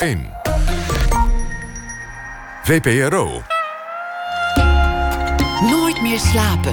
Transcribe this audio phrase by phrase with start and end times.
[0.00, 0.30] 1.
[2.62, 3.42] VPRO.
[5.70, 6.72] Nooit meer slapen.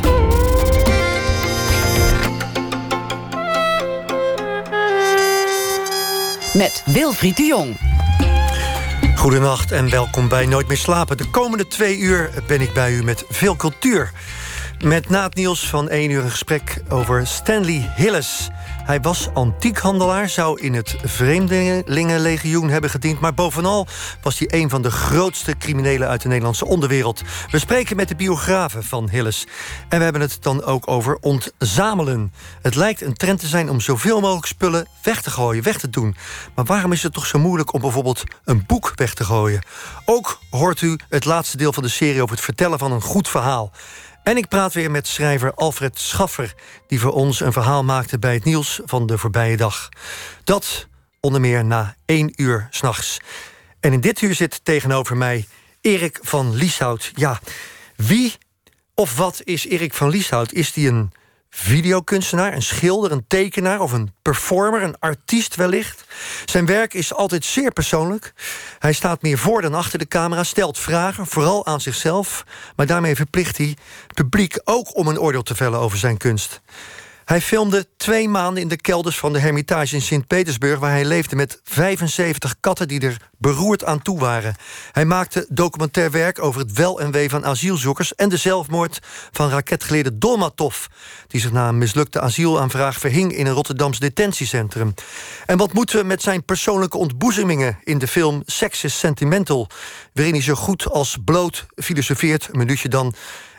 [6.53, 7.77] Met Wilfried de Jong.
[9.16, 11.18] Goedenacht en welkom bij Nooit meer slapen.
[11.18, 14.12] De komende twee uur ben ik bij u met veel cultuur.
[14.84, 18.50] Met Naat Niels van 1 uur een gesprek over Stanley Hillis.
[18.88, 23.20] Hij was antiekhandelaar, zou in het Vreemdelingenlegioen hebben gediend...
[23.20, 23.88] maar bovenal
[24.21, 27.21] was hij een van de grootste criminelen uit de Nederlandse onderwereld.
[27.52, 29.48] We spreken met de biografen van Hillis.
[29.89, 32.34] En we hebben het dan ook over ontzamelen.
[32.62, 35.90] Het lijkt een trend te zijn om zoveel mogelijk spullen weg te gooien, weg te
[35.90, 36.15] doen.
[36.55, 39.63] Maar waarom is het toch zo moeilijk om bijvoorbeeld een boek weg te gooien?
[40.05, 43.27] Ook hoort u het laatste deel van de serie over het vertellen van een goed
[43.27, 43.71] verhaal.
[44.27, 46.54] En ik praat weer met schrijver Alfred Schaffer...
[46.88, 49.90] die voor ons een verhaal maakte bij het nieuws van de voorbije dag.
[50.44, 50.88] Dat
[51.20, 53.20] onder meer na één uur s'nachts.
[53.80, 55.48] En in dit uur zit tegenover mij
[55.82, 57.12] Erik van Lieshout.
[57.16, 57.40] Ja,
[57.96, 58.34] wie
[58.93, 60.51] of wat is Erik van Lieshout?
[60.54, 61.12] Is die een
[61.60, 66.04] videokunstenaar, een schilder, een tekenaar of een performer, een artiest wellicht.
[66.46, 68.34] Zijn werk is altijd zeer persoonlijk.
[68.80, 73.16] Hij staat meer voor dan achter de camera, stelt vragen, vooral aan zichzelf, maar daarmee
[73.16, 73.78] verplicht hij
[74.14, 76.62] publiek ook om een oordeel te vellen over zijn kunst.
[77.28, 80.80] Hij filmde twee maanden in de kelders van de Hermitage in Sint-Petersburg...
[80.80, 84.56] waar hij leefde met 75 katten die er beroerd aan toe waren.
[84.92, 88.16] Hij maakte documentair werk over het wel en wee van asielzoekers...
[88.16, 89.00] en de zelfmoord
[89.31, 90.86] van raketgeleerde Dolmatov...
[91.28, 94.94] die zich na een mislukte asielaanvraag verhing in een Rotterdams detentiecentrum.
[95.45, 97.80] En wat moeten we met zijn persoonlijke ontboezemingen...
[97.83, 99.70] in de film Sex is Sentimental...
[100.14, 103.14] waarin hij zo goed als bloot filosofeert, een minuutje dan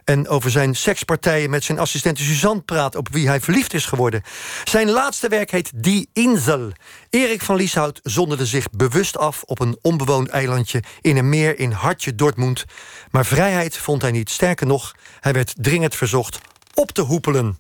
[0.09, 2.95] en over zijn sekspartijen met zijn assistente Suzanne praat...
[2.95, 4.23] op wie hij verliefd is geworden.
[4.65, 6.73] Zijn laatste werk heet Die Insel.
[7.11, 10.83] Erik van Lieshout zonderde zich bewust af op een onbewoond eilandje...
[11.01, 12.65] in een meer in Hartje Dortmund.
[13.11, 14.31] Maar vrijheid vond hij niet.
[14.31, 16.39] Sterker nog, hij werd dringend verzocht
[16.75, 17.59] op te hoepelen.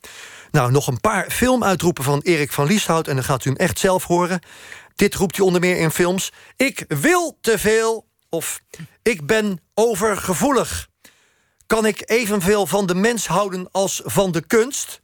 [0.50, 3.08] Nou, nog een paar filmuitroepen van Erik van Lieshout...
[3.08, 4.40] en dan gaat u hem echt zelf horen.
[4.94, 6.32] Dit roept hij onder meer in films.
[6.56, 8.60] Ik wil te veel of
[9.02, 10.87] ik ben overgevoelig
[11.68, 15.00] kan ik evenveel van de mens houden als van de kunst.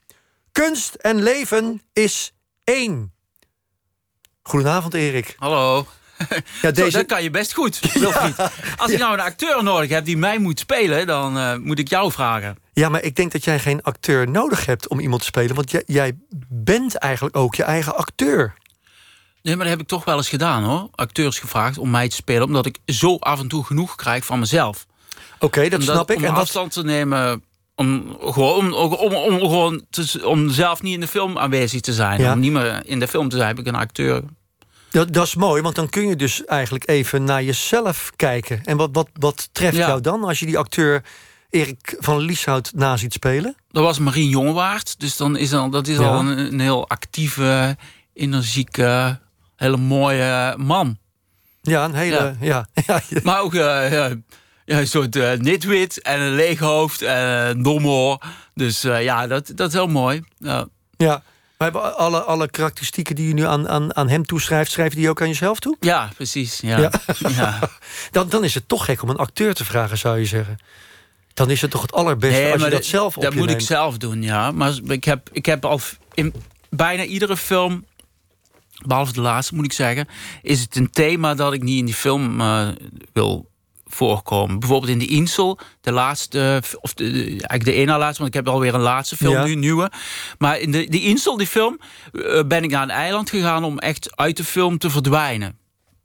[0.52, 2.32] Kunst en leven is
[2.64, 3.12] één.
[4.42, 5.34] Goedenavond, Erik.
[5.38, 5.86] Hallo.
[6.62, 6.90] Ja, deze...
[6.90, 7.80] Zo, dat kan je best goed,
[8.76, 11.06] Als ik nou een acteur nodig heb die mij moet spelen...
[11.06, 12.58] dan uh, moet ik jou vragen.
[12.72, 15.54] Ja, maar ik denk dat jij geen acteur nodig hebt om iemand te spelen.
[15.54, 18.54] Want jij, jij bent eigenlijk ook je eigen acteur.
[19.42, 20.88] Nee, maar dat heb ik toch wel eens gedaan, hoor.
[20.94, 22.42] Acteurs gevraagd om mij te spelen...
[22.42, 24.86] omdat ik zo af en toe genoeg krijg van mezelf.
[25.38, 26.16] Oké, dat snap ik.
[26.16, 27.42] Om en afstand te nemen
[27.74, 31.92] om gewoon, om, om, om, gewoon te, om zelf niet in de film aanwezig te
[31.92, 32.32] zijn.
[32.32, 34.22] Om niet meer in de film te zijn, heb ik een acteur.
[34.90, 38.60] Dat, dat is mooi, want dan kun je dus eigenlijk even naar jezelf kijken.
[38.64, 41.02] En wat, wat, wat treft jou dan als je die acteur
[41.50, 43.56] Erik van Lieshout na ziet spelen?
[43.70, 45.00] Dat was Marien Jongewaard.
[45.00, 47.76] Dus dan is dan, dat is al een, een, heel actieve,
[48.12, 49.20] energieke,
[49.56, 50.98] hele mooie man.
[51.62, 52.36] Ja, een hele...
[52.40, 52.66] Ja.
[52.86, 53.00] ja.
[53.22, 53.54] Maar ook...
[53.54, 54.10] Uh,
[54.64, 58.20] ja, een soort uh, nitwit en een leeg hoofd en een dommel.
[58.54, 60.22] Dus uh, ja, dat, dat is heel mooi.
[60.38, 60.66] Ja.
[60.96, 61.22] ja.
[61.58, 64.70] Maar alle, alle karakteristieken die je nu aan, aan, aan hem toeschrijft...
[64.70, 65.76] schrijf je die ook aan jezelf toe?
[65.80, 66.60] Ja, precies.
[66.60, 66.78] Ja.
[66.78, 66.90] ja.
[67.28, 67.58] ja.
[68.10, 70.58] dan, dan is het toch gek om een acteur te vragen, zou je zeggen.
[71.34, 73.60] Dan is het toch het allerbeste nee, als je dat zelf op Dat moet ik
[73.60, 74.50] zelf doen, ja.
[74.50, 75.80] Maar ik heb, ik heb al
[76.14, 76.34] in
[76.68, 77.84] bijna iedere film...
[78.86, 80.08] behalve de laatste, moet ik zeggen...
[80.42, 82.68] is het een thema dat ik niet in die film uh,
[83.12, 83.52] wil
[83.84, 84.58] voorkomen.
[84.58, 88.54] Bijvoorbeeld in de Insel, de laatste, of de, eigenlijk de ene laatste, want ik heb
[88.54, 89.90] alweer een laatste film nu, nieuwe.
[90.38, 91.80] Maar in de, de Insel, die film,
[92.12, 95.58] eh, ben ik naar een eiland gegaan om echt uit de film te verdwijnen.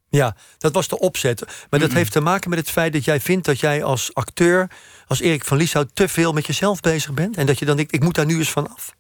[0.10, 1.44] Ja, dat was de opzet.
[1.70, 4.72] Maar dat heeft te maken met het feit dat jij vindt dat jij als acteur,
[5.08, 7.38] als Erik van Lieshout, te veel met jezelf bezig bent.
[7.38, 8.96] En dat je dan denkt, ik moet daar nu eens van af.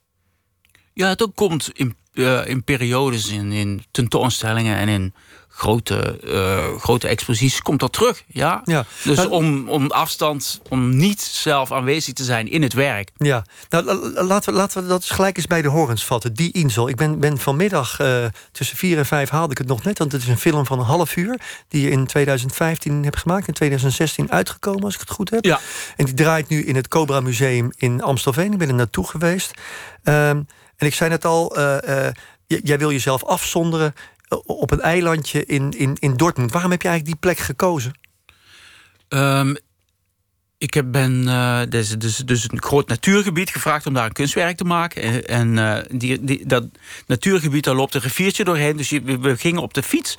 [0.93, 5.13] Ja, dat komt in, uh, in periodes, in, in tentoonstellingen en in
[5.59, 8.23] grote, uh, grote exposities komt dat terug.
[8.27, 8.61] Ja?
[8.65, 8.85] ja.
[9.03, 13.09] Dus om, om afstand, om niet zelf aanwezig te zijn in het werk.
[13.17, 13.83] Ja, nou,
[14.23, 16.33] laten, we, laten we dat gelijk eens bij de horens vatten.
[16.33, 16.89] Die Insel.
[16.89, 19.97] Ik ben, ben vanmiddag uh, tussen vier en vijf haalde ik het nog net.
[19.97, 21.39] Want het is een film van een half uur.
[21.67, 23.47] Die je in 2015 hebt gemaakt.
[23.47, 25.45] In 2016 uitgekomen, als ik het goed heb.
[25.45, 25.59] Ja.
[25.95, 28.51] En die draait nu in het Cobra Museum in Amstelveen.
[28.51, 29.51] Ik ben er naartoe geweest.
[30.03, 31.77] Um, en ik zei net al, uh,
[32.47, 33.93] jij wil jezelf afzonderen
[34.45, 36.51] op een eilandje in, in, in Dortmund.
[36.51, 37.91] Waarom heb je eigenlijk die plek gekozen?
[39.09, 39.57] Um,
[40.57, 44.57] ik heb, ben uh, dus, dus, dus een groot natuurgebied gevraagd om daar een kunstwerk
[44.57, 45.01] te maken.
[45.01, 46.65] En, en uh, die, die, dat
[47.07, 48.77] natuurgebied, daar loopt een riviertje doorheen.
[48.77, 50.17] Dus we, we, gingen op de fiets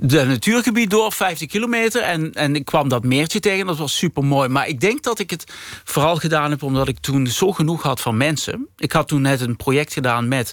[0.00, 2.02] de natuurgebied door, 50 kilometer.
[2.02, 4.48] En, en ik kwam dat meertje tegen, dat was super mooi.
[4.48, 5.44] Maar ik denk dat ik het
[5.84, 8.68] vooral gedaan heb omdat ik toen zo genoeg had van mensen.
[8.76, 10.52] Ik had toen net een project gedaan met,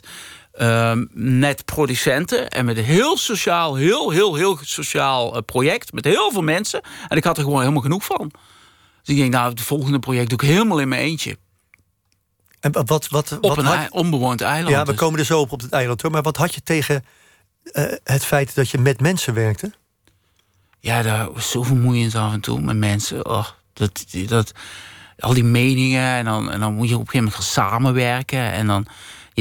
[0.62, 2.50] uh, met producenten.
[2.50, 5.94] En met een heel sociaal, heel, heel, heel sociaal uh, project.
[5.94, 6.82] Met heel veel mensen.
[7.08, 8.32] En ik had er gewoon helemaal genoeg van.
[9.02, 11.38] Dus ik denk, nou, het volgende project doe ik helemaal in mijn eentje.
[12.60, 13.90] En wat, wat, wat, op een had...
[13.90, 14.76] onbewoond eiland.
[14.76, 15.00] Ja, we dus.
[15.00, 16.12] komen er zo op op het eiland hoor.
[16.12, 17.06] Maar wat had je tegen
[17.64, 19.72] uh, het feit dat je met mensen werkte?
[20.80, 23.26] Ja, daar was zo vermoeiend af en toe met mensen.
[23.26, 24.52] Oh, dat, dat,
[25.20, 26.16] al die meningen.
[26.16, 28.52] En dan, en dan moet je op een gegeven moment gaan samenwerken.
[28.52, 28.88] En dan,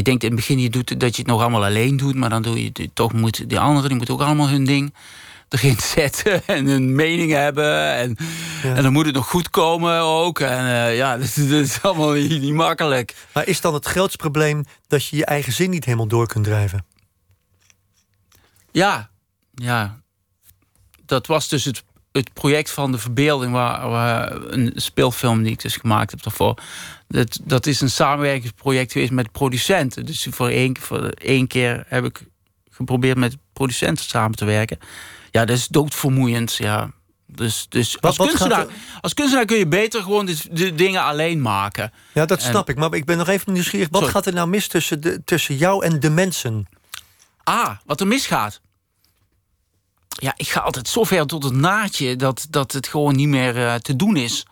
[0.01, 2.15] je denkt in het begin je doet, dat je het nog allemaal alleen doet.
[2.15, 4.95] Maar dan doe je toch moet die anderen die moeten ook allemaal hun ding
[5.49, 7.95] erin zetten en hun mening hebben.
[7.95, 8.17] En,
[8.63, 8.75] ja.
[8.75, 10.41] en dan moet het nog goed komen ook.
[10.41, 13.15] En uh, ja, dat, dat, is allemaal niet, niet, makkelijk.
[13.33, 16.45] Maar is dan het grootste probleem dat je je eigen zin niet helemaal door kunt
[16.45, 16.85] drijven?
[18.71, 19.11] Ja,
[19.55, 20.01] ja.
[21.07, 21.83] Dat was dus het,
[22.13, 26.59] het project van de verbeelding, waar, waar, een speelfilm die ik dus gemaakt heb daarvoor.
[27.11, 30.07] Dat, dat is een samenwerkingsproject geweest met producenten.
[30.07, 32.23] Dus voor één, voor één keer heb ik
[32.71, 34.79] geprobeerd met producenten samen te werken.
[35.31, 36.55] Ja, dat is doodvermoeiend.
[36.55, 36.91] Ja.
[37.27, 38.67] Dus, dus wat, als, wat kunstenaar,
[39.01, 41.93] als kunstenaar kun je beter gewoon de, de dingen alleen maken.
[42.13, 42.79] Ja, dat snap en, ik.
[42.79, 43.89] Maar ik ben nog even nieuwsgierig.
[43.91, 44.15] Wat sorry.
[44.15, 46.69] gaat er nou mis tussen, de, tussen jou en de mensen?
[47.45, 48.61] Ah, wat er misgaat.
[50.09, 53.57] Ja, ik ga altijd zo ver tot het naadje dat, dat het gewoon niet meer
[53.57, 54.47] uh, te doen is.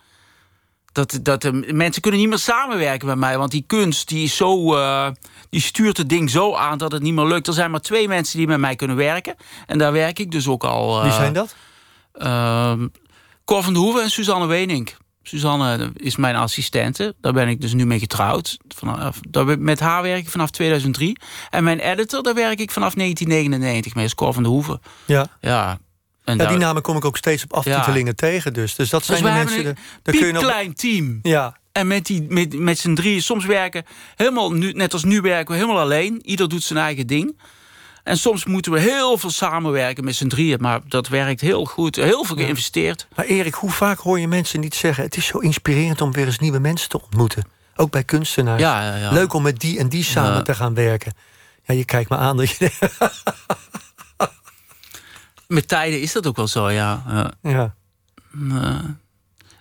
[0.98, 3.38] Dat, dat de mensen kunnen niet meer samenwerken met mij.
[3.38, 5.08] Want die kunst die is zo, uh,
[5.50, 7.46] die stuurt het ding zo aan dat het niet meer lukt.
[7.46, 9.34] Er zijn maar twee mensen die met mij kunnen werken.
[9.66, 10.96] En daar werk ik dus ook al.
[10.96, 11.54] Uh, Wie zijn dat?
[12.14, 12.72] Uh,
[13.44, 14.96] Cor van de Hoeven en Suzanne Wenink.
[15.22, 17.14] Suzanne is mijn assistente.
[17.20, 18.56] Daar ben ik dus nu mee getrouwd.
[18.68, 21.18] Vanaf, daar, met haar werk ik vanaf 2003.
[21.50, 24.04] En mijn editor, daar werk ik vanaf 1999 mee.
[24.04, 24.80] Is Cor van de Hoeven.
[25.04, 25.26] Ja.
[25.40, 25.78] Ja.
[26.28, 28.28] En ja, die namen kom ik ook steeds op aftitelingen ja.
[28.28, 28.52] tegen.
[28.52, 29.66] Dus, dus dat zijn dus de mensen...
[29.66, 30.42] Een daar kun je nog...
[30.42, 31.18] klein team.
[31.22, 31.56] Ja.
[31.72, 33.84] En met, die, met, met z'n drieën, soms werken
[34.16, 36.20] helemaal, nu, net als nu werken we helemaal alleen.
[36.24, 37.36] Ieder doet zijn eigen ding.
[38.04, 40.58] En soms moeten we heel veel samenwerken met z'n drieën.
[40.60, 41.96] Maar dat werkt heel goed.
[41.96, 43.06] Heel veel geïnvesteerd.
[43.08, 43.14] Ja.
[43.16, 45.04] Maar Erik, hoe vaak hoor je mensen niet zeggen...
[45.04, 47.44] het is zo inspirerend om weer eens nieuwe mensen te ontmoeten.
[47.76, 48.60] Ook bij kunstenaars.
[48.60, 49.08] Ja.
[49.12, 51.12] Leuk om met die en die samen te gaan werken.
[51.64, 52.70] Ja, je kijkt me aan dat je...
[55.48, 57.02] met tijden is dat ook wel zo, ja.
[57.42, 57.74] ja.
[58.34, 58.78] Uh,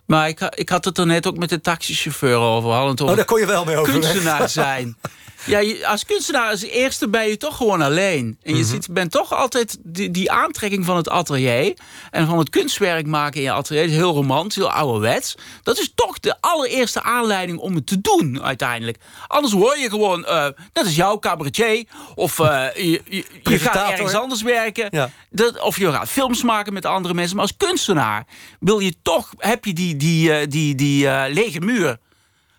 [0.08, 2.70] maar ik, ik had het er net ook met de taxichauffeur over.
[2.72, 3.94] Hadden oh, daar kon je wel mee over.
[3.94, 4.98] Kunstenaar zijn.
[5.46, 8.38] Ja, als kunstenaar als eerste ben je toch gewoon alleen.
[8.44, 8.70] En je Mhm.
[8.70, 11.74] ziet, bent toch altijd die, die aantrekking van het atelier...
[12.12, 13.84] en van het kunstwerk maken in je atelier.
[13.84, 15.36] Is heel romantisch, heel ouderwets.
[15.64, 18.98] Dat is toch de allereerste aanleiding om het te doen, uiteindelijk.
[19.28, 21.86] Anders hoor je gewoon, uh, dat is jouw cabaretier...
[22.16, 24.88] of uh, je, je, je, gaat ergens anders werken...
[24.92, 25.10] Ja.
[25.30, 27.36] Dat, of je gaat films maken met andere mensen.
[27.36, 28.26] Maar als kunstenaar
[28.60, 31.98] wil je toch, heb je die, die, uh, die, die uh, lege muur.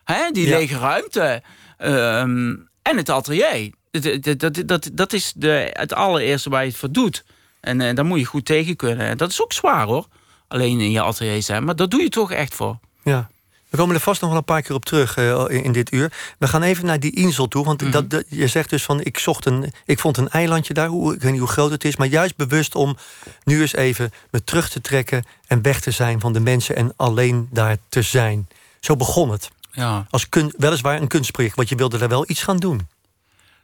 [0.05, 0.31] Hè?
[0.31, 0.57] Die Ja.
[0.59, 1.43] lege ruimte.
[1.79, 3.71] Ehm, en het atelier.
[3.91, 7.25] Dat, dat, dat, dat, dat is de, het allereerste waar je het voor doet.
[7.61, 9.07] En uh, daar moet je goed tegen kunnen.
[9.07, 10.07] En dat is ook zwaar hoor.
[10.49, 11.65] Alleen in je atelier zijn.
[11.65, 12.79] Maar dat doe je toch echt voor.
[13.05, 13.31] Ja.
[13.69, 15.93] We komen er vast nog wel een paar keer op terug uh, in, in, dit
[15.93, 16.13] uur.
[16.39, 17.65] We gaan even naar die Insel toe.
[17.65, 17.91] Want Mhm.
[17.91, 20.89] dat, dat, je zegt dus van, ik, zocht een, ik vond een eilandje daar.
[20.89, 21.97] Hoe, ik weet niet hoe groot het is.
[21.97, 22.97] Maar juist bewust om
[23.45, 25.25] nu eens even me terug te trekken...
[25.47, 28.49] en weg te zijn van de mensen en alleen daar te zijn.
[28.81, 29.51] Zo begon het.
[29.73, 30.07] Ja.
[30.11, 32.89] Als kun, weliswaar een kunstproject, want je wilde daar wel iets gaan doen.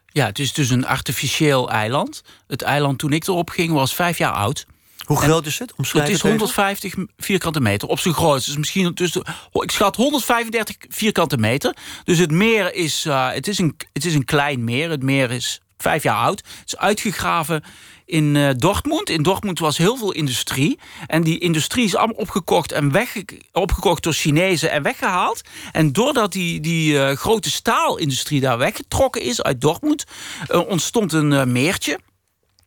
[0.06, 2.22] Ja, het is dus een artificieel eiland.
[2.46, 4.66] Het eiland toen ik erop ging was vijf jaar oud.
[5.04, 5.72] Hoe groot is het?
[5.76, 6.38] Omschrijf Het is het even.
[6.38, 8.50] 150 vierkante meter op zijn grootste.
[8.50, 11.76] Dus misschien tussen, ik schat 135 vierkante meter.
[12.04, 14.90] Dus het meer is, uh, het is, een, het is een klein meer.
[14.90, 16.38] Het meer is vijf jaar oud.
[16.38, 17.62] Het is uitgegraven
[18.06, 19.10] in uh, Dortmund.
[19.10, 20.78] In Dortmund was heel veel industrie.
[21.06, 25.40] En die industrie is allemaal opgekocht, en wegge opgekocht door Chinezen en weggehaald.
[25.72, 30.04] En doordat die, die uh, grote staalindustrie daar weggetrokken is uit Dortmund...
[30.48, 31.98] Ontstond een meertje.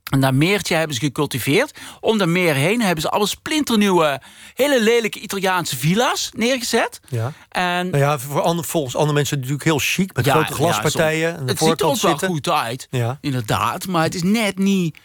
[0.09, 1.79] En dat meertje hebben ze gecultiveerd.
[1.99, 4.21] Om dat meer heen hebben ze allemaal splinternieuwe...
[4.53, 6.99] hele lelijke Italiaanse villa's neergezet.
[7.09, 7.33] Ja.
[7.49, 10.15] En Nou ja, voor ander, volgens andere mensen natuurlijk heel chic...
[10.15, 11.31] met Ja, grote ja, glaspartijen.
[11.31, 13.17] zo- aan de het ziet er ook wel goed uit, Ja.
[13.21, 13.87] inderdaad.
[13.87, 14.97] Maar het is net niet...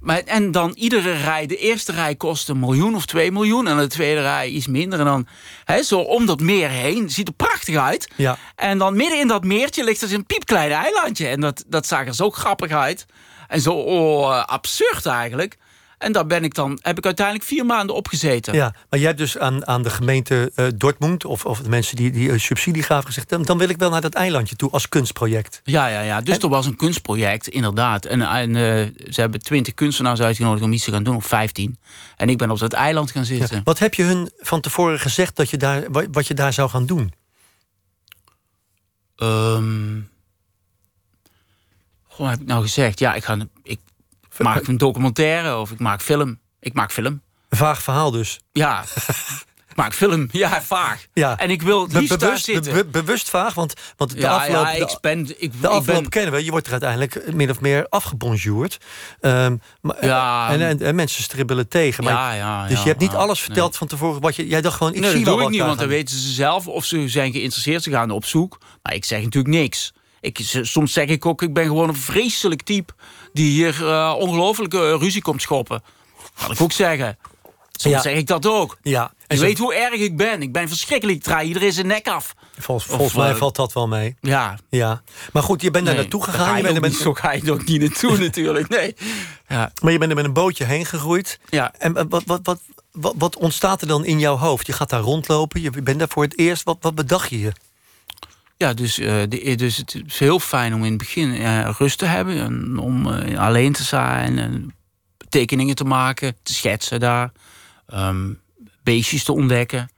[0.00, 3.66] Maar, en dan iedere rij, de eerste rij kost een miljoen of twee miljoen...
[3.68, 4.98] en de tweede rij iets minder.
[4.98, 5.26] En dan
[5.84, 8.08] zo om dat meer heen, ziet er prachtig uit.
[8.16, 8.38] Ja.
[8.56, 11.28] En dan midden in dat meertje ligt er een piepklein eilandje.
[11.28, 13.06] En dat, dat zag er zo grappig uit.
[13.52, 15.58] En zo oh, absurd eigenlijk.
[15.98, 18.54] En daar ben ik dan, heb ik uiteindelijk vier maanden opgezeten.
[18.54, 21.24] Ja, maar jij hebt dus aan, aan de gemeente uh, Dortmund...
[21.24, 23.28] of, of de mensen die, die subsidie gaven gezegd...
[23.28, 25.60] Dan, dan wil ik wel naar dat eilandje toe als kunstproject.
[25.64, 26.20] Ja, ja, ja.
[26.20, 26.42] dus en...
[26.42, 28.04] er was een kunstproject, inderdaad.
[28.04, 28.54] En, en
[29.10, 31.78] ze hebben twintig kunstenaars uitgenodigd om iets te gaan doen, of vijftien.
[32.16, 33.60] En ik ben op dat eiland gaan zitten.
[33.64, 36.86] Wat heb je hun van tevoren gezegd dat je daar, wat je daar zou gaan
[36.86, 37.12] doen?
[39.16, 40.10] Um,
[42.14, 42.98] Gewoon heb ik nou gezegd?
[42.98, 43.80] Ja, ik, ga, ik
[44.38, 46.38] maak een documentaire of ik maak film.
[46.60, 47.22] Ik maak film.
[47.48, 48.40] Een vaag verhaal dus.
[48.52, 48.84] Ja,
[49.70, 50.28] ik maak film.
[50.30, 51.06] Ja, vaag.
[51.12, 51.38] Ja.
[51.38, 52.72] En ik wil liefst bewust, zitten.
[52.72, 54.64] Be bewust vaag, want, want de ja, afloop...
[54.64, 56.44] Ja, ik ben, ik, de afloop ben, kennen we.
[56.44, 58.78] Je wordt er uiteindelijk min of meer afgebonjourd.
[59.20, 59.60] Um,
[60.00, 62.04] ja, en, en, mensen stribbelen tegen.
[62.04, 63.78] Maar, ja, ja, dus je hebt niet alles verteld nee.
[63.78, 64.20] van tevoren.
[64.20, 65.88] Wat je, jij dacht gewoon, ik nee, zie dat wel doe ik niet, want dan
[65.88, 67.82] weten ze zelf of ze zijn geïnteresseerd.
[67.82, 68.58] Ze gaan op zoek.
[68.82, 69.92] Maar ik zeg natuurlijk niks.
[70.22, 72.92] Ik, soms zeg ik ook, ik ben gewoon een vreselijk type...
[73.32, 75.82] die hier uh, ongelooflijke ruzie komt schoppen.
[76.34, 77.18] Kan ik ook zeggen.
[77.72, 78.00] Soms ja.
[78.00, 78.78] zeg ik dat ook.
[78.82, 79.12] Ja.
[79.26, 80.42] En je weet hoe erg ik ben.
[80.42, 81.18] Ik ben verschrikkelijk.
[81.18, 82.34] Ik draai iedereen zijn nek af.
[82.58, 84.16] Volgens, mij uh, valt dat wel mee.
[84.20, 84.58] Ja.
[84.68, 85.02] ja.
[85.32, 86.72] Maar goed, je bent nee, daar naartoe gegaan.
[86.74, 86.94] Je bent.
[86.94, 88.68] Zo ga je er ook niet naartoe natuurlijk.
[88.68, 88.94] Nee.
[89.48, 89.72] Ja.
[89.82, 91.38] Maar je bent er met een bootje heen gegroeid.
[91.48, 91.72] Ja.
[91.78, 92.60] En wat, wat, wat,
[92.92, 94.66] wat, wat ontstaat er dan in jouw hoofd?
[94.66, 95.60] Je gaat daar rondlopen.
[95.60, 96.62] Je bent daar voor het eerst.
[96.62, 97.52] Wat, wat bedacht je je?
[98.62, 101.98] Ja, dus, uh, de, dus het is heel fijn om in het begin uh, rust
[101.98, 102.38] te hebben.
[102.38, 104.38] En om alleen te zijn.
[104.38, 104.74] En
[105.28, 107.32] tekeningen te maken, te schetsen daar.
[107.94, 108.40] Um,
[108.82, 109.90] beestjes te ontdekken.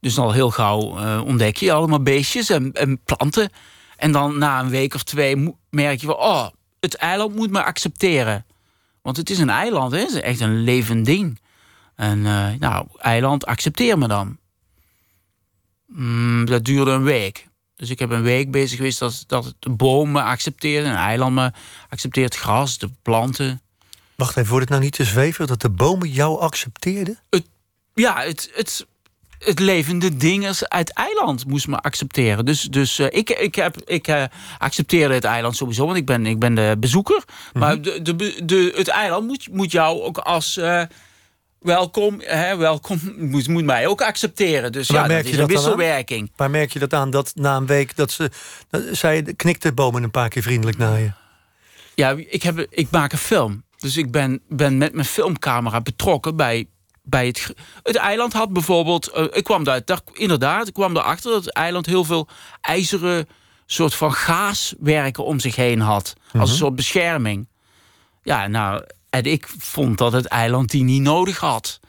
[0.00, 0.80] Dus al heel gauw
[1.20, 3.50] ontdek je allemaal beestjes en, en, planten.
[3.96, 6.16] En dan na een week of twee merk je wel...
[6.16, 6.48] oh,
[6.80, 8.46] het eiland moet me accepteren.
[9.02, 9.98] Want het is een eiland, hè?
[9.98, 11.40] het is echt een levend ding.
[11.94, 12.22] En
[12.58, 14.38] nou, eiland, accepteer me dan.
[15.86, 17.47] Mm, dat duurde een week.
[17.78, 21.52] Dus ik heb een week bezig geweest dat, dat de bomen accepteerden, een eiland me
[21.88, 23.60] accepteert, gras, de planten.
[24.14, 27.18] Wacht even, wordt het nou niet te zweven dat de bomen jou accepteerden?
[27.30, 27.46] Het,
[27.94, 28.86] ja, het, het,
[29.38, 32.44] het levende ding uit eiland moest me accepteren.
[32.44, 34.24] Dus, dus uh, ik, ik, heb, ik uh,
[34.58, 37.22] accepteerde het eiland sowieso, want ik ben, ik ben de bezoeker.
[37.52, 40.56] Mm Maar de, de, de, het eiland moet, moet jou ook als...
[40.56, 40.82] Uh,
[41.60, 44.72] welkom, hè, welkom moet, moet mij ook accepteren.
[44.72, 46.32] Dus ja, merk dat is een wisselwerking.
[46.36, 48.30] Waar merk je dat aan dat na een week dat ze...
[48.70, 51.10] Dat, zij knikt de bomen een paar keer vriendelijk naar je?
[51.94, 53.64] Ja, ik, heb, ik maak een film.
[53.76, 56.66] Dus ik ben, ben met mijn filmcamera betrokken bij,
[57.02, 57.54] bij het...
[57.82, 59.10] Het eiland had bijvoorbeeld...
[59.16, 62.28] Uh, ik kwam daar, daar, inderdaad, ik kwam erachter dat het eiland heel veel
[62.60, 63.28] ijzeren
[63.66, 66.14] soort van gaaswerken om zich heen had.
[66.24, 66.48] Als een mhm.
[66.48, 67.48] soort bescherming.
[68.22, 71.80] Ja, nou, en ik vond dat het eiland die niet nodig had.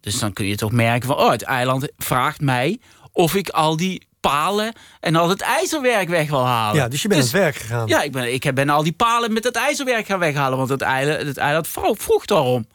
[0.00, 1.16] Dus dan kun je toch merken van...
[1.16, 2.80] oh, het eiland vraagt mij
[3.12, 6.80] of ik al die palen en al het ijzerwerk weg wil halen.
[6.80, 7.86] Ja, dus je bent dus, aan het werk gegaan.
[7.86, 10.58] Ja, ik ben, ik ben al die palen met het ijzerwerk gaan weghalen...
[10.58, 12.66] want het eiland, het eiland vroeg daarom.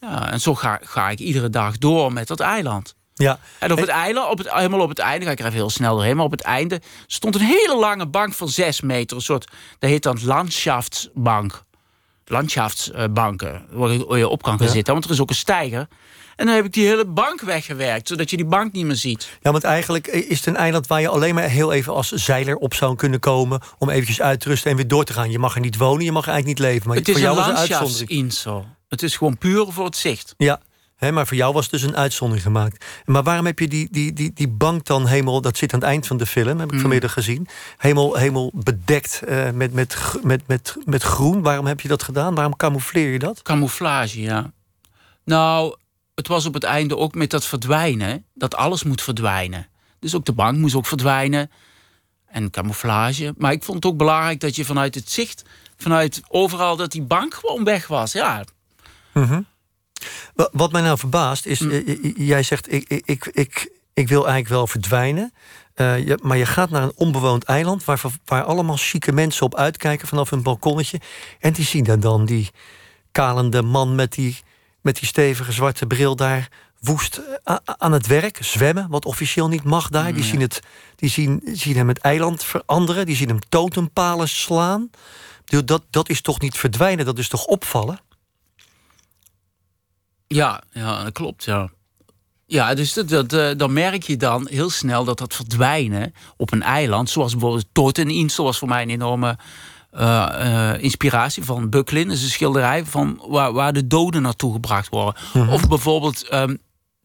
[0.00, 2.94] Ja, en zo ga, ga ik iedere dag door met dat eiland.
[3.14, 3.38] Ja.
[3.58, 5.70] En op het einde, op het, helemaal op het einde, ga ik er even heel
[5.70, 6.16] snel doorheen...
[6.16, 9.16] maar op het einde stond een hele lange bank van zes meter.
[9.16, 11.64] Een soort, dat heet dan landschaftsbank
[12.32, 14.92] landschaftsbanken waar je op kan gaan zitten.
[14.92, 15.88] Want er is ook een stijger.
[16.36, 19.28] En dan heb ik die hele bank weggewerkt, zodat je die bank niet meer ziet.
[19.40, 22.56] Ja, want eigenlijk is het een eiland waar je alleen maar heel even als zeiler
[22.56, 23.60] op zou kunnen komen.
[23.78, 25.30] om eventjes uit te rusten en weer door te gaan.
[25.30, 26.88] Je mag er niet wonen, je mag er eigenlijk niet leven.
[26.88, 28.66] Maar het is voor jou een landschaftsinsel.
[28.88, 30.34] Het is gewoon puur voor het zicht.
[30.36, 30.60] Ja,
[31.10, 32.84] maar voor jou was dus een uitzondering gemaakt.
[33.04, 35.40] Maar waarom heb je die, die, die, die bank dan helemaal...
[35.40, 36.80] dat zit aan het eind van de film, heb ik mm.
[36.80, 37.48] vanmiddag gezien...
[37.76, 41.42] helemaal, helemaal bedekt uh, met, met, met, met, met groen.
[41.42, 42.34] Waarom heb je dat gedaan?
[42.34, 43.42] Waarom camoufleer je dat?
[43.42, 44.52] Camouflage, ja.
[45.24, 45.76] Nou,
[46.14, 48.24] het was op het einde ook met dat verdwijnen...
[48.34, 49.68] dat alles moet verdwijnen.
[49.98, 51.50] Dus ook de bank moest ook verdwijnen.
[52.26, 53.34] En camouflage.
[53.36, 55.42] Maar ik vond het ook belangrijk dat je vanuit het zicht...
[55.76, 58.12] vanuit overal dat die bank gewoon weg was.
[58.12, 58.44] Ja,
[59.12, 59.50] mm
[60.52, 61.70] wat mij nou verbaast is, mm.
[61.70, 65.32] eh, jij zegt ik, ik, ik, ik, wil eigenlijk wel verdwijnen.
[65.76, 70.08] Uh, maar je gaat naar een onbewoond eiland waar, waar allemaal chique mensen op uitkijken
[70.08, 71.00] vanaf een balkonnetje.
[71.38, 72.50] En die zien dan, dan die
[73.12, 74.38] kalende man met die,
[74.80, 76.48] met die stevige zwarte bril daar
[76.82, 80.12] woest eh, aan het werk, zwemmen, wat officieel niet mag daar.
[80.12, 80.60] Die, mm, zien, het,
[80.96, 84.90] die zien, zien hem het eiland veranderen, die zien hem totempalen slaan.
[85.44, 88.00] Dat, dat is toch niet verdwijnen, dat is toch opvallen?
[90.34, 91.70] Ja, ja dat klopt, ja.
[92.46, 96.52] Ja, dus dat, dat, uh, dan merk je dan heel snel dat dat verdwijnen op
[96.52, 97.10] een eiland...
[97.10, 99.38] zoals bijvoorbeeld Toteninsel was voor mij een enorme
[99.92, 102.08] uh, inspiratie van Bucklin.
[102.08, 105.14] Dat is een schilderij van waar, waar de doden naartoe gebracht worden.
[105.32, 105.48] Mhm.
[105.48, 106.58] Of bijvoorbeeld um,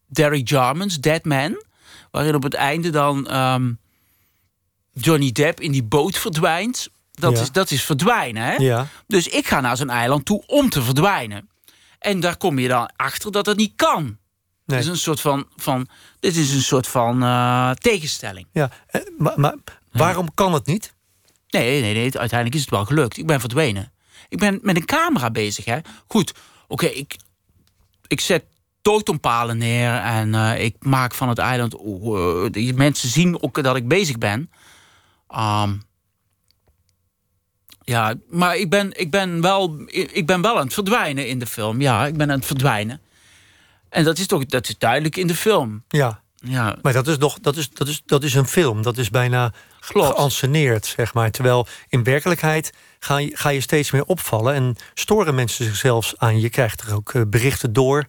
[0.06, 1.62] Derek Jarman's Dead Man...
[2.10, 3.78] waarin op het einde dan um,
[4.92, 6.88] Johnny Depp in die boot verdwijnt.
[7.12, 8.54] Dat, is, dat is verdwijnen, hè?
[8.54, 8.86] Ja.
[9.06, 11.48] Dus ik ga naar zo'n eiland toe om te verdwijnen.
[11.98, 14.18] En daar kom je dan achter dat dat niet kan.
[14.66, 14.78] Nee.
[14.78, 15.88] Is een soort van, van,
[16.20, 18.46] dit is een soort van eh, tegenstelling.
[18.52, 19.54] Ja, eh, maar, maar
[19.92, 20.94] waarom kan het niet?
[21.48, 23.16] Nee, nee, nee, uiteindelijk is het wel gelukt.
[23.16, 23.92] Ik ben verdwenen.
[24.28, 25.78] Ik ben met een camera bezig, hè.
[26.06, 26.34] Goed,
[26.66, 27.16] oké, ik,
[28.06, 28.44] ik zet
[28.82, 31.76] totempalen neer en eh, ik maak van het eiland...
[32.52, 34.50] die mensen zien ook dat ik bezig ben.
[35.28, 35.74] Ehm,
[37.88, 41.46] ja, maar ik ben, ik, ben wel, ik ben wel aan het verdwijnen in de
[41.46, 41.80] film.
[41.80, 43.00] Ja, ik ben aan het verdwijnen.
[43.88, 45.84] En dat is toch dat is duidelijk in de film.
[45.88, 48.82] Ja, Ja, maar dat is, nog, dat, is, dat, is, dat is een film.
[48.82, 51.30] Dat is bijna geanceneerd, zeg maar.
[51.30, 54.54] Terwijl in werkelijkheid ga je, ga je steeds meer opvallen...
[54.54, 56.40] en storen mensen zich zelfs aan.
[56.40, 58.06] Je krijgt er ook eh, berichten door...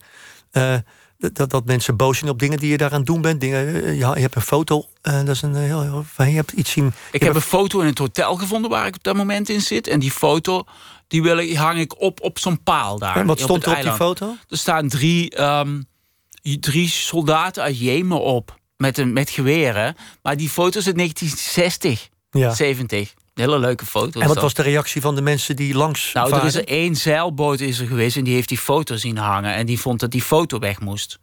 [0.51, 0.75] eh,
[1.19, 3.41] dat, dat mensen boos zijn op dingen die je daaraan doen bent.
[3.41, 6.29] Dingen, eh, ja, je hebt een foto, eh, dat is een heel, heel fijn.
[6.29, 6.93] Je hebt iets zien.
[7.11, 9.87] Ik heb een foto in het hotel gevonden waar ik op dat moment in zit.
[9.87, 10.63] En die foto
[11.07, 13.15] die wil ik, hang ik op op zo'n paal daar.
[13.15, 14.35] En wat stond er op die foto?
[14.49, 15.81] Er staan drie, ehm,
[16.59, 18.57] drie soldaten uit Jemen op.
[18.77, 19.95] Met, een, met geweren.
[20.21, 22.53] Maar die foto is uit 1960, Ja.
[22.53, 23.13] 70.
[23.39, 24.19] Hele leuke foto.
[24.19, 26.95] En wat was de reactie van de mensen die langs Nou, er is er één
[26.95, 29.53] zeilboot is er geweest en die heeft die foto zien hangen.
[29.53, 31.19] En die vond dat die foto weg moest.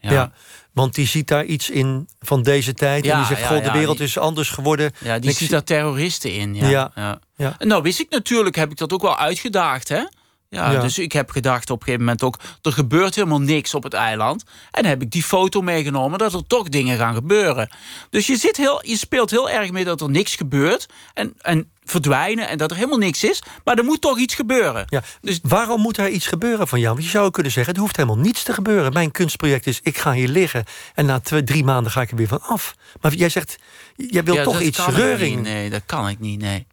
[0.00, 0.32] Ja.
[0.72, 3.02] want die ziet daar iets in van deze tijd.
[3.02, 4.92] en Ja, die zegt, ja, goh, de wereld die- is anders geworden.
[5.04, 6.54] Ja, die En ziet zie- daar terroristen in.
[6.54, 6.68] Ja.
[6.68, 6.90] Ja.
[6.94, 7.18] Ja.
[7.36, 7.54] Ja.
[7.58, 9.88] En nou wist ik natuurlijk, heb ik dat ook wel uitgedaagd.
[9.88, 10.02] Hè?
[10.48, 10.80] Ja, Ja.
[10.80, 12.38] Dus ik heb gedacht op een gegeven moment ook...
[12.62, 14.44] er gebeurt helemaal niks op het eiland.
[14.70, 17.70] En dan heb ik die foto meegenomen dat er toch dingen gaan gebeuren.
[18.10, 20.86] Dus je, zit heel, je speelt heel erg mee dat er niks gebeurt.
[21.14, 23.42] En, en verdwijnen en dat er helemaal niks is.
[23.64, 24.84] Maar er moet toch iets gebeuren.
[24.88, 25.02] Ja.
[25.20, 26.92] Dus Waarom moet er iets gebeuren van jou?
[26.92, 28.92] Want je zou kunnen zeggen, er hoeft helemaal niets te gebeuren.
[28.92, 30.64] Mijn kunstproject is, ik ga hier liggen...
[30.94, 32.74] en na twee, drie maanden ga ik er weer van af.
[33.00, 33.58] Maar jij zegt,
[33.96, 35.34] jij wilt ja, toch iets reuring.
[35.36, 35.44] niet.
[35.44, 36.66] Nee, dat kan ik niet, nee.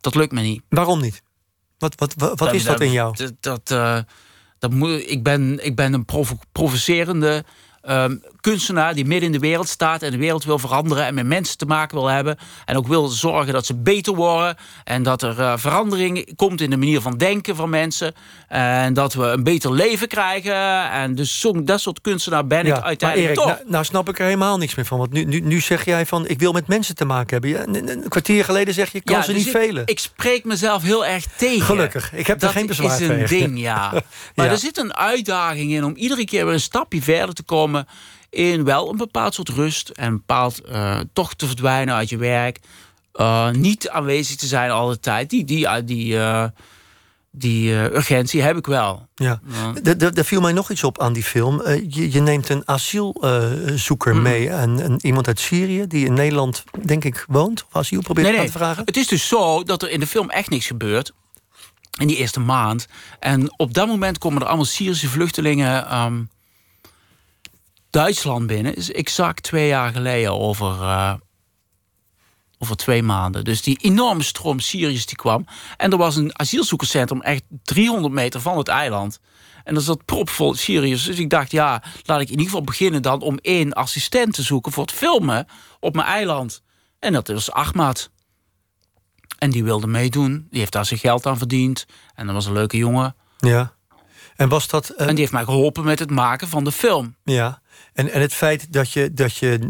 [0.00, 0.62] Dat lukt me niet.
[0.68, 1.22] Waarom niet?
[1.78, 3.16] Wat, wat, wat, wat is dat in jou?
[3.16, 3.98] Dat, dat, eh,
[4.58, 7.44] dat moet, ik, ben, ik ben een provo- provocerende
[7.82, 8.16] ehm,
[8.50, 11.58] kunstenaar die midden in de wereld staat en de wereld wil veranderen en met mensen
[11.58, 12.36] te maken wil hebben.
[12.64, 16.70] En ook wil zorgen dat ze beter worden en dat er eh, verandering komt in
[16.70, 18.14] de manier van denken van mensen.
[18.48, 20.90] En dat we een beter leven krijgen.
[20.90, 23.56] En dus zo, dat soort kunstenaar ben ik uiteindelijk Erik, toch.
[23.56, 24.98] nou, nou snap ik er helemaal niks meer van.
[24.98, 27.50] Want nu, nu, nu zeg jij van, ik wil met mensen te maken hebben.
[27.50, 29.82] Ja, een, een kwartier geleden zeg je, kan Ja, ze dus niet ik, velen.
[29.86, 31.62] Ik spreek mezelf heel erg tegen.
[31.66, 33.28] Gelukkig, ik heb er dat geen bezwaar is een tegen.
[33.38, 33.90] ding, ja.
[34.34, 34.52] Maar Ja.
[34.52, 37.86] er zit een uitdaging in om iedere keer weer een stapje verder te komen...
[38.36, 42.16] in wel een bepaald soort rust en een bepaald eh, toch te verdwijnen uit je
[42.16, 42.58] werk.
[43.12, 45.30] Eh, niet aanwezig te zijn al de tijd.
[45.30, 46.44] Die, die, die, die, eh,
[47.30, 49.06] die eh, urgentie heb ik wel.
[49.14, 49.40] Ja.
[50.14, 51.62] Er viel mij nog iets op aan die film.
[51.88, 54.22] Je, je neemt een asielzoeker Mm.
[54.22, 54.48] mee.
[54.50, 57.64] En, en iemand uit Syrië die in Nederland, denk ik, woont.
[57.64, 58.52] Of asiel probeert Nee, aan nee.
[58.52, 58.82] te vragen.
[58.84, 61.12] Het is dus zo dat er in de film echt niks gebeurt.
[61.98, 62.86] In die eerste maand.
[63.20, 66.22] En op dat moment komen er allemaal Syrische vluchtelingen ehm,
[67.90, 68.74] Duitsland binnen.
[68.74, 71.14] Is exact twee jaar geleden over, eh,
[72.58, 73.44] over twee maanden.
[73.44, 75.46] Dus die enorme stroom Syriërs die kwam.
[75.76, 79.20] En er was een asielzoekerscentrum echt 300 meter van het eiland.
[79.64, 81.04] En er zat propvol Syriërs.
[81.04, 84.42] Dus ik dacht, ja, laat ik in ieder geval beginnen dan om één assistent te
[84.42, 85.46] zoeken voor het filmen
[85.80, 86.62] op mijn eiland.
[86.98, 88.10] En dat was Ahmad.
[89.38, 90.46] En die wilde meedoen.
[90.50, 91.86] Die heeft daar zijn geld aan verdiend.
[92.14, 93.16] En dat was een leuke jongen.
[93.38, 93.74] Ja.
[94.36, 94.88] En was dat...
[94.88, 97.16] eh, En die heeft mij geholpen met het maken van de film.
[97.24, 97.60] Ja.
[97.96, 99.68] En, en het feit dat je, dat je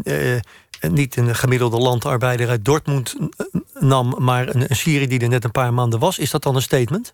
[0.79, 3.45] eh, niet een gemiddelde landarbeider uit Dortmund eh,
[3.81, 4.15] nam...
[4.17, 6.19] maar een, een Syrië die er net een paar maanden was...
[6.19, 7.13] is dat dan een statement?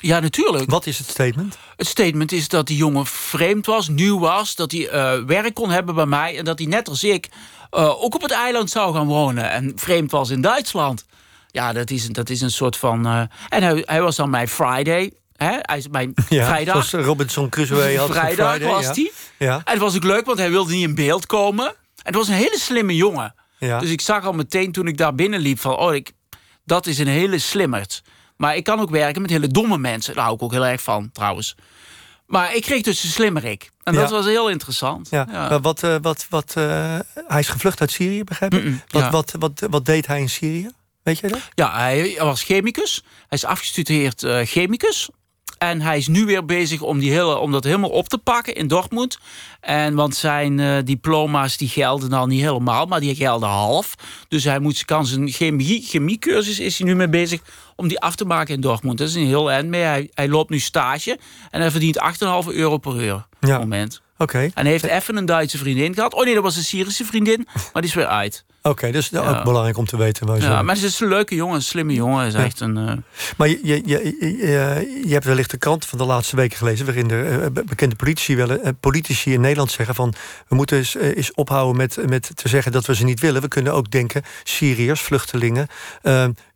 [0.00, 0.70] Ja, natuurlijk.
[0.70, 1.58] Wat is het statement?
[1.76, 4.54] Het statement is dat die jongen vreemd was, nieuw was.
[4.54, 6.38] Dat hij eh, werk kon hebben bij mij.
[6.38, 7.28] En dat hij net als ik
[7.70, 9.50] ook op het eiland zou gaan wonen.
[9.50, 11.04] En vreemd was in Duitsland.
[11.50, 13.06] Ja, dat is, dat is een soort van...
[13.48, 15.12] en hij, hij was dan mijn Friday.
[15.42, 15.56] Hè?
[15.60, 16.84] Hij is mijn Ja, vrijdag.
[16.84, 18.10] Zoals Robinson Crusoe had.
[18.10, 19.12] Vrijdag Friday, was hij.
[19.38, 19.54] Ja.
[19.54, 21.66] En het was ook leuk, want hij wilde niet in beeld komen.
[21.66, 23.34] En het was een hele slimme jongen.
[23.58, 23.78] Ja.
[23.78, 25.76] Dus ik zag al meteen toen ik daar binnenliep van...
[25.76, 26.12] oh, ik,
[26.64, 28.02] dat is een hele slimmerd.
[28.36, 30.14] Maar ik kan ook werken met hele domme mensen.
[30.14, 31.54] Daar hou ik ook heel erg van, trouwens.
[32.26, 33.70] Maar ik kreeg dus een slimmerik.
[33.82, 34.14] En dat Ja.
[34.16, 35.08] was heel interessant.
[35.10, 38.74] Ja, maar wat, eh, wat, wat, eh, hij is gevlucht uit Syrië, begrijp ik?
[38.88, 39.10] Wat, ja.
[39.10, 40.70] wat, wat, wat deed hij in Syrië?
[41.02, 41.38] Weet je dat?
[41.54, 43.02] Ja, hij was chemicus.
[43.28, 45.08] Hij is afgestudeerd eh, chemicus.
[45.62, 48.54] En hij is nu weer bezig om, die hele, om dat helemaal op te pakken
[48.54, 49.18] in Dortmund.
[49.60, 53.94] En want zijn eh, diploma's die gelden dan niet helemaal, maar die gelden half.
[54.28, 57.40] Dus hij moet, kan zijn chemie, chemiecursus is hij nu mee bezig
[57.76, 58.98] om die af te maken in Dortmund.
[58.98, 59.82] Dat is een heel eind mee.
[59.82, 61.18] Hij, hij loopt nu stage
[61.50, 61.98] en hij verdient
[62.46, 63.58] 8,5 euro per uur Ja.
[63.58, 64.02] moment.
[64.22, 64.38] Oké.
[64.38, 66.14] En hij heeft even een Duitse vriendin gehad.
[66.14, 68.44] Oh nee, dat was een Syrische vriendin, maar die is weer uit.
[68.62, 70.26] Oké, dus dat is ook belangrijk om te weten.
[70.26, 72.26] Waar ja, maar ze is een leuke jongen, een slimme jongen.
[72.26, 72.92] Is echt een, uh...
[73.36, 76.86] Maar je, je, je, je, je hebt wellicht de krant van de laatste weken gelezen...
[76.86, 80.14] waarin de uh, bekende politici, wel, uh, politici in Nederland zeggen van...
[80.48, 83.42] we moeten eens, eens, ophouden met, met te zeggen dat we ze niet willen.
[83.42, 85.68] We kunnen ook denken, Syriërs, vluchtelingen...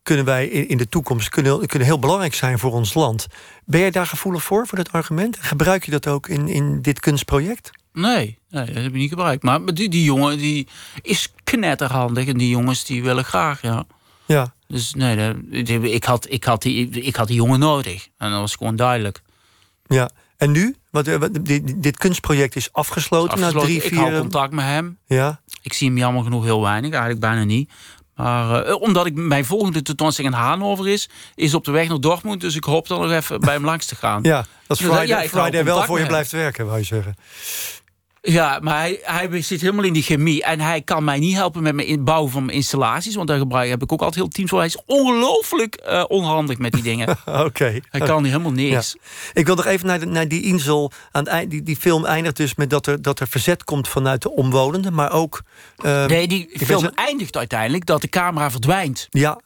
[0.07, 3.27] kunnen wij in de toekomst kunnen, kunnen heel belangrijk zijn voor ons land.
[3.65, 5.37] Ben jij daar gevoelig voor, voor dat argument?
[5.41, 7.71] Gebruik je dat ook in, in dit kunstproject?
[7.93, 9.43] Nee, nee, dat heb ik niet gebruikt.
[9.43, 10.67] Maar die, die jongen die
[11.03, 12.27] is knetterhandig.
[12.27, 13.85] En die jongens die willen graag, ja.
[14.27, 14.55] Ja.
[14.69, 15.35] Dus nee,
[15.93, 18.09] ik, had, ik, had die, ik had die jongen nodig.
[18.19, 19.23] En dat was gewoon duidelijk.
[19.87, 20.11] Ja.
[20.37, 20.77] En nu?
[20.91, 23.59] Wat, wat dit, dit, kunstproject is afgesloten, afgesloten.
[23.59, 23.93] na drie, vier...
[23.93, 24.99] Ik hou contact met hem.
[25.07, 25.41] Ja.
[25.63, 26.91] Ik zie hem jammer genoeg heel weinig.
[26.91, 27.71] Eigenlijk bijna niet.
[28.17, 32.01] Maar uh, omdat ik mijn volgende tentoonstelling in Hannover is, is op de weg naar
[32.01, 32.41] Dortmund.
[32.41, 34.23] Dus ik hoop dan nog even bij hem langs te gaan.
[34.23, 37.17] Ja, dat is dus, Friday, ja, Friday wel voor je blijft werken, wou je zeggen.
[38.29, 40.43] Ja, maar hij, hij zit helemaal in die chemie.
[40.45, 43.15] En hij kan mij niet helpen met mijn bouwen van mijn installaties.
[43.15, 44.59] Want daar gebruik, heb ik ook altijd heel teams voor.
[44.59, 47.09] Hij is ongelooflijk uh, onhandig met die dingen.
[47.47, 47.81] Oké.
[47.91, 48.97] Hij kan helemaal niks.
[49.33, 50.93] Ik wil nog even naar, de, naar die insel.
[51.13, 54.31] Aan die, die film eindigt dus met dat er, dat er verzet komt vanuit de
[54.31, 54.95] omwonenden.
[54.95, 55.43] Maar ook...
[55.85, 59.07] Uh, nee, die, film eindigt uiteindelijk dat de camera verdwijnt.
[59.11, 59.41] Ja.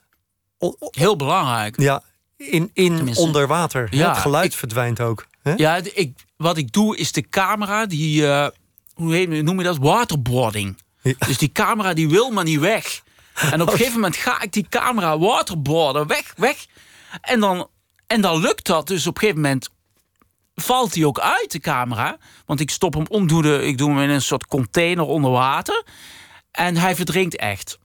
[0.78, 1.80] heel belangrijk.
[1.80, 2.02] Ja,
[2.36, 3.88] in, in onder water.
[3.90, 5.26] Ja, het geluid verdwijnt ook.
[5.56, 8.22] Ja, ik, wat ik doe is de camera die...
[8.22, 8.46] Uh,
[9.00, 9.78] hoe noem je dat?
[9.78, 10.78] Waterboarding.
[11.02, 13.02] Dus die camera die wil maar niet weg.
[13.34, 16.06] En op een gegeven moment ga ik die camera waterboarden.
[16.06, 16.66] Weg, weg.
[17.20, 17.68] En dan,
[18.06, 18.86] en dan lukt dat.
[18.86, 19.68] Dus op een gegeven moment
[20.54, 22.18] valt hij ook uit, de camera.
[22.46, 25.30] Want ik stop hem om, doe de, ik doe hem in een soort container onder
[25.30, 25.84] water.
[26.50, 27.78] En hij verdrinkt echt.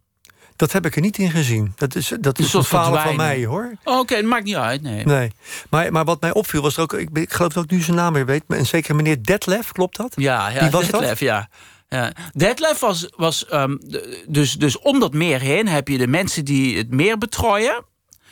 [0.56, 1.74] Dat heb ik er niet in gezien.
[1.76, 3.72] Dat is, dat is een falen van mij, hoor.
[3.84, 5.06] Oh, Oké, dat maakt niet uit, nee.
[5.06, 5.32] nee.
[5.70, 6.94] Maar, maar wat mij opviel was er ook...
[6.94, 8.44] Ik, ik geloof dat ik nu zijn naam weer weet.
[8.48, 10.14] En zeker meneer Detlef, klopt dat?
[10.16, 11.50] Ja, ja was Detlef, ja.
[11.90, 12.12] Ja.
[12.34, 13.80] Detlef was, was um,
[14.28, 17.84] dus, dus om dat meer heen heb je de mensen die het meer betrooien.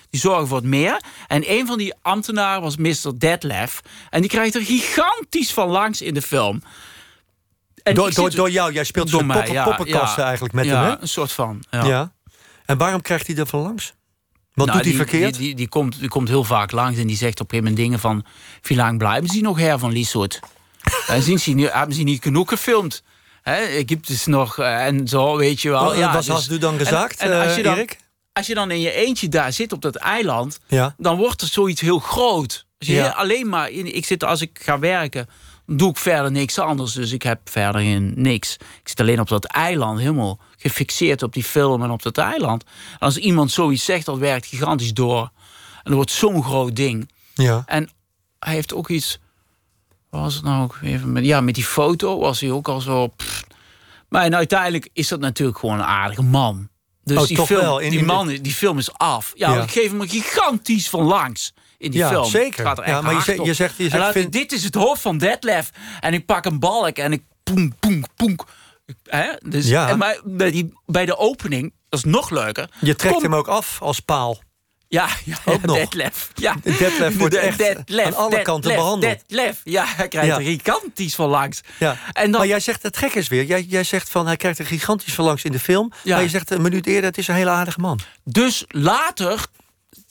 [0.10, 1.02] Die zorgen voor het meer.
[1.28, 3.18] En een van die ambtenaren was Mr.
[3.18, 3.82] Detlef.
[4.10, 6.62] En die krijgt er gigantisch van langs in de film.
[7.84, 11.02] En door, door, door jou, jij speelt zo'n poppen, ja, poppenkasten eigenlijk met hem, hè?
[11.02, 11.64] een soort van.
[11.70, 12.12] Ja.
[12.66, 13.94] En waarom krijgt hij er van langs?
[14.54, 15.34] Wat nou, doet hij verkeerd?
[15.34, 17.72] Die, die, die, komt, die komt heel vaak langs en die zegt op een gegeven
[17.72, 18.26] moment dingen van...
[18.62, 20.40] Wie lang blijven ze nog her van Lieshout?
[21.08, 23.04] en zien ze, hebben ze niet genoeg gefilmd?
[23.42, 25.90] He, Egypte is nog uh, en zo, weet je wel.
[25.90, 27.98] Oh, ja, wat dus, had u dan gezegd, en, en als je dan, Erik?
[28.34, 30.60] Als je dan in je eentje daar zit op dat eiland...
[30.68, 30.96] Ja.
[30.98, 32.66] dan wordt er zoiets heel groot.
[32.80, 33.10] Als je ja.
[33.10, 33.70] alleen maar...
[33.70, 35.28] In, ik zit als ik ga werken
[35.66, 36.94] doe ik verder niks anders.
[36.94, 38.54] Dus ik heb verder geen niks.
[38.54, 42.64] Ik zit alleen op dat eiland, helemaal gefixeerd op die film en op dat eiland.
[43.00, 45.32] als iemand zoiets zegt, dat werkt gigantisch door.
[45.74, 47.10] En dat wordt zo'n groot ding.
[47.34, 47.64] Ja.
[47.66, 47.90] En
[48.40, 49.20] hij heeft ook iets...
[50.10, 52.82] Wat was het nou ook even met, ja, met die foto was hij ook al
[52.82, 53.14] zo...
[54.10, 56.70] Maar en uiteindelijk is dat natuurlijk gewoon een aardige man.
[57.04, 57.80] Dus oh, die, film, wel.
[57.80, 59.32] In, die man, die film is af.
[59.36, 62.26] Ja, ik geef hem gigantisch van langs in die ja, film.
[62.26, 62.66] Zeker.
[62.66, 64.32] Gaat er echt ja, maar je, zegt, je zegt, je zegt vind...
[64.32, 65.70] dit is het hoofd van Detlef.
[66.00, 67.74] En ik pak een balk en ik poem,
[68.16, 68.36] poem.
[69.04, 69.32] Hè?
[69.46, 69.90] Dus, ja.
[69.90, 72.70] en maar bij, die, bij de opening, dat is nog leuker.
[72.80, 74.42] Je trekt hem ook af als paal.
[74.88, 75.76] Ja, ja, ook nog.
[75.76, 76.30] Detlef.
[76.34, 76.56] Ja.
[76.64, 79.20] Detlef wordt echt Detlef, aan alle kanten behandeld.
[79.28, 80.38] Detlef, ja, hij krijgt ja.
[80.38, 81.62] er gigantisch van langs.
[81.80, 81.98] Ja.
[82.12, 84.60] En dan, maar jij zegt, het gek is weer, jij, jij zegt van hij krijgt
[84.60, 85.92] er gigantisch van langs in de film.
[86.04, 86.16] Ja.
[86.16, 88.00] Maar je zegt een minuut eerder, het is een hele aardige man.
[88.24, 89.46] Dus later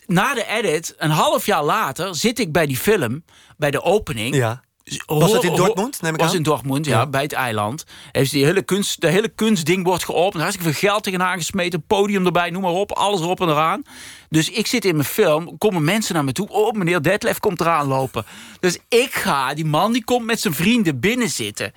[0.07, 3.25] na de edit, een half jaar later, zit ik bij die film,
[3.57, 4.35] bij de opening.
[4.35, 4.63] Ja.
[5.07, 6.03] Was het in Dortmund?
[6.03, 6.37] Neem ik was aan?
[6.37, 7.85] in Dortmund, ja, bij het eiland.
[8.13, 10.43] Heeft die hele kunst, de hele kunstding wordt geopend.
[10.43, 11.87] Hartstikke veel geld tegenaan gesmeten.
[11.87, 12.93] Podium erbij, noem maar op.
[12.93, 13.83] Alles erop en eraan.
[14.29, 15.59] Dus ik zit in mijn film.
[15.59, 16.49] Komen mensen naar me toe.
[16.49, 18.25] Oh, meneer Detlef komt eraan lopen.
[18.61, 21.73] Dus ik ga, die man die komt met zijn vrienden binnen zitten.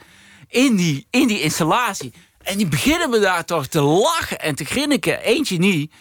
[0.48, 2.14] In die, in die installatie.
[2.42, 5.20] En die beginnen me daar toch te lachen en te grinniken.
[5.20, 5.94] Eentje niet.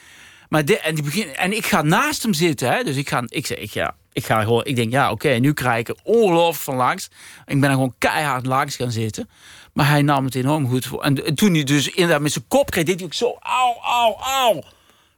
[0.55, 2.73] Maar de, en, die begin, en ik ga naast hem zitten.
[2.73, 2.83] Hè?
[2.83, 5.53] Dus ik ga, ik zeg, ik, ja, ik ga gewoon, ik denk, ja, oké, nu
[5.53, 7.09] krijg ik er ongelooflijk van langs.
[7.47, 9.29] Ik ben er gewoon keihard langs gaan zitten.
[9.73, 11.03] Maar hij nam het enorm goed voor.
[11.03, 14.17] En, toen hij dus inderdaad met zijn kop kreeg, deed hij ook zo, auw, auw,
[14.17, 14.63] auw.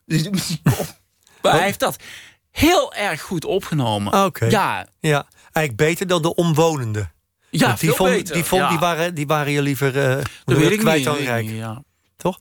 [0.06, 0.28] Dus
[1.42, 1.96] maar hij heeft dat
[2.50, 4.24] heel erg goed opgenomen.
[4.24, 4.46] Oké.
[4.46, 4.86] Ja.
[5.00, 5.26] ja.
[5.52, 7.12] Eigenlijk beter dan de omwonenden.
[7.50, 8.34] Ja, die vond, beter.
[8.34, 8.68] Die, vond, ja.
[8.68, 11.48] die, waren, die waren je liever uh, dat weet ik kwijt niet, dan rijk.
[11.48, 11.82] Ja.
[12.16, 12.38] Toch?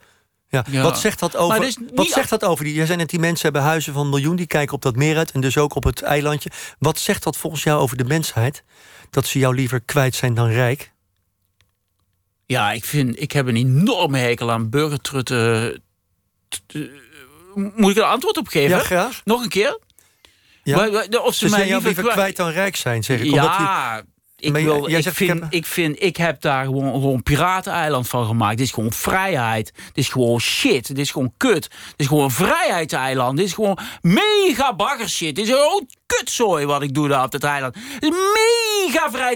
[0.68, 0.82] Ja.
[0.82, 2.74] Wat zegt dat over, wat zegt dat over die?
[2.74, 5.32] Jij zei net, die mensen hebben huizen van miljoen, die kijken op dat meer uit
[5.32, 6.52] en dus ook op het eilandje.
[6.80, 8.64] Wat zegt dat volgens jou over de mensheid?
[9.10, 10.94] Dat ze jou liever kwijt zijn dan rijk?
[12.46, 15.84] Ja, ik vind, ik heb een enorme hekel aan burgertrutten.
[17.54, 18.78] Moet ik er een antwoord op geven?
[18.78, 19.22] Ja, graag.
[19.24, 19.80] Nog een keer?
[20.64, 20.88] Ja.
[21.24, 23.32] Of ze, ze mij liever, liever kwijt dan rijk zijn, zeg ik.
[23.32, 24.04] Ja,
[24.46, 27.24] Ik, Maar wil, jij ik, zegt, vind, heb- ik, vind, ik heb daar gewoon, gewoon
[27.24, 28.58] pirateneiland van gemaakt.
[28.58, 29.72] Dit is gewoon vrijheid.
[29.76, 30.88] Dit is gewoon shit.
[30.88, 31.62] Dit is gewoon kut.
[31.62, 33.38] Dit is gewoon een vrijheidseiland.
[33.38, 35.36] Dit is gewoon mega baggershit.
[35.36, 37.74] Dit is gewoon kutzooi wat ik doe daar op het eiland.
[38.00, 39.36] Dit is mega vrij.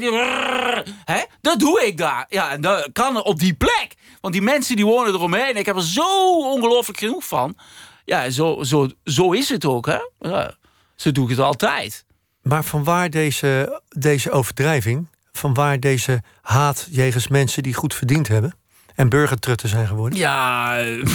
[1.05, 1.21] Hè?
[1.41, 2.25] Dat doe ik daar.
[2.29, 3.87] Ja, en dat kan op die plek.
[4.21, 5.57] Want die mensen die wonen eromheen.
[5.57, 7.57] Ik heb er zo ongelooflijk genoeg van.
[8.05, 9.85] Ja, zo, zo, zo is het ook.
[9.85, 9.97] Hè?
[10.19, 10.55] Ja,
[10.95, 12.05] zo doe ik het altijd.
[12.41, 15.07] Maar van waar deze, deze overdrijving?
[15.31, 18.53] Van waar deze haat jegens mensen die goed verdiend hebben?
[18.95, 20.19] En burgertrutten zijn geworden?
[20.19, 21.01] Ja, eh,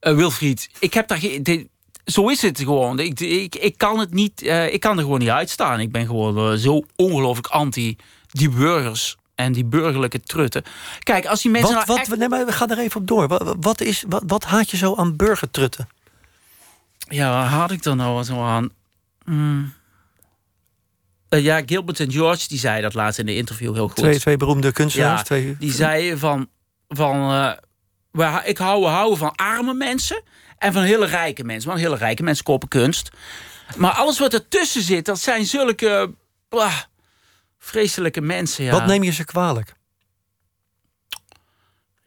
[0.00, 1.70] eh, Wilfried, ik heb daar geen.
[2.04, 2.98] Zo is het gewoon.
[2.98, 4.42] Ik, ik, ik kan het niet.
[4.42, 5.80] eh, ik kan er gewoon niet uitstaan.
[5.80, 7.96] Ik ben gewoon zo ongelooflijk anti
[8.30, 10.62] die burgers en die burgerlijke trutten.
[11.02, 11.74] Kijk, als die mensen.
[11.74, 13.28] Wat, nou wat, echt- nee, maar we gaan er even op door.
[13.28, 15.88] Wat, wat, is, wat, wat haat je zo aan burgertrutten?
[17.08, 18.70] Ja, waar had ik dan nou zo aan?
[19.24, 19.72] Hmm.
[21.34, 23.96] Eh, ja, Gilbert en George die zei dat laatst in de interview heel goed.
[23.96, 25.18] Twee, twee beroemde kunstenaars.
[25.18, 26.48] Ja, twee, die zeiden van,
[26.88, 27.32] van
[28.12, 30.22] eh, ik hou, we houden van arme mensen
[30.58, 31.68] en van hele rijke mensen.
[31.68, 33.10] Want hele rijke mensen kopen kunst.
[33.76, 36.14] Maar alles wat ertussen zit, dat zijn zulke
[37.58, 38.64] vreselijke mensen.
[38.64, 38.70] Ja.
[38.70, 39.74] Wat neem je ze kwalijk?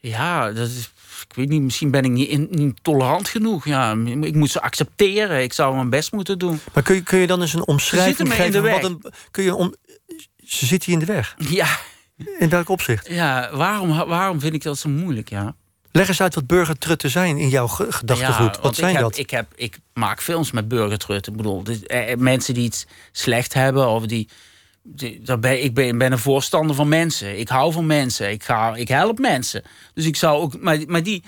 [0.07, 0.91] Ja, dat is,
[1.29, 3.65] ik weet niet, misschien ben ik niet, in- niet tolerant genoeg.
[3.65, 3.91] Ja,
[4.21, 5.41] ik moet ze accepteren.
[5.43, 6.59] Ik zou mijn best moeten doen.
[6.73, 8.63] Maar kun je, kun je dan eens een omschrijving geven?
[8.63, 9.75] Wat een, kun je om,
[10.45, 11.35] ze zitten je in de weg.
[11.37, 11.67] Ja,
[12.39, 13.07] In welk opzicht?
[13.09, 15.29] ja waarom, waarom vind ik dat zo moeilijk?
[15.29, 15.55] Ja.
[15.91, 18.59] Leg eens uit wat burgertrutten zijn in jouw ge- gedachtegoed.
[18.61, 19.17] wat zijn ik heb, dat?
[19.17, 21.31] Ik, heb, ik maak films met burgertrutten.
[21.31, 24.29] Ik bedoel, dus, eh, eh, mensen die iets slecht hebben of die.
[25.39, 27.39] Ben, ik ben, ben een voorstander van mensen.
[27.39, 28.32] Ik hou van mensen.
[28.32, 29.63] Ik, ga, ik help mensen.
[29.93, 30.62] Dus ik zou ook.
[30.62, 31.23] Maar, maar die,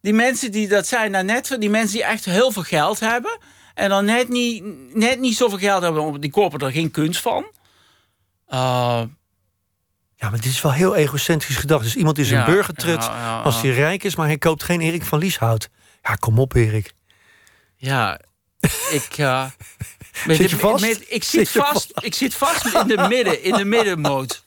[0.00, 3.38] die mensen die dat zijn, nou net die mensen die echt heel veel geld hebben.
[3.74, 4.64] En dan net niet,
[4.94, 7.44] net niet zoveel geld hebben, die kopen er geen kunst van.
[8.48, 9.02] Uh,
[10.16, 11.82] Ja, maar dit is wel heel egocentrisch gedacht.
[11.84, 14.62] Dus iemand is Ja, een burgertrut ja, ja, als hij rijk is, maar hij koopt
[14.62, 15.68] geen Erik van Lieshout.
[16.02, 16.92] Ja, kom op, Erik.
[17.76, 18.20] Ja,
[18.90, 19.08] ik.
[20.26, 20.84] Zit je vast?
[20.86, 24.42] met- ik, Zit vast, ik zit vast in de midden, in de middenmoot.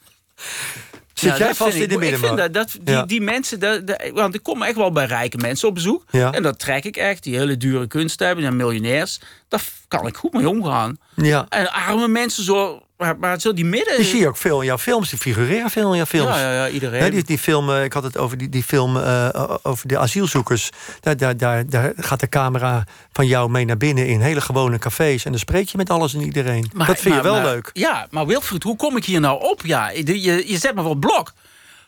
[1.14, 2.28] Zit Ja, jij vast in de middenmoot?
[2.28, 3.04] vind dat, dat die, Ja.
[3.06, 6.04] die mensen, dat, dat- want ik kom echt wel bij rijke mensen op bezoek.
[6.12, 6.32] Ja.
[6.32, 7.24] En dat trek ik echt.
[7.24, 9.20] Die hele dure kunst hebben, en miljonairs.
[9.48, 10.98] Daar kan ik goed mee omgaan.
[11.16, 11.46] Ja.
[11.50, 13.96] En arme mensen, zo, maar, maar zo die midden.
[13.96, 15.10] Die zie je ook veel in jouw films.
[15.10, 16.36] Die figureren veel in jouw films.
[16.36, 17.02] ja, ja, ja, iedereen.
[17.02, 19.98] Hè, die, die film, eh, ik had het over die, die film eh, over de
[19.98, 20.70] asielzoekers.
[21.00, 24.80] Daar, daar, daar, daar gaat de camera van jou mee naar binnen in hele gewone
[24.80, 25.26] cafés.
[25.26, 26.70] En dan spreek je met alles en iedereen.
[26.74, 27.70] Maar- dat vind je wel leuk.
[27.74, 29.66] Ja, maar Wilfried, hoe kom ik hier nou op?
[29.66, 31.34] Ja, je, je, zet me voor het blok.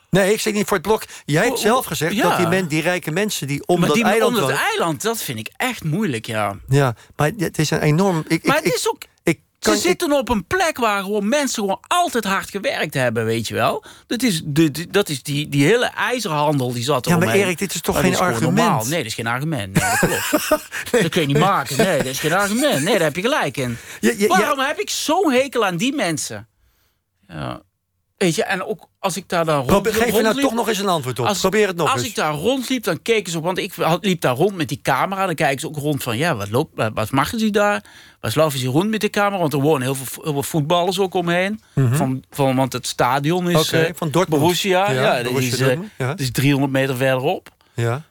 [0.09, 1.03] Nee, ik zit niet voor het blok.
[1.25, 2.29] Jij hebt zelf gezegd ja.
[2.29, 5.01] dat die, men, die rijke mensen die om maar dat die eiland onder het eiland,
[5.01, 6.55] dat vind ik echt moeilijk, ja.
[6.67, 8.23] Ja, maar het is een enorm...
[8.27, 9.01] Ik, Maar ik, het is ook...
[9.61, 13.53] Ze zitten op een plek waar gewoon mensen gewoon altijd hard gewerkt hebben, weet je
[13.53, 13.83] wel.
[14.07, 17.27] Dat is, de, de- dat is die, die hele ijzerhandel die zat er Ja, maar
[17.27, 17.41] omheen.
[17.43, 18.57] Erik, dit is toch Maar geen dat gewoon argument?
[18.67, 18.85] normaal.
[18.85, 19.73] Nee, dat is geen argument.
[19.79, 20.49] Nee, dat klopt.
[21.01, 21.77] Dat kun je niet maken.
[21.77, 22.83] Nee, dat is geen argument.
[22.83, 23.77] Nee, daar heb je gelijk in.
[23.99, 26.47] Ja, ja, Waarom heb ik zo'n hekel aan die mensen?
[27.27, 27.61] Ja.
[28.21, 30.77] Weet je, en ook als ik daar dan rond, geef er nou toch nog eens
[30.79, 31.25] een antwoord op.
[31.25, 32.09] als, Probeer het nog als eens.
[32.09, 33.43] ik daar rondliep, dan keken ze op.
[33.43, 35.25] Want ik liep daar rond met die camera.
[35.25, 37.83] Dan kijken ze ook rond van, ja, wat, loopt, wat, maken ze daar?
[38.19, 39.37] Wat lopen ze rond met de camera?
[39.39, 41.61] Want er wonen heel veel, heel veel voetballers ook omheen.
[41.75, 43.81] van, van, want het stadion is Mhm.
[43.83, 44.41] Eh, van Dortmund.
[44.41, 44.91] Borussia.
[44.91, 46.13] Ja, Ja, Borussia is, eh, ja.
[46.17, 47.49] is 300 meter verderop.
[47.73, 48.01] Ja.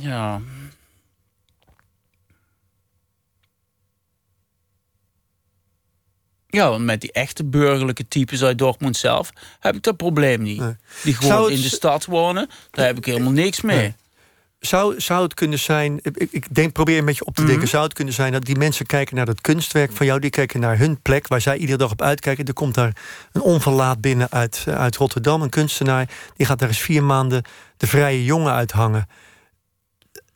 [0.00, 0.40] Ja.
[6.50, 10.60] Ja, want met die echte burgerlijke types uit Dortmund zelf heb ik dat probleem niet.
[10.60, 10.76] Nee.
[11.02, 13.76] Die gewoon het in de stad wonen, daar heb ik helemaal niks mee.
[13.76, 13.94] Nee.
[14.60, 17.50] Zou, zou het kunnen zijn, ik, denk, probeer een beetje op te Mhm.
[17.50, 20.30] denken, zou het kunnen zijn dat die mensen kijken naar dat kunstwerk van jou, die
[20.30, 22.44] kijken naar hun plek waar zij iedere dag op uitkijken.
[22.46, 22.96] Er komt daar
[23.32, 27.42] een onverlaat binnen uit, eh, uit Rotterdam, een kunstenaar, die gaat daar eens vier maanden
[27.76, 29.08] de vrije jongen uithangen.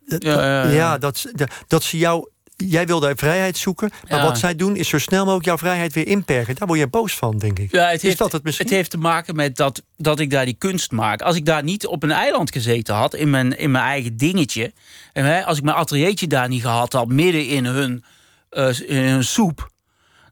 [0.07, 0.69] Ja, ja, ja.
[0.71, 2.29] ja, dat, ze- dat, dat ze jou.
[2.57, 4.25] Jij wil daar vrijheid zoeken, maar Ja.
[4.25, 6.55] wat zij doen is zo snel mogelijk jouw vrijheid weer inperken.
[6.55, 7.71] Daar word je boos van, denk ik.
[7.73, 8.67] Ja, het is heeft, dat het misschien?
[8.67, 11.23] Het heeft te maken met dat, dat ik daar die kunst maak.
[11.23, 14.73] Als ik daar niet op een eiland gezeten had, in mijn, in mijn eigen dingetje...
[15.13, 18.05] en hè, als ik mijn ateliertje daar niet gehad had, midden in hun,
[18.51, 19.73] eh, in hun soep...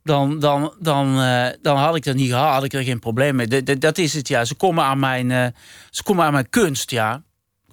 [0.04, 3.36] Dan, dan, dan, eh, dan had ik dat niet gehad, had ik er geen probleem
[3.36, 3.62] mee.
[3.78, 4.44] Dat is het, ja.
[4.44, 5.46] Ze komen aan mijn, eh,
[5.90, 7.22] ze komen aan mijn kunst, ja.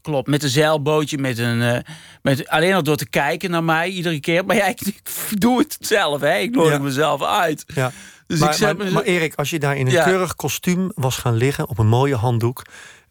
[0.10, 1.80] Klopt, met een zeilbootje, met een, eh,
[2.22, 4.46] met, alleen al door te kijken naar mij iedere keer.
[4.46, 5.02] Maar ja, ik, ik
[5.42, 6.38] doe het zelf, hè.
[6.38, 6.80] ik nodig Ja.
[6.80, 7.64] mezelf uit.
[7.68, 7.92] Ja.
[8.28, 10.04] Dus maar, ik zet maar, me- maar Erik, als je daar in een Ja.
[10.04, 12.62] keurig kostuum was gaan liggen op een mooie handdoek.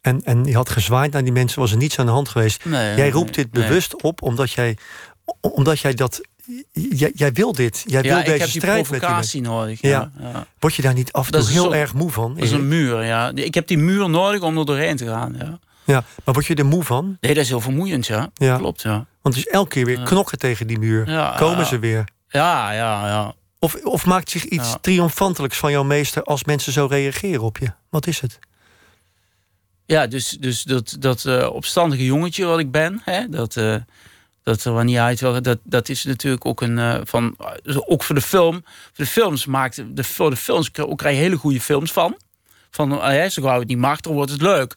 [0.00, 2.64] En, en je had gezwaaid naar die mensen, was er niets aan de hand geweest.
[2.64, 3.62] Nee, jij roept dit nee.
[3.66, 4.76] bewust op omdat jij,
[5.40, 6.20] omdat jij dat
[6.72, 7.84] jij, jij wil dit.
[7.87, 9.80] Jij wil ja, deze strijd met die provocatie nodig.
[9.80, 10.11] Ja.
[10.58, 12.34] Word je daar niet af en toe heel zo- erg moe van?
[12.34, 13.30] Dat is een muur, ja.
[13.34, 15.58] Ik heb die muur nodig om er doorheen te gaan, ja.
[15.94, 17.16] Ja, maar word je er moe van?
[17.20, 18.31] Nee, dat is heel vermoeiend, ja.
[18.35, 18.57] Ja.
[18.57, 19.07] Klopt, ja.
[19.22, 20.05] Want het is elke keer weer Ja.
[20.05, 21.11] knokken tegen die muur.
[21.11, 21.64] Ja, Komen ja.
[21.64, 22.05] ze weer.
[22.29, 23.35] Ja, ja, ja.
[23.59, 24.79] Of, of maakt zich iets Ja.
[24.81, 27.72] triomfantelijks van jouw meester als mensen zo reageren op je?
[27.90, 28.38] Wat is het?
[29.87, 33.77] Ja, dus, dus dat, dat eh, opstandige jongetje wat ik ben, hè, dat, eh,
[34.42, 37.37] dat er wanneer uit wil, dat, dat is natuurlijk ook een eh, van,
[37.87, 38.61] ook voor de film.
[38.64, 42.16] Voor de films maakt de, voor de films krijg je hele goede films van.
[42.70, 44.77] Van hè, zo gauw het niet mag, dan wordt het leuk.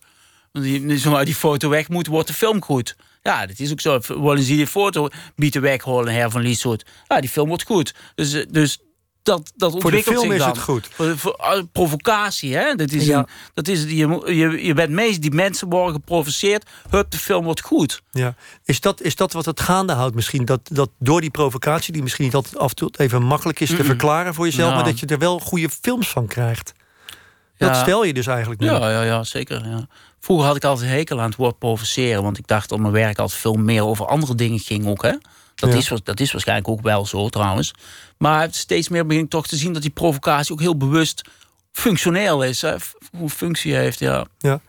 [0.97, 2.95] Zolang die foto weg moet, wordt de film goed.
[3.21, 3.99] Ja, dat is ook zo.
[4.07, 6.85] Willen ze die foto bieden wegholen, her van Lieshout?
[7.07, 7.93] Ja, die film wordt goed.
[8.15, 8.79] Dus, eh, dus
[9.23, 10.87] dat, dat Voor de ontwikkelt film is het goed.
[10.91, 12.75] Voor, voor, eh, provocatie, hè?
[12.75, 13.17] Dat is Ja.
[13.17, 16.69] een, dat is, je, je, je bent mee, die mensen worden geprovoceerd.
[16.89, 18.01] Hup, de film wordt goed.
[18.11, 18.35] Ja.
[18.65, 20.45] Is, dat, is dat wat het gaande houdt misschien?
[20.45, 23.69] Dat, dat door die provocatie, die misschien niet altijd af en toe even makkelijk is
[23.69, 24.75] te verklaren voor jezelf, Ja.
[24.75, 26.73] maar dat je er wel goede films van krijgt.
[27.67, 28.67] Dat stel je dus eigenlijk nu.
[28.67, 29.67] Ja, ja, ja zeker.
[29.67, 29.87] Ja.
[30.19, 32.23] Vroeger had ik altijd een hekel aan het woord provoceren.
[32.23, 35.03] Want ik dacht dat mijn werk altijd veel meer over andere dingen ging ook.
[35.03, 35.13] Hè?
[35.55, 35.77] Dat, Ja.
[35.77, 37.73] is, dat is waarschijnlijk ook wel zo trouwens.
[38.17, 41.21] Maar steeds meer begin ik toch te zien dat die provocatie ook heel bewust
[41.71, 42.61] functioneel is.
[42.61, 42.75] Hè?
[43.17, 44.25] Hoe functie heeft, ja.
[44.39, 44.59] Ja.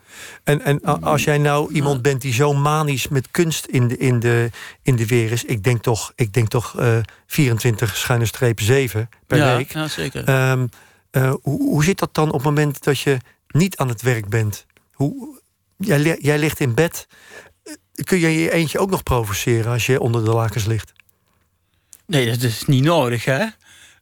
[0.45, 4.21] En, en als jij nou iemand bent die zo manisch met kunst in de, in
[4.21, 4.51] de,
[4.83, 9.09] in de weer is, ik denk toch, ik denk toch eh 24 schuine streep 7
[9.27, 9.73] per ja, week.
[9.73, 10.25] ja, zeker.
[10.25, 10.67] Ehm,
[11.13, 13.17] eh, hoe, hoe zit dat dan op het moment dat je
[13.49, 14.67] niet aan het werk bent?
[14.93, 15.41] Hoe,
[15.77, 17.07] jij, jij ligt in bed.
[17.63, 20.93] Eh, Kun je je eentje ook nog provoceren als je onder de lakens ligt?
[22.07, 23.47] Nee, dat is niet nodig, hè?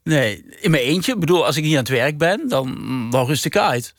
[0.03, 1.13] Nee, in mijn eentje.
[1.13, 2.77] Ik bedoel, als ik niet aan het werk ben, dan,
[3.11, 3.95] dan rust ik uit.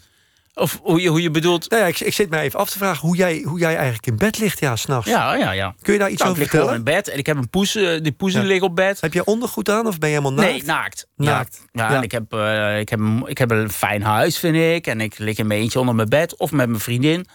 [0.54, 1.70] Of hoe je, hoe je bedoelt...
[1.70, 4.08] Nou ja, ik, ik zit mij even af te vragen hoe jij, hoe jij eigenlijk
[4.08, 5.10] in bed ligt, ja, s'nachts.
[5.10, 5.76] Ja, ja, ja.
[5.82, 6.94] Kun je daar iets Nou, ik over lig gewoon vertellen?
[6.96, 8.42] in bed en ik heb een poes, eh, die poes Ja.
[8.42, 9.02] ligt op bed.
[9.02, 10.52] Heb je ondergoed aan of ben je helemaal naakt?
[10.52, 11.08] Nee, naakt.
[11.16, 11.62] Naakt.
[11.72, 14.56] Ja, ja, en ik heb, eh, ik, heb, een- ik heb een fijn huis, vind
[14.56, 14.88] ik.
[14.88, 17.26] En ik lig in mijn eentje onder mijn bed of met mijn vriendin.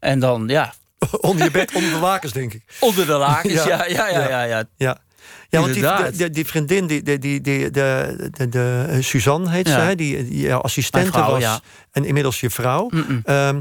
[0.00, 0.74] En dan, ja,
[1.20, 2.62] onder je bed, onder de lakens, denk ik.
[2.80, 3.52] onder de lakens.
[3.64, 3.84] Ja.
[3.86, 4.98] Ja, ja, ja, ja.
[5.48, 5.74] Ja, want
[6.16, 9.80] die, die vriendin, die, die, die, die, de, de, de, eh, Suzanne heet ze, Ja.
[9.84, 11.40] hè, die, die jouw assistente vrouw, was.
[11.42, 11.60] ja.
[11.92, 12.90] En inmiddels je vrouw.
[13.24, 13.60] Ehm,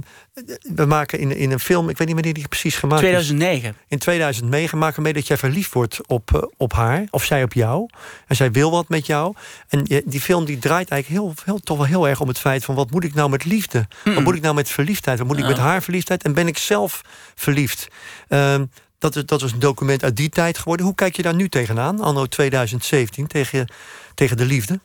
[0.75, 3.07] we maken in, in een film, ik weet niet wanneer die precies gemaakt is.
[3.09, 3.75] 2009.
[3.87, 7.05] In 2009 maken we mee dat jij verliefd wordt op, eh, op haar.
[7.09, 7.89] Of zij op jou.
[8.27, 9.35] En zij wil wat met jou.
[9.69, 12.39] En je- die film die draait eigenlijk heel, heel, toch wel heel erg om het
[12.39, 12.75] feit van...
[12.75, 13.87] wat moet ik nou met liefde?
[14.03, 15.17] Wat moet ik nou met verliefdheid?
[15.19, 16.23] Wat moet ik met haar verliefdheid?
[16.23, 17.01] En ben ik zelf
[17.35, 17.87] verliefd?
[18.27, 18.65] Ehm,
[19.01, 20.85] dat, is, dat was een document uit die tijd geworden.
[20.85, 23.73] Hoe kijk je daar nu tegenaan, anno 2017, tegen,
[24.15, 24.79] tegen de liefde?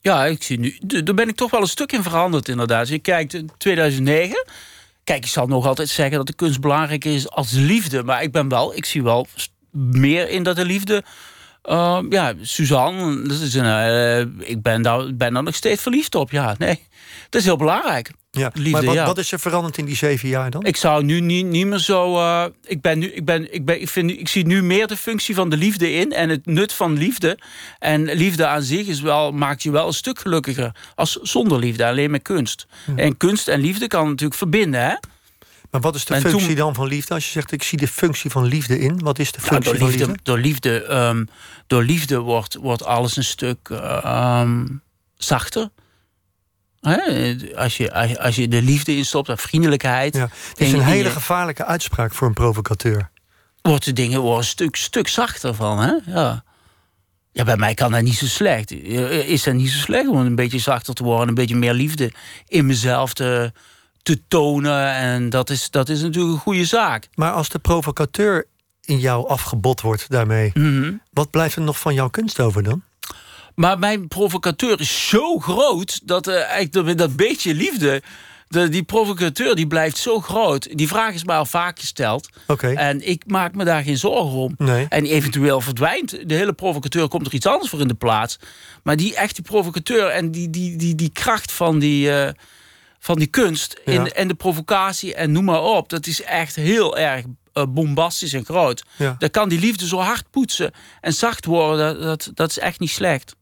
[0.00, 0.78] Ja, ik zie nu.
[0.80, 2.80] Daar ben ik toch wel een stuk in veranderd, inderdaad.
[2.80, 4.44] Als je kijkt in 2009.
[5.04, 8.02] Kijk, ik zal nog altijd zeggen dat de kunst belangrijk is als liefde.
[8.02, 9.26] Maar ik ben wel, ik zie wel
[9.70, 11.04] meer in dat de liefde.
[11.62, 16.14] eh, ja, Suzanne, dat is een, eh, ik ben daar, ben daar nog steeds verliefd
[16.14, 16.30] op.
[16.30, 16.86] Ja, nee.
[17.30, 18.10] Dat is heel belangrijk.
[18.38, 18.50] Ja.
[18.54, 19.06] Liefde, maar wat, ja.
[19.06, 20.64] wat is er veranderd in die zeven jaar dan?
[20.64, 22.16] Ik zou nu niet, niet meer zo.
[22.18, 24.96] eh, ik, ben nu, ik, ben, ik, ben, ik, vind, ik zie nu meer de
[24.96, 27.38] functie van de liefde in en het nut van liefde.
[27.78, 31.86] En liefde aan zich is wel, maakt je wel een stuk gelukkiger als zonder liefde,
[31.86, 32.66] alleen met kunst.
[32.96, 34.80] En kunst en liefde kan natuurlijk verbinden.
[34.80, 34.94] Hè?
[35.70, 37.14] Maar wat is de En functie toen- dan van liefde?
[37.14, 38.98] Als je zegt, ik zie de functie van liefde in.
[38.98, 40.22] Wat is de Nou, functie door van liefde, liefde?
[40.22, 41.24] door liefde, ehm,
[41.66, 44.66] door liefde wordt, wordt alles een stuk eh, ehm,
[45.16, 45.68] zachter.
[46.82, 47.34] Hè?
[47.56, 50.28] Als, je, als, je, de liefde instopt en vriendelijkheid, Ja.
[50.48, 53.10] Het is En een hele gevaarlijke uitspraak voor een provocateur.
[53.62, 55.78] wordt de dingen worden een stuk, stuk zachter van.
[55.78, 55.92] Hè?
[56.06, 56.44] Ja.
[57.32, 58.70] ja, bij mij kan dat niet zo slecht.
[58.70, 62.12] Is dat niet zo slecht om een beetje zachter te worden, een beetje meer liefde
[62.48, 63.52] in mezelf te,
[64.02, 64.86] te tonen.
[64.94, 67.08] En dat is, dat is natuurlijk een goede zaak.
[67.14, 68.46] Maar als de provocateur
[68.84, 70.92] in jou afgebot wordt daarmee, Mhm.
[71.12, 72.82] wat blijft er nog van jouw kunst over dan?
[73.54, 78.02] Maar mijn provocateur is zo groot dat eh, eigenlijk dat, met dat beetje liefde.
[78.48, 80.68] De, die provocateur die blijft zo groot.
[80.72, 82.28] Die vraag is mij al vaak gesteld.
[82.46, 82.72] Oké.
[82.72, 84.54] En ik maak me daar geen zorgen om.
[84.56, 84.86] Nee.
[84.88, 88.38] En eventueel verdwijnt de hele provocateur, komt er iets anders voor in de plaats.
[88.82, 92.32] Maar die echte provocateur en die, die, die, die kracht van die, eh,
[92.98, 96.96] van die kunst in, en de provocatie en noem maar op, dat is echt heel
[96.96, 98.82] erg eh, bombastisch en groot.
[98.96, 99.14] Ja.
[99.18, 102.90] Dan kan die liefde zo hard poetsen en zacht worden, dat, dat is echt niet
[102.90, 103.34] slecht.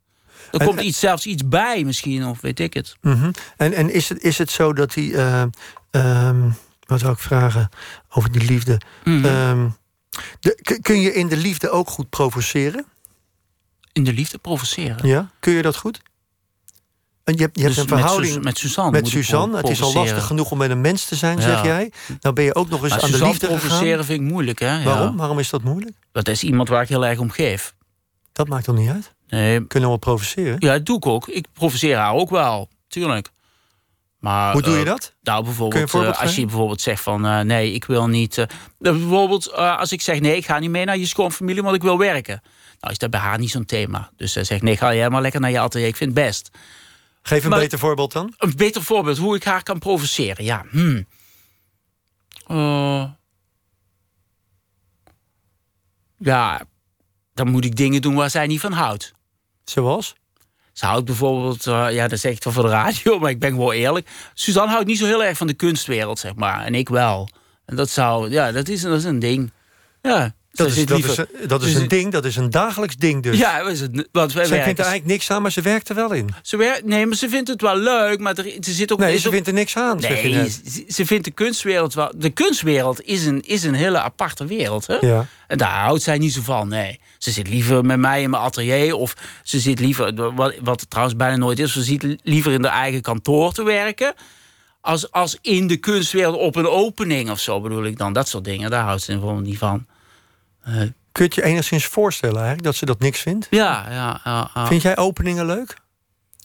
[0.53, 2.97] Er En- komt iets, zelfs iets bij misschien, of weet ik het.
[3.01, 3.31] Mhm.
[3.57, 5.17] En, en is, het, is het zo dat die.
[5.17, 5.43] eh,
[5.91, 6.51] ehm,
[6.87, 7.69] wat zou ik vragen
[8.11, 8.81] over die liefde?
[9.05, 9.25] Mhm.
[9.25, 9.69] Ehm,
[10.41, 12.85] de, kun- je in de liefde ook goed provoceren?
[13.93, 15.07] in de liefde provoceren.
[15.07, 15.31] Ja.
[15.41, 16.01] Kun je dat goed?
[17.25, 18.91] Want je hebt, je hebt Dus een verhouding met, met Suzanne.
[18.91, 19.57] met Suzanne.
[19.57, 21.43] Het is al lastig genoeg om met een mens te zijn, Ja.
[21.43, 21.93] zeg jij.
[22.21, 23.61] Nou ben je ook nog eens Maar aan de liefde gegaan.
[23.61, 24.79] provoceren vind ik moeilijk, hè?
[24.79, 24.85] Ja.
[24.85, 25.17] Waarom?
[25.17, 25.97] Waarom is dat moeilijk?
[26.13, 27.75] Dat is iemand waar ik heel erg om geef.
[28.33, 29.13] Dat maakt toch niet uit?
[29.31, 30.57] Nee, Kunnen we provoceren?
[30.59, 31.29] ja, dat doe ik ook.
[31.29, 33.31] Ik provoceer haar ook wel, tuurlijk.
[34.19, 35.15] Maar, Hoe doe je eh, dat?
[35.23, 37.27] Nou, Kun je een bijvoorbeeld, voorbeeld eh, als je bijvoorbeeld zegt van...
[37.27, 38.47] eh, nee, ik wil niet...
[38.79, 40.21] bijvoorbeeld als ik zeg...
[40.21, 42.43] nee, ik ga niet mee naar je schoonfamilie, want ik wil werken.
[42.81, 44.11] Nou is dat bij haar niet zo'n thema.
[44.17, 45.87] Dus zij zegt, nee, ga jij maar lekker naar je atelier.
[45.87, 46.51] Ik vind het best.
[47.23, 48.35] Geef een Maar- beter voorbeeld dan.
[48.39, 50.45] Een beter voorbeeld hoe ik haar kan provoceren.
[50.45, 51.07] Ja, hmm.
[56.19, 56.63] Ja,
[57.35, 59.13] dan moet ik dingen doen waar zij niet van houdt.
[59.71, 60.15] Zoals?
[60.73, 63.73] Ze houdt bijvoorbeeld, eh, ja, dat zeg ik voor de radio, maar ik ben gewoon
[63.73, 64.09] eerlijk.
[64.35, 66.65] Suzanne houdt niet zo heel erg van de kunstwereld, zeg maar.
[66.65, 67.29] En ik wel.
[67.67, 69.53] En dat zou, ja, dat is, dat is een ding.
[70.03, 71.17] Ja, Dat ze is, dat is,
[71.49, 73.39] dat is een ding, dat is een dagelijks ding dus.
[73.39, 76.13] Ja, want wij Zij werken- vindt er eigenlijk niks aan, maar ze werkt er wel
[76.13, 76.29] in.
[76.43, 78.99] ze werkt, nee, maar ze vindt het wel leuk, maar er, ze zit ook...
[78.99, 80.01] Nee, ze ook- vindt er niks aan.
[80.01, 82.13] zeg je Nee, ze, ze vindt de kunstwereld wel.
[82.17, 84.87] De kunstwereld is een, is een hele aparte wereld.
[84.87, 84.97] Hè?
[85.01, 85.27] Ja.
[85.47, 86.69] En daar houdt zij niet zo van.
[86.69, 87.01] Nee.
[87.19, 88.95] Ze zit liever met mij in mijn atelier.
[88.95, 92.81] Of ze zit liever, wat, wat trouwens bijna nooit is, ze zit liever in haar
[92.81, 94.15] eigen kantoor te werken.
[94.81, 98.13] Als, als in de kunstwereld op een opening of zo bedoel ik dan.
[98.13, 99.87] Dat soort dingen, daar houdt ze gewoon niet van.
[101.13, 103.47] Kun je je enigszins voorstellen eigenlijk dat ze dat niks vindt?
[103.51, 104.67] Ja, ja.
[104.67, 105.77] Vind jij openingen leuk?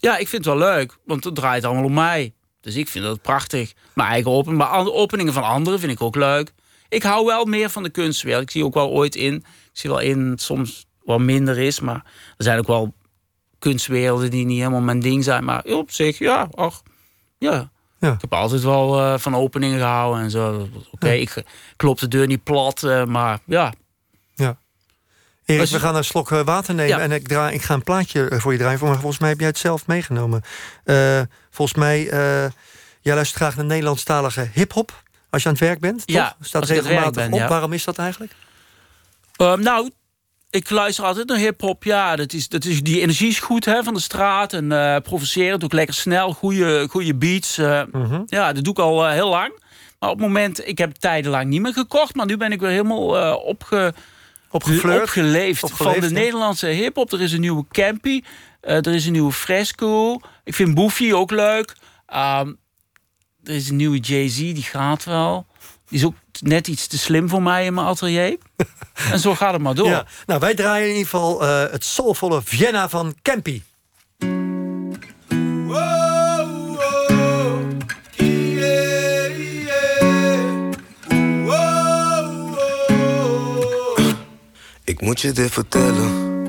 [0.06, 2.34] ja, ik vind het wel leuk, want het draait allemaal om mij.
[2.60, 3.72] Dus ik vind dat prachtig.
[3.94, 6.52] Mijn eigen opening, maar andere openingen van anderen vind ik ook leuk.
[6.88, 8.42] Ik hou wel meer van de kunstwereld.
[8.42, 9.34] Ik zie ook wel ooit in.
[9.34, 12.04] Ik zie wel in soms wat minder is, maar
[12.36, 12.94] er zijn ook wel
[13.58, 15.44] kunstwerelden die niet helemaal mijn ding zijn.
[15.44, 16.82] Maar op zich, ja, ach,
[17.38, 17.70] ja.
[18.00, 18.12] Ja.
[18.12, 20.68] Ik heb altijd wel eh, van openingen gehouden en zo.
[20.90, 21.44] Oké, ik
[21.76, 23.72] klop de deur niet plat, eh, maar ja.
[25.46, 27.02] Erik, we gaan een slok eh, water nemen Ja.
[27.02, 28.78] en ik, draai, ik ga een plaatje eh, voor je draaien.
[28.84, 30.42] Maar volgens mij heb jij het zelf meegenomen.
[30.84, 31.20] Eh,
[31.50, 32.44] volgens mij, eh
[33.00, 35.02] jij luistert graag naar Nederlandstalige hip-hop.
[35.30, 36.46] Als je aan het werk bent, Ja, toch?
[36.46, 37.38] Staat regelmatig ben, op.
[37.38, 37.48] ja.
[37.48, 38.32] Waarom is dat eigenlijk?
[39.36, 39.90] Ehm, nou,
[40.50, 41.84] ik luister altijd naar hip-hop.
[41.84, 44.52] Ja, dat is, dat is, die energie is goed hè, van de straat.
[44.52, 46.32] En eh provoceren doe ik lekker snel.
[46.32, 47.56] Goede, goede beats.
[47.56, 48.22] Mhm.
[48.26, 49.52] Ja, dat doe ik al heel lang.
[49.98, 52.14] Maar op het moment, ik heb tijdenlang niet meer gekocht.
[52.14, 53.94] Maar nu ben ik weer helemaal opge,
[54.50, 55.02] Opgeflirt?
[55.02, 56.14] opgeleefd, Opgeleefd, van de.
[56.14, 57.12] Nederlandse hip-hop.
[57.12, 58.22] Er is een nieuwe Campy.
[58.60, 60.18] eh, er is een nieuwe Fresco.
[60.44, 61.76] Ik vind Boefy ook leuk.
[62.06, 62.52] Ehm,
[63.44, 65.46] er is een nieuwe Jay-Z, die gaat wel.
[65.88, 68.38] Die is ook net iets te slim voor mij in mijn atelier.
[69.12, 69.88] en zo gaat het maar door.
[69.88, 70.06] Ja.
[70.26, 73.62] Nou, wij draaien in ieder geval eh, het soulvolle Vienna van Campy.
[84.96, 86.46] Ik moet je dit vertellen.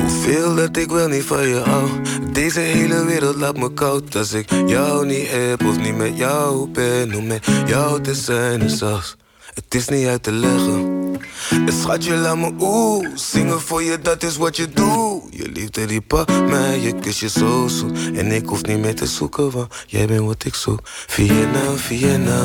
[0.00, 1.90] Hoeveel dat ik wel niet van je hou.
[2.32, 4.16] Deze hele wereld laat me koud.
[4.16, 7.14] Als ik jou niet heb of niet met jou ben.
[7.14, 9.16] Om met jou te zijn is als.
[9.54, 11.16] Het is niet uit te leggen.
[11.50, 13.08] En schatje, laat me oeh.
[13.14, 15.22] Zingen voor je, dat is wat je doet.
[15.30, 17.98] Je liefde die pakt mij, je kus je zo zoet.
[18.14, 20.80] En ik hoef niet meer te zoeken, want jij bent wat ik zoek.
[20.84, 22.44] Vienna, Vienna.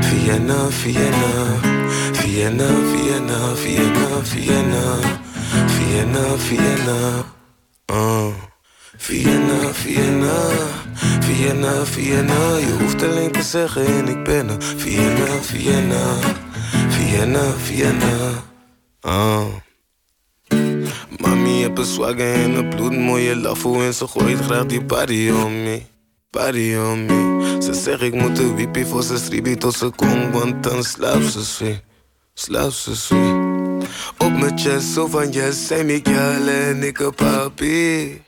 [0.00, 1.85] Vienna, Vienna.
[2.26, 4.84] Vienna, Vienna, Vienna, Vienna.
[5.78, 7.24] Vienna, Vienna.
[7.88, 8.32] Uh.
[8.98, 10.34] Vienna, Vienna.
[11.20, 12.58] Vienna, Vienna.
[12.58, 14.62] Je hoeft alleen te zeggen en ik ben er.
[14.76, 16.18] Vienna, Vienna.
[16.88, 18.42] Vienna, Vienna.
[19.06, 19.44] Uh.
[21.18, 25.62] Mami heb een swagger en een bloedmooie lafo en ze gooit graag die body on
[25.62, 25.82] me.
[26.30, 27.56] Body on me.
[27.62, 31.32] Ze zegt ik moet de wiepie voor ze stribi tot ze komt, want dan slaapt
[31.32, 31.85] ze sweet.
[32.38, 33.88] Slaapt ze sweet.
[34.18, 38.22] Op mijn chest zo van yes, zijn jale en ik een papi.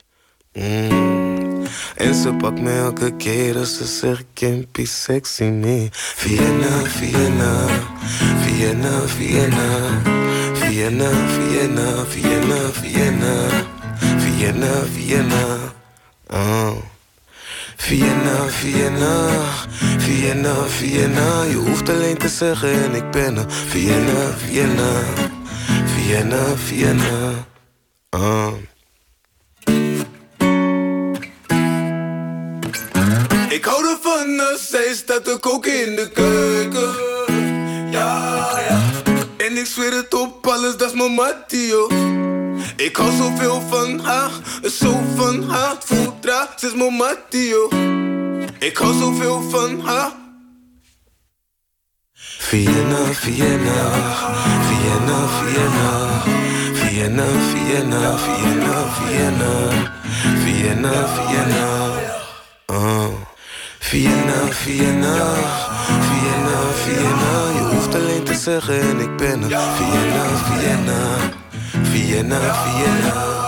[0.53, 1.65] Mm.
[1.95, 5.89] En ze pakt me elke keer als ze zegt Kimpy sexy me.
[5.91, 7.67] Vienna, Vienna,
[8.45, 10.01] Vienna, Vienna.
[10.53, 13.65] Vienna, Vienna, Vienna, Vienna.
[14.17, 15.73] Vienna, Vienna.
[16.27, 16.98] Oh.
[17.79, 19.29] Vienna, Vienna,
[19.97, 21.43] Vienna, Vienna.
[21.43, 23.45] Je hoeft alleen te zeggen en ik ben er.
[23.67, 25.01] Vienna, Vienna,
[25.85, 27.47] Vienna, Vienna.
[28.09, 28.53] Oh.
[33.49, 36.93] Ik hou ervan als zij staat te koken in de keuken.
[37.91, 38.81] Ja, ja.
[39.37, 41.87] En ik zweer het op alles, dat is mijn Mattio.
[42.75, 44.31] Ik hou zoveel van haar,
[44.71, 45.75] zo van haar.
[45.79, 47.67] Voel draag, ze is mijn Mattio.
[48.59, 50.11] Ik hou zoveel van haar.
[52.49, 53.91] Vienna, Vienna,
[54.67, 56.21] Vienna, Vienna.
[56.73, 59.53] Vienna, Vienna, Vienna, Vienna.
[60.43, 61.93] Vienna, Vienna.
[62.71, 63.27] Uh.
[63.79, 65.15] Vienna, Vienna,
[66.09, 67.33] Vienna, Vienna.
[67.55, 69.49] Je hoeft alleen te zeggen en ik ben er.
[69.49, 71.17] Vienna, Vienna,
[71.71, 73.47] Vienna, Vienna.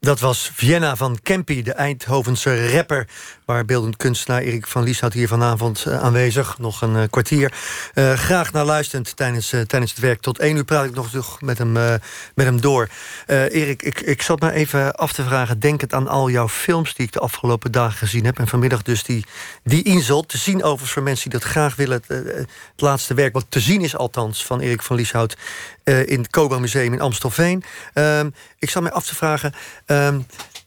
[0.00, 3.08] Dat was Vienna van Kempi, de Eindhovense rapper...
[3.50, 6.58] waar beeldend kunstenaar Erik van Lieshout hier vanavond uh, aanwezig.
[6.58, 7.52] Nog een uh, kwartier.
[7.94, 10.20] Uh, graag naar luisterend tijdens, tijdens het werk.
[10.20, 12.00] Tot één uur praat ik nog met hem, met
[12.34, 12.88] hem door.
[13.26, 15.60] Erik, ik, ik zat maar even af te vragen...
[15.60, 18.38] denkend aan al jouw films die ik de afgelopen dagen gezien heb...
[18.38, 19.24] en vanmiddag dus die,
[19.64, 20.26] die Insel.
[20.26, 22.02] Te zien overigens voor mensen die dat graag willen.
[22.06, 24.44] Het, laatste werk, wat te zien is althans...
[24.44, 25.36] van Erik van Lieshout
[25.84, 27.64] in het Cobra Museum in Amstelveen.
[27.92, 29.52] Ehm, ik zat mij af te vragen...
[29.86, 30.26] Um,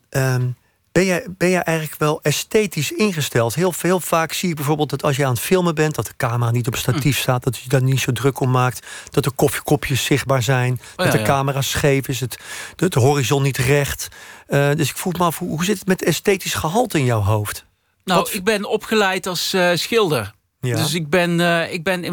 [0.10, 0.56] um,
[0.94, 3.56] ben jij, ben jij eigenlijk wel esthetisch ingesteld?
[3.56, 5.96] Heel, heel vaak zie je bijvoorbeeld dat als je aan het filmen bent...
[5.96, 7.22] dat de camera niet op statief hm.
[7.22, 8.88] staat, dat je daar niet zo druk om maakt...
[9.10, 12.20] dat de koffiekopjes zichtbaar zijn, oh, dat de camera scheef is...
[12.20, 12.38] Het,
[12.76, 14.08] de, horizon niet recht.
[14.50, 17.22] Uh, dus ik voel me af, hoe, hoe zit het met esthetisch gehalte in jouw
[17.22, 17.66] hoofd?
[18.04, 18.34] Nou, Wat...
[18.34, 20.34] ik ben opgeleid als uh, schilder.
[20.60, 20.76] Ja.
[20.76, 22.04] Dus ik ben, uh, ik ben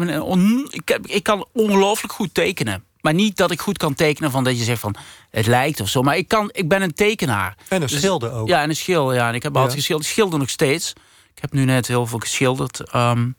[0.71, 2.83] ik, heb, ik kan ongelooflijk goed tekenen.
[3.01, 4.95] Maar niet dat ik goed kan tekenen van dat je zegt van
[5.29, 6.01] het lijkt of zo.
[6.01, 7.57] Maar ik, kan, ik ben een tekenaar.
[7.67, 8.47] En een dus, schilder ook.
[8.47, 9.15] Ja, en een schilder.
[9.15, 9.27] Ja.
[9.27, 10.07] En ik heb altijd geschilderd.
[10.07, 10.93] Ik schilder nog steeds.
[11.35, 12.95] Ik heb nu net heel veel geschilderd.
[12.95, 13.35] Um,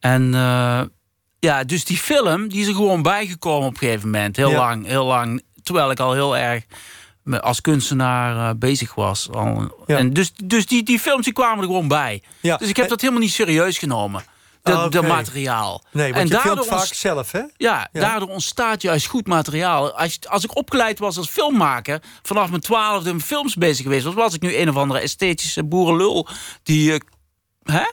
[0.00, 0.82] en uh,
[1.38, 4.36] ja, dus die film die is er gewoon bijgekomen op een gegeven moment.
[4.36, 5.42] Heel lang, heel lang.
[5.62, 6.64] Terwijl ik al heel erg
[7.40, 9.30] als kunstenaar uh, bezig was.
[9.30, 9.84] Al.
[9.86, 12.22] En dus dus die, die films die kwamen er gewoon bij.
[12.40, 14.24] Dus ik heb dat helemaal niet serieus genomen
[14.66, 15.84] de, ah, materiaal.
[15.92, 17.42] Nee, want en je filmt vaak zelf, hè?
[17.56, 19.92] Ja, daardoor ontstaat juist goed materiaal.
[19.92, 22.02] Als, als ik opgeleid was als filmmaker...
[22.22, 24.14] vanaf mijn twaalfde films bezig geweest was...
[24.14, 26.28] was ik nu een of andere esthetische boerenlul...
[26.62, 26.92] die...
[26.92, 26.98] Uh,
[27.62, 27.84] hè?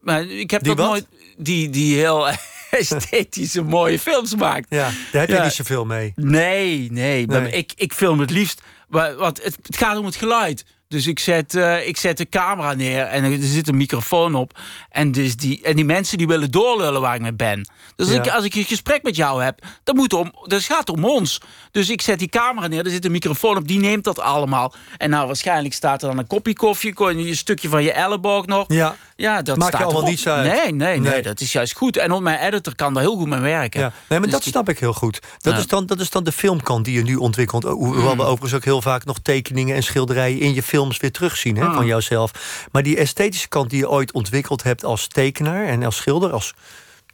[0.00, 1.06] Maar ik heb die dat nooit...
[1.36, 2.28] Die, die heel
[2.70, 4.66] esthetische mooie films maakt.
[4.68, 6.12] Ja, daar heb je niet zoveel mee.
[6.16, 7.26] Nee, nee.
[7.26, 7.50] nee.
[7.50, 8.62] Ik, ik film het liefst...
[8.88, 10.64] Want het, het gaat om het geluid.
[10.90, 14.58] Dus ik zet, uh, ik zet de camera neer en er zit een microfoon op.
[14.90, 17.68] En, dus die, en die mensen die willen doorlullen waar ik mee ben.
[17.96, 20.88] Dus ik, als ik een gesprek met jou heb, dan moet om, dus het gaat
[20.88, 21.40] om ons.
[21.70, 24.74] Dus ik zet die camera neer, er zit een microfoon op, die neemt dat allemaal.
[24.96, 27.92] En nou, waarschijnlijk staat er dan een kopje koffie, kon je een stukje van je
[27.92, 28.64] elleboog nog.
[28.68, 30.52] Ja, ja dat Maakt staat je allemaal niets uit.
[30.52, 31.96] Nee, nee, nee, dat is juist goed.
[31.96, 33.80] En op mijn editor kan daar heel goed mee werken.
[33.80, 33.92] Ja.
[34.08, 35.18] Nee, maar dus dat snap ik heel goed.
[35.38, 37.62] Dat, is dan, dat is dan de filmkant die je nu ontwikkelt.
[37.62, 38.20] Hoewel we mm.
[38.20, 41.82] overigens ook heel vaak nog tekeningen en schilderijen in je films weer terugzien hè, van
[41.82, 41.86] mm.
[41.86, 42.32] jouzelf.
[42.72, 46.54] Maar die esthetische kant die je ooit ontwikkeld hebt als tekenaar en als schilder, als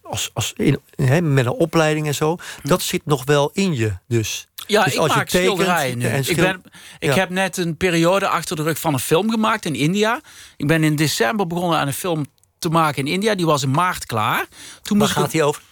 [0.09, 2.37] als, als in, hè, met een opleiding en zo.
[2.63, 3.93] Dat zit nog wel in je.
[4.09, 6.07] Dus, ja, dus ik als maak je schilderijen nu.
[6.07, 6.63] ik, ben,
[6.99, 10.21] ik heb net een periode achter de rug van een film gemaakt in India.
[10.57, 12.27] Ik ben in december begonnen aan een film
[12.59, 13.35] te maken in India.
[13.35, 14.47] Die was in maart klaar.
[14.83, 15.63] Toen Waar gaat hij over?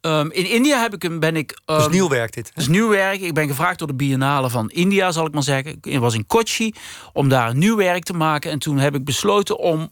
[0.00, 1.60] Um, in India heb ik, ben ik...
[1.66, 2.52] Um, is nieuw werk dit?
[2.54, 3.20] is nieuw werk.
[3.20, 5.78] Ik ben gevraagd door de Biennale van India, zal ik maar zeggen.
[5.82, 6.74] Ik was in Kochi
[7.12, 8.50] om daar nieuw werk te maken.
[8.50, 9.90] En toen heb ik besloten om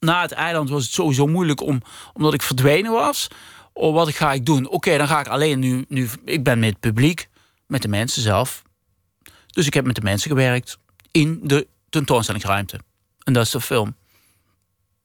[0.00, 1.82] na het eiland was het sowieso moeilijk om,
[2.12, 3.28] omdat ik verdwenen was.
[3.72, 4.68] Oh, wat ga ik doen?
[4.68, 6.08] Oké, dan ga ik alleen nu, nu.
[6.24, 7.28] Ik ben met het publiek,
[7.68, 8.62] met de mensen zelf.
[9.46, 10.78] Dus ik heb met de mensen gewerkt
[11.10, 12.80] in de tentoonstellingsruimte.
[13.24, 13.96] En dat is de film.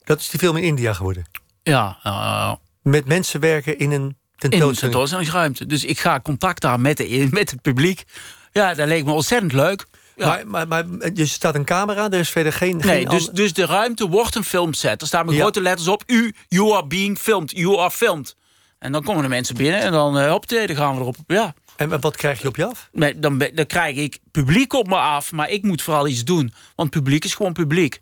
[0.03, 1.25] Dat is die film in India geworden?
[1.63, 1.99] Ja.
[2.03, 4.73] Uh, met mensen werken in een tentoonstelling.
[4.73, 5.65] In tentoonstellingsruimte.
[5.65, 8.03] Dus ik ga contact daar met, de, met het publiek.
[8.51, 9.85] Ja, dat leek me ontzettend leuk.
[10.15, 12.77] Maar, maar, maar je staat een camera, er is verder geen...
[12.77, 15.01] Nee, geen dus, dus de ruimte wordt een filmset.
[15.01, 16.03] Er staan met grote letters op...
[16.05, 18.35] U, you are being filmed, you are filmed.
[18.79, 21.15] En dan komen de mensen binnen en dan, uh, hop, dan gaan we erop.
[21.27, 21.53] Ja.
[21.75, 22.89] En wat krijg je op je af?
[22.91, 26.53] Nee, dan, dan krijg ik publiek op me af, maar ik moet vooral iets doen.
[26.75, 28.01] Want publiek is gewoon publiek.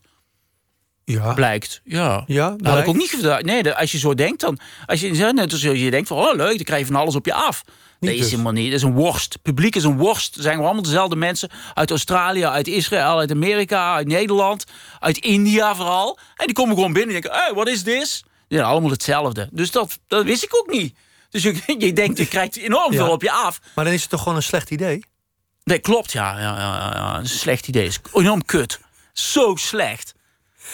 [1.06, 1.34] Ja.
[1.34, 1.82] Blijkt.
[1.84, 2.24] Ja.
[2.28, 3.46] ja dat had ik ook niet gedaan.
[3.46, 4.60] Nee, als je zo denkt dan.
[4.86, 7.26] Als je net als je denkt van oh leuk, dan krijg je van alles op
[7.26, 7.64] je af.
[8.00, 8.30] Nee, is dus.
[8.30, 8.66] helemaal niet.
[8.66, 9.42] Dat is een worst.
[9.42, 10.36] publiek is een worst.
[10.36, 14.66] Er zijn allemaal dezelfde mensen uit Australië, uit Israël, uit Amerika, uit Nederland,
[15.00, 16.18] uit India vooral.
[16.36, 18.24] En die komen gewoon binnen en denken: hey, wat is dit?
[18.48, 19.50] Ja, allemaal hetzelfde.
[19.52, 20.96] Dus dat, dat wist ik ook niet.
[21.32, 23.60] Dus je, je denkt, je krijgt enorm veel op je af.
[23.76, 25.04] Maar dan is het toch gewoon een slecht idee?
[25.64, 26.40] Nee, klopt, ja.
[26.40, 27.86] ja, ja, een slecht idee.
[27.86, 28.80] Is enorm kut.
[29.14, 30.16] Zo slecht.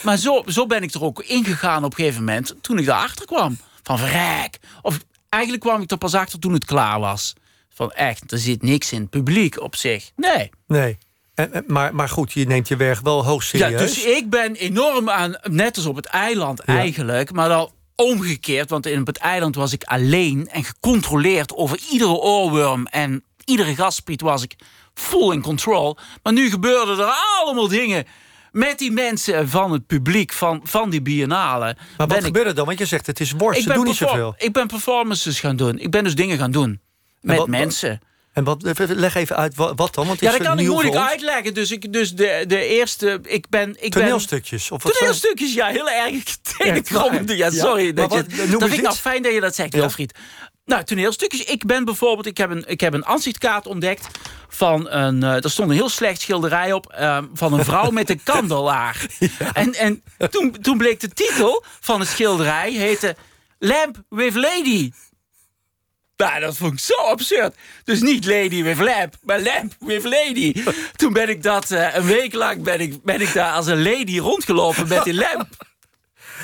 [0.03, 2.55] Maar zo, zo ben ik er ook ingegaan op een gegeven moment...
[2.61, 3.57] toen ik daarachter kwam.
[3.83, 4.59] Van verrek.
[4.81, 4.99] Of
[5.29, 7.33] eigenlijk kwam ik er pas achter toen het klaar was.
[7.69, 10.11] Van echt, er zit niks in het publiek op zich.
[10.15, 10.49] Nee.
[10.67, 10.97] Nee.
[11.33, 13.71] En, maar, maar goed, je neemt je werk wel hoog serieus.
[13.71, 17.71] Ja, dus ik ben enorm aan, net als op het eiland eigenlijk, maar dan
[18.05, 18.69] omgekeerd.
[18.69, 23.75] Want in op het eiland was ik alleen en gecontroleerd over iedere oorworm en iedere
[23.75, 24.55] gaspiet was ik
[24.93, 25.97] full in control.
[26.23, 28.05] Maar nu gebeurden er allemaal dingen
[28.51, 31.77] met die mensen van het publiek, van, van die biennale.
[31.97, 32.65] Maar wat gebeurde dan?
[32.65, 34.35] Want je zegt het is worst, ze doen niet zoveel.
[34.37, 35.79] Ik ben performances gaan doen.
[35.79, 36.79] Ik ben dus dingen gaan doen.
[37.21, 38.01] Met mensen.
[38.37, 41.09] En wat, leg even uit wat, dan, want Ja, dat kan ik moeilijk ons.
[41.09, 41.53] uitleggen.
[41.53, 43.19] Dus, ik, dus de, de eerste...
[43.23, 43.69] Ik ben...
[43.69, 44.71] Ik ben Toneelstukjes?
[44.71, 46.13] Of wat Toneelstukjes, ja, heel erg.
[47.37, 47.93] Ja, sorry.
[47.93, 49.79] dat, wat- dat vind ik nou fijn dat je dat zegt, Ja.
[49.79, 50.13] Wilfried.
[50.65, 51.43] Nou, toneelstukjes.
[51.43, 52.25] Ik ben bijvoorbeeld...
[52.25, 54.07] Ik heb een, ik heb een ansichtkaart ontdekt
[54.49, 55.23] van een...
[55.23, 56.91] eh er stond een heel slecht schilderij op...
[56.93, 59.05] eh, van een vrouw met een kandelaar.
[59.53, 62.71] En, en toen, toen bleek de titel van het schilderij...
[62.71, 63.15] heette
[63.59, 64.91] Lamp with Lady.
[66.17, 67.55] Nou, dat vond ik zo absurd.
[67.83, 70.63] Dus niet Lady with Lamp, maar Lamp with Lady.
[70.95, 73.83] Toen ben ik dat eh, een week lang ben ik, ben ik daar als een
[73.83, 75.47] lady rondgelopen met die lamp.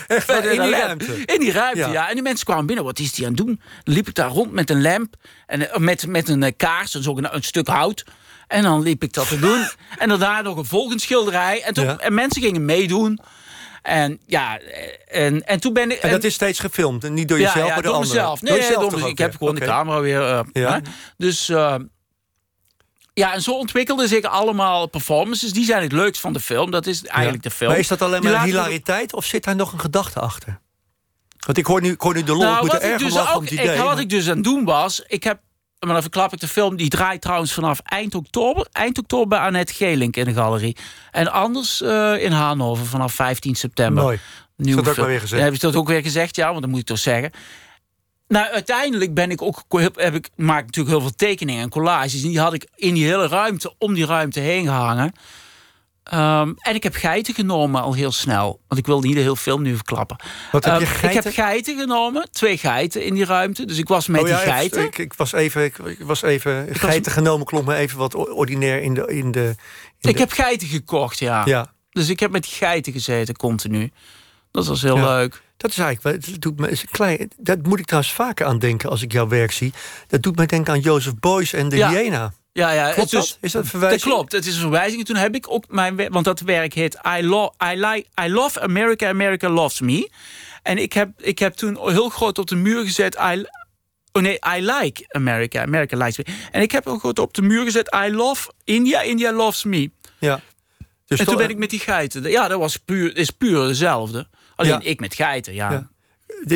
[0.07, 0.71] Echt in die lamp.
[0.74, 1.26] ruimte.
[1.26, 1.91] In die ruimte, Ja.
[1.91, 2.07] ja.
[2.07, 2.86] En die mensen kwamen binnen.
[2.86, 3.61] Wat is die aan het doen?
[3.84, 5.15] Dan liep ik daar rond met een lamp.
[5.47, 8.05] En eh, met, met een eh, kaars, ook een, een stuk hout.
[8.47, 9.67] En dan liep ik dat te doen.
[9.97, 11.61] En daarna nog een volgend schilderij.
[11.63, 11.97] En, toen, Ja.
[11.97, 13.19] en mensen gingen meedoen.
[13.84, 14.59] En ja,
[15.07, 15.97] en, en toen ben ik...
[15.97, 18.15] En dat is steeds gefilmd, en niet door jezelf, ja, ja, maar door, door anderen.
[18.17, 18.41] mezelf.
[18.41, 20.21] Nee, Door nee, jezelf door ook ik heb gewoon de camera weer.
[20.29, 20.81] eh, Ja.
[21.17, 21.75] Dus eh,
[23.13, 25.53] ja, en zo ontwikkelden zich allemaal performances.
[25.53, 26.71] Die zijn het leukst van de film.
[26.71, 27.49] Dat is eigenlijk Ja.
[27.49, 27.69] de film.
[27.69, 30.59] Maar is dat alleen maar we- hilariteit of zit daar nog een gedachte achter?
[31.45, 33.01] Want ik hoor nu, ik hoor nu de lol, ik Nou, moet er ik, erg
[33.01, 35.03] dus ook, ik, wat ik dus aan het doen was...
[35.07, 35.39] Ik heb,
[35.86, 36.75] maar dan verklap ik de film.
[36.75, 38.67] Die draait trouwens vanaf eind oktober.
[38.71, 40.77] Eind oktober bij Annette Gelink in de galerie.
[41.11, 44.03] En anders eh, in Hannover vanaf 15 september.
[44.03, 44.19] Mooi.
[44.57, 45.05] Nieuwe Dat heb ik film.
[45.05, 45.39] maar weer gezegd.
[45.41, 46.36] Ja, heb je dat ook weer gezegd?
[46.36, 47.31] Ja, want dan moet ik toch zeggen.
[48.27, 49.63] Nou, uiteindelijk ben ik ook,
[49.95, 52.23] heb ik, maak natuurlijk heel veel tekeningen en collages.
[52.23, 55.13] En die had ik in die hele ruimte, om die ruimte heen gehangen.
[56.03, 58.59] Ehm, en ik heb geiten genomen al heel snel.
[58.67, 60.17] Want ik wilde niet de hele film nu verklappen.
[60.51, 61.23] Wat heb je, Ehm, Ik geiten?
[61.23, 62.27] heb geiten genomen.
[62.31, 63.65] Twee geiten in die ruimte.
[63.65, 64.83] Dus ik was met Oh ja, die geiten.
[64.83, 68.81] Ik, ik was even, ik, ik was even geiten genomen, klonk me even wat ordinair
[68.81, 69.05] in de...
[69.07, 69.55] In de
[69.99, 71.41] in ik de- heb geiten gekocht, ja.
[71.45, 73.91] Ja, Dus ik heb met die geiten gezeten, continu.
[74.51, 75.15] Dat was heel Ja.
[75.17, 75.41] leuk.
[75.57, 76.25] dat is eigenlijk...
[76.25, 79.27] Het doet me, is klein, dat moet ik trouwens vaker aan denken als ik jouw
[79.27, 79.73] werk zie.
[80.07, 81.89] Dat doet mij denken aan Joseph Beuys en de Ja.
[81.89, 82.33] Hyena.
[82.53, 83.37] Ja, ja, Klopt het is, dat?
[83.41, 84.01] Is dat een verwijzing?
[84.01, 84.99] Dat klopt, het is een verwijzing.
[84.99, 88.05] En toen heb ik ook mijn werk, want dat werk heet I, lo I, like,
[88.23, 90.09] I Love America, America Loves Me.
[90.63, 93.15] En ik heb, ik heb toen heel groot op de muur gezet.
[93.15, 93.45] I,
[94.11, 96.25] oh nee, I like America, America likes me.
[96.51, 97.95] En ik heb ook groot op de muur gezet.
[98.05, 99.91] I love India, India loves me.
[100.19, 100.39] Ja.
[101.05, 102.23] Dus en toen ben ik met die geiten.
[102.31, 104.27] Ja, dat was puur, is puur dezelfde.
[104.55, 104.79] Alleen Ja.
[104.79, 105.71] ik met geiten, ja.
[105.71, 105.89] Ja.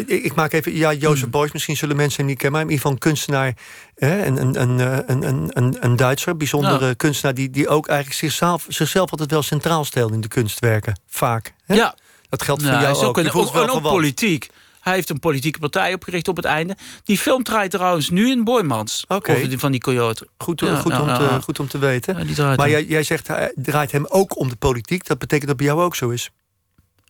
[0.06, 1.32] Ik maak even, ja, Jozef Hmm.
[1.32, 3.54] Beuys, misschien zullen mensen hem niet kennen, maar in ieder geval een kunstenaar,
[3.96, 7.88] hè, een, een, een, eh, een, een, een, een Duitser, bijzondere kunstenaar, die, die ook
[7.88, 11.00] eigenlijk zichzelf, zichzelf altijd wel centraal stelt in de kunstwerken.
[11.08, 11.54] Vaak.
[11.66, 11.76] Hè?
[11.76, 11.96] Ja,
[12.30, 13.18] Dat geldt voor Nou, hij jou is ook.
[13.18, 14.50] een, voelt ook, wel en ook politiek.
[14.80, 16.76] Hij heeft een politieke partij opgericht op het einde.
[17.04, 19.06] Die film draait trouwens nu in Boymans.
[19.08, 19.48] Oké.
[19.48, 20.28] Die, van die coyote.
[20.38, 22.16] Goed, Ja, goed, ja, om ja, te, goed om te weten.
[22.56, 25.06] Maar jij, jij zegt, hij draait hem ook om de politiek.
[25.06, 26.30] Dat betekent dat bij jou ook zo is.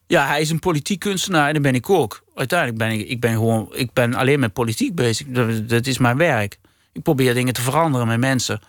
[0.08, 2.24] Ja, hij is een politiek kunstenaar en dat ben ik ook.
[2.36, 5.28] Uiteindelijk ben ik, ik ben gewoon, ik ben alleen met politiek bezig.
[5.28, 6.60] Dat, dat is mijn werk.
[6.94, 8.62] Ik probeer dingen te veranderen met mensen.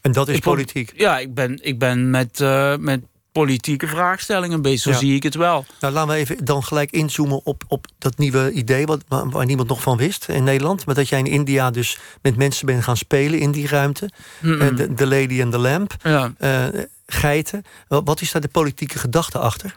[0.00, 0.92] En dat is Ik politiek.
[0.96, 3.00] Ja, ik ben, ik ben met, eh, met
[3.32, 4.80] politieke vraagstellingen bezig.
[4.80, 4.96] Zo Ja.
[4.96, 5.64] zie ik het wel.
[5.80, 8.86] Nou, laten we even dan gelijk inzoomen op, op dat nieuwe idee...
[8.86, 10.86] Wat, waar, waar niemand nog van wist in Nederland.
[10.86, 14.10] Maar dat jij in India dus met mensen bent gaan spelen in die ruimte.
[14.42, 15.96] Eh, de, Lady en de Lamp.
[16.02, 16.32] ja.
[16.38, 16.64] eh,
[17.06, 17.64] geiten.
[17.88, 19.76] Wat, wat is daar de politieke gedachte achter?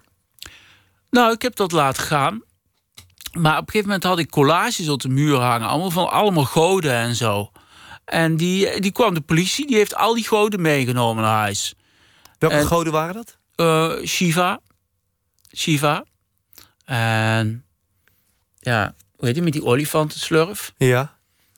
[1.10, 2.42] Nou, ik heb dat laten gaan.
[3.34, 5.68] Maar op een gegeven moment had ik collages op de muur hangen.
[5.68, 7.52] Allemaal van allemaal goden en zo.
[8.06, 9.68] En die, die kwam de politie.
[9.68, 11.74] Die heeft al die goden meegenomen naar huis.
[12.40, 13.38] Welke En- goden waren dat?
[13.56, 14.60] Eh, Shiva.
[15.56, 16.04] Shiva.
[16.86, 17.66] En
[18.60, 20.74] ja, hoe heet die met die olifantenslurf?
[20.78, 21.15] Ja.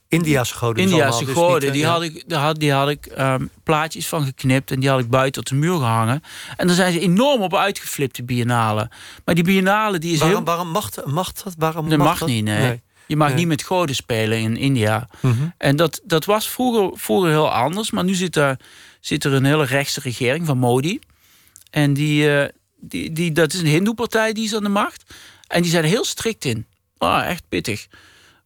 [0.08, 0.93] Indiaanse goden.
[0.93, 1.72] allemaal, dus goden.
[1.72, 1.91] die, ja.
[1.91, 5.10] had ik, daar had, die had ik ehm, plaatjes van geknipt en die had ik
[5.10, 6.24] buiten op de muur gehangen.
[6.58, 8.89] En daar zijn ze enorm op uitgeflipt, die biennale.
[9.26, 10.45] Maar die biennale die is Waarom, heel...
[10.45, 11.53] waarom mag, mag dat?
[11.58, 12.28] Waarom Dat mag dat?
[12.28, 12.82] niet, nee.
[13.08, 15.08] Je mag niet met goden spelen in India.
[15.20, 15.47] Mhm.
[15.58, 17.91] En dat, dat was vroeger, vroeger heel anders.
[17.91, 18.60] Maar nu zit er,
[18.99, 20.99] zit er een hele rechtse regering van Modi.
[21.70, 22.49] En die, eh,
[22.80, 25.03] die, die, dat is een hindoe-partij die is aan de macht.
[25.47, 26.66] En die zijn er heel strikt in.
[26.97, 27.88] Ah, echt pittig.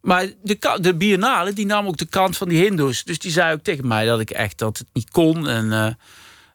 [0.02, 3.04] Maar de, de biennale die nam ook de kant van die hindoes.
[3.04, 5.48] Dus die zei ook tegen mij dat ik echt dat het niet kon.
[5.48, 5.88] En, eh,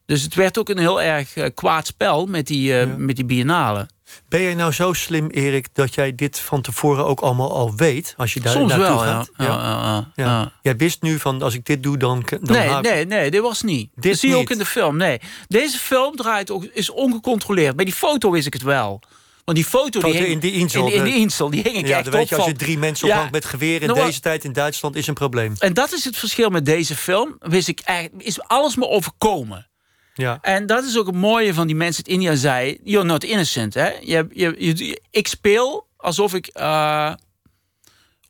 [0.06, 3.24] dus het werd ook een heel erg eh, kwaad spel met die, eh, met die
[3.24, 3.88] biennale.
[4.28, 8.14] Ben jij nou zo slim, Erik, dat jij dit van tevoren ook allemaal al weet?
[8.16, 9.30] Als je daar Soms naartoe wel, gaat?
[9.36, 10.52] Ja, ja, ja.
[10.62, 12.24] Jij wist nu van, als ik dit doe, dan...
[12.40, 13.90] dan Nee, nee, nee, dit was niet.
[13.94, 14.96] Dit dat zie je ook in de film.
[14.96, 17.76] Nee, deze film draait ook, is ongecontroleerd.
[17.76, 19.00] Bij die foto wist ik het wel.
[19.46, 21.62] Want die foto, Foto die hing, in die Insel, in, in de- die Insel, die
[21.62, 23.12] hing ik Ja, echt dan weet op je, als je drie mensen Ja.
[23.14, 25.54] ophangt met geweer in Nou, deze tijd in Duitsland is een probleem.
[25.58, 27.36] En dat is het verschil met deze film.
[27.38, 29.68] Wist ik eigenlijk, is alles me overkomen.
[30.14, 30.38] Ja.
[30.42, 32.78] En dat is ook het mooie van die mensen in India zei.
[32.84, 33.74] You're not innocent.
[33.74, 33.88] Hè?
[34.00, 37.12] Je, je, je, ik speel alsof ik eh,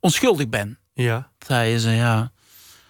[0.00, 0.78] onschuldig ben.
[0.94, 1.30] Ja.
[1.46, 2.32] Zeiden ze, ja.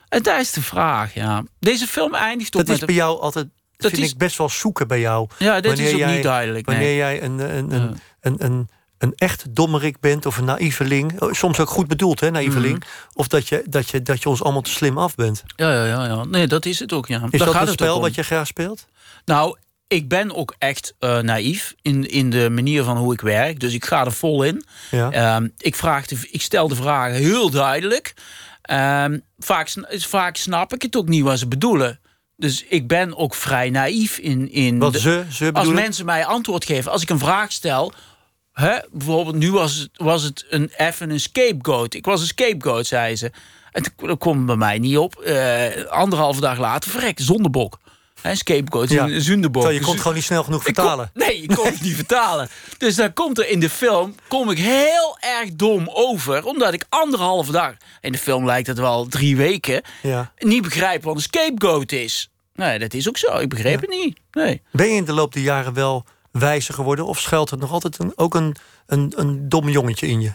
[0.08, 1.44] En daar is de vraag, ja.
[1.58, 3.46] Deze film eindigt ook Dat is bij jou altijd,
[3.76, 5.28] Dat vind is- ik, best wel zoeken bij jou.
[5.38, 6.66] Ja, dit is ook jij- niet duidelijk.
[6.66, 6.96] Wanneer Nee.
[6.96, 7.92] jij een, een, een, Ja.
[8.26, 8.68] Een, een,
[8.98, 11.20] een echt dommerik bent of een naïveling.
[11.22, 12.78] oh, Soms ook goed bedoeld, hè, naïveling.
[12.78, 12.88] Mhm.
[13.12, 15.42] Of dat je, dat, je, dat je ons allemaal te slim af bent.
[15.56, 16.24] Ja, ja, ja, ja.
[16.24, 17.16] Nee, dat is het ook, ja.
[17.30, 18.86] Is Daar dat gaat een spel wat je graag speelt?
[19.24, 19.56] Nou,
[19.88, 23.60] ik ben ook echt eh, naïef in, in de manier van hoe ik werk.
[23.60, 24.64] Dus ik ga er vol in.
[24.90, 25.10] Ja.
[25.10, 28.14] Ehm, ik, vraag de, ik stel de vragen heel duidelijk.
[28.62, 32.00] Ehm, vaak, sn- vaak snap ik het ook niet wat ze bedoelen.
[32.36, 34.52] Dus ik ben ook vrij naïef in.
[34.52, 37.92] in Wat de- ze, ze als mensen mij antwoord geven, als ik een vraag stel.
[38.56, 41.94] Hè, bijvoorbeeld, nu was het, was het een, even een scapegoat.
[41.94, 43.30] Ik was een scapegoat, zei ze.
[43.72, 45.14] En dat kwam bij mij niet op.
[45.20, 47.78] Eh anderhalve dag later, verrek, zondebok.
[48.20, 49.04] Hè, scapegoat, Ja.
[49.04, 49.52] een zondebok.
[49.62, 51.10] Terwijl je Dus- kon gewoon niet snel genoeg kon- vertalen.
[51.14, 52.48] nee, ik kon het niet vertalen.
[52.78, 56.44] Dus dan komt er in de film kom ik heel erg dom over.
[56.44, 59.82] Omdat ik anderhalve dag, in de film lijkt het wel drie weken...
[60.02, 60.32] Ja.
[60.38, 62.30] niet begrijp wat een scapegoat is.
[62.54, 63.36] Nee, dat is ook zo.
[63.38, 64.18] Ik begreep het niet.
[64.30, 64.62] Nee.
[64.72, 66.04] Ben je in de loop der jaren wel
[66.38, 67.06] wijzer geworden?
[67.06, 68.56] Of schuilt er nog altijd een, ook een,
[68.86, 70.32] een, een dom jongetje in je?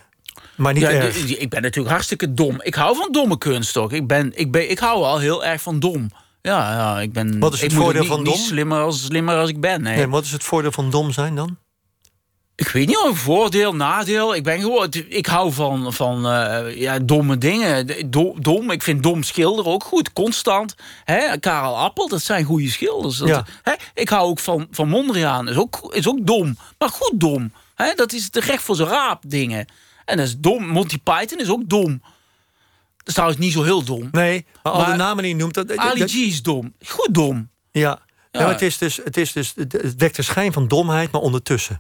[0.56, 1.18] Maar niet Ja, erg.
[1.38, 2.62] ik ben natuurlijk hartstikke dom.
[2.62, 3.92] Ik hou van domme kunst ook.
[3.92, 6.10] Ik, ben, ik, ben, ik hou al heel erg van dom.
[6.42, 7.40] Ja, ja ik ben.
[7.40, 8.38] Wat is het ik voordeel niet, van niet dom?
[8.38, 9.82] slimmer als, slimmer als ik ben.
[9.82, 9.96] Nee.
[9.96, 11.58] Nee, wat is het voordeel van dom zijn dan?
[12.62, 14.36] Ik weet niet of voordeel, nadeel.
[14.36, 14.94] Ik ben gewoon.
[15.08, 17.88] Ik hou van, van eh, ja, domme dingen.
[18.12, 18.72] Do- dom.
[18.72, 20.14] Ik vind dom schilderen ook goed.
[20.14, 20.76] Constant.
[21.04, 21.38] Hè?
[21.40, 23.18] Karel Appel, dat zijn goede schilders.
[23.18, 23.46] Dat- Ja.
[23.64, 23.74] hè?
[23.94, 25.50] Ik hou ook van, van Mondriaan.
[25.50, 26.58] Is ook, is ook dom.
[26.78, 27.54] Maar goed dom.
[27.76, 27.94] Hè?
[27.96, 29.66] Dat is de recht voor zijn raap dingen.
[30.06, 30.66] En dat is dom.
[30.68, 32.02] Monty Python is ook dom.
[32.98, 34.08] Dat is trouwens niet zo heel dom.
[34.12, 35.54] Nee, maar al de namen die je noemt...
[35.54, 36.74] Dat, dat- Ali G is dom.
[36.86, 37.50] Goed dom.
[37.72, 38.00] ja.
[38.32, 41.80] Het, is dus, het, is dus, het het wekt de schijn van domheid, maar ondertussen.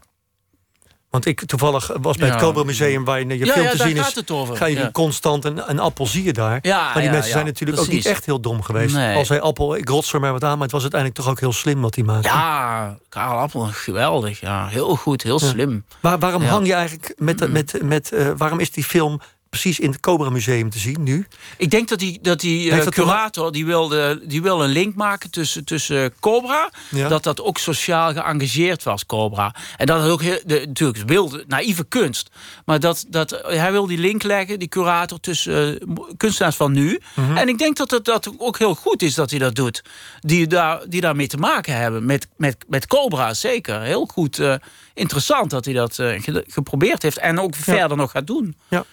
[1.12, 2.41] Want ik toevallig was bij het.
[2.41, 3.03] Cobra Museum...
[3.03, 4.57] waar je je film te zien is...
[4.57, 6.59] ga je constant een, een appel zie je daar.
[6.62, 8.95] Ja, maar die mensen zijn natuurlijk ook niet echt heel dom geweest.
[8.95, 9.16] Nee.
[9.16, 10.53] Als hij appel, ik rots er maar wat aan...
[10.53, 12.28] maar het was uiteindelijk toch ook heel slim wat hij maakte.
[12.28, 14.39] Ja, Karel Appel, geweldig.
[14.39, 15.86] Ja, heel goed, heel slim.
[15.99, 17.51] Maar waarom hang je eigenlijk met...
[17.51, 21.27] met, met eh, waarom is die film precies in het Cobra Museum te zien nu?
[21.57, 24.95] Ik denk dat die, dat die eh, dat curator die wilde, die wilde een link
[24.95, 26.69] maken tussen, tussen Cobra.
[26.89, 27.07] Ja.
[27.07, 29.55] Dat dat ook sociaal geëngageerd was, Cobra.
[29.77, 32.29] En dat het ook heel, de, natuurlijk wilde, naïeve kunst.
[32.65, 35.85] Maar dat, dat, hij wil die link leggen, die curator, tussen eh,
[36.17, 36.99] kunstenaars van nu.
[37.15, 37.37] Mhm.
[37.37, 39.83] En ik denk dat het dat ook heel goed is dat hij dat doet.
[40.19, 42.05] Die, daar, die daarmee te maken hebben.
[42.05, 43.81] Met, met, met Cobra, zeker.
[43.81, 44.39] Heel goed.
[44.39, 44.53] eh,
[44.93, 47.17] interessant dat hij dat ge- geprobeerd heeft.
[47.17, 48.55] En ook verder nog gaat doen.
[48.67, 48.85] Ja.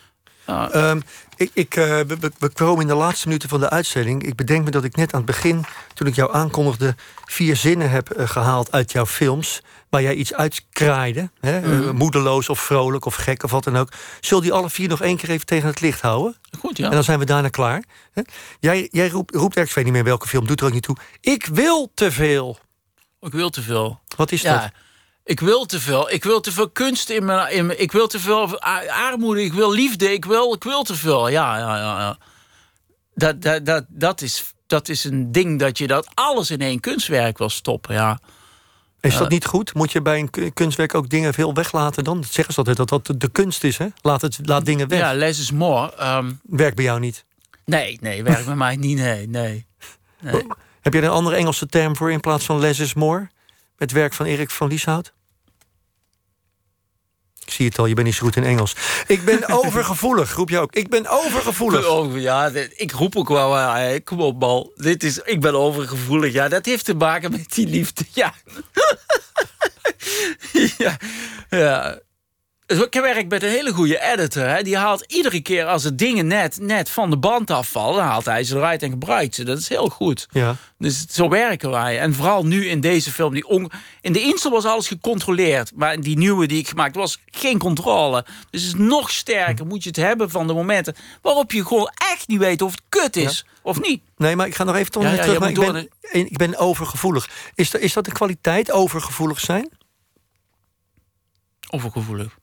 [0.49, 0.71] Ja.
[0.71, 1.01] Ehm,
[1.37, 4.23] ik, ik, eh, we, we- komen in de laatste minuten van de uitzending.
[4.23, 6.95] Ik bedenk me dat ik net aan het begin, toen ik jou aankondigde...
[7.25, 9.63] vier zinnen heb eh, gehaald uit jouw films...
[9.89, 11.31] waar jij iets uitkraaide.
[11.41, 11.61] Hè?
[11.61, 11.89] Mhm.
[11.89, 13.89] eh, moedeloos of vrolijk of gek of wat dan ook.
[14.21, 16.37] Zul die alle vier nog één keer even tegen het licht houden?
[16.59, 16.85] Goed, ja.
[16.85, 17.83] En dan zijn we daarna klaar.
[18.13, 18.23] Hè?
[18.61, 20.83] Jij, jij roept, roept ergens, ik weet niet meer welke film, doet er ook niet
[20.83, 20.97] toe...
[21.21, 22.59] ik wil te veel.
[23.21, 24.01] Ik wil te veel.
[24.17, 24.71] Wat is dat?
[25.29, 26.11] Ik wil te veel.
[26.11, 28.61] Ik wil te veel kunst in mijn, in mijn- ik wil te veel
[28.91, 29.43] armoede.
[29.45, 30.13] Ik wil liefde.
[30.13, 31.29] Ik wil, ik wil te veel.
[31.29, 31.99] Ja, ja, ja.
[32.01, 32.19] ja.
[33.15, 36.81] Dat, dat, dat, dat, is, dat is een ding dat je dat alles in één
[36.81, 37.95] kunstwerk wil stoppen.
[37.95, 38.19] Ja.
[39.01, 39.75] Is dat niet goed?
[39.75, 42.25] Moet je bij een ku- kunstwerk ook dingen veel weglaten dan?
[42.31, 43.87] Zeggen ze altijd dat dat de kunst is, hè?
[44.03, 44.99] Laat, het, laat dingen weg.
[44.99, 45.95] ja, less is more.
[45.97, 47.25] Ehm, Werkt bij jou niet.
[47.65, 48.99] nee, nee, werkt bij mij niet.
[48.99, 49.67] Nee, nee.
[50.21, 50.47] nee.
[50.81, 53.29] Heb je er een andere Engelse term voor in plaats van less is more?
[53.77, 55.13] Het werk van Erik van Lieshout?
[57.49, 58.75] Ik zie het al, je bent niet zo goed in Engels.
[59.07, 60.75] Ik ben overgevoelig, roep je ook.
[60.75, 61.87] Ik ben overgevoelig.
[61.99, 64.73] Oh, ja, ik roep ook wel, eh, kom op, bal.
[64.77, 66.33] Dit is, ik ben overgevoelig.
[66.33, 68.05] Ja, dat heeft te maken met die liefde.
[68.13, 68.35] Ja.
[70.79, 70.97] ja.
[71.51, 71.99] ja.
[72.69, 74.43] Dus Ik werk met een hele goede editor.
[74.49, 74.63] Hè.
[74.63, 77.97] Die haalt iedere keer als de dingen net, net van de band afvallen...
[77.97, 79.45] dan haalt hij ze eruit en gebruikt ze.
[79.45, 80.27] Dat is heel goed.
[80.31, 80.57] Ja.
[80.79, 81.99] Dus zo werken wij.
[81.99, 83.33] En vooral nu in deze film.
[83.35, 85.73] Die on- in de Insel was alles gecontroleerd.
[85.75, 88.25] Maar in die nieuwe die ik gemaakt was geen controle.
[88.51, 89.67] Dus het is nog sterker.
[89.67, 92.83] Moet je het hebben van de momenten waarop je gewoon echt niet weet of het
[92.89, 94.03] kut is of niet.
[94.17, 95.39] Nee, maar ik ga nog even toch Ja, weer ja, terug.
[95.39, 95.89] Maar ik, ben,
[96.27, 97.29] ik ben overgevoelig.
[97.55, 99.69] Is, dat- is dat een kwaliteit, overgevoelig zijn?
[101.71, 102.37] Overgevoelig.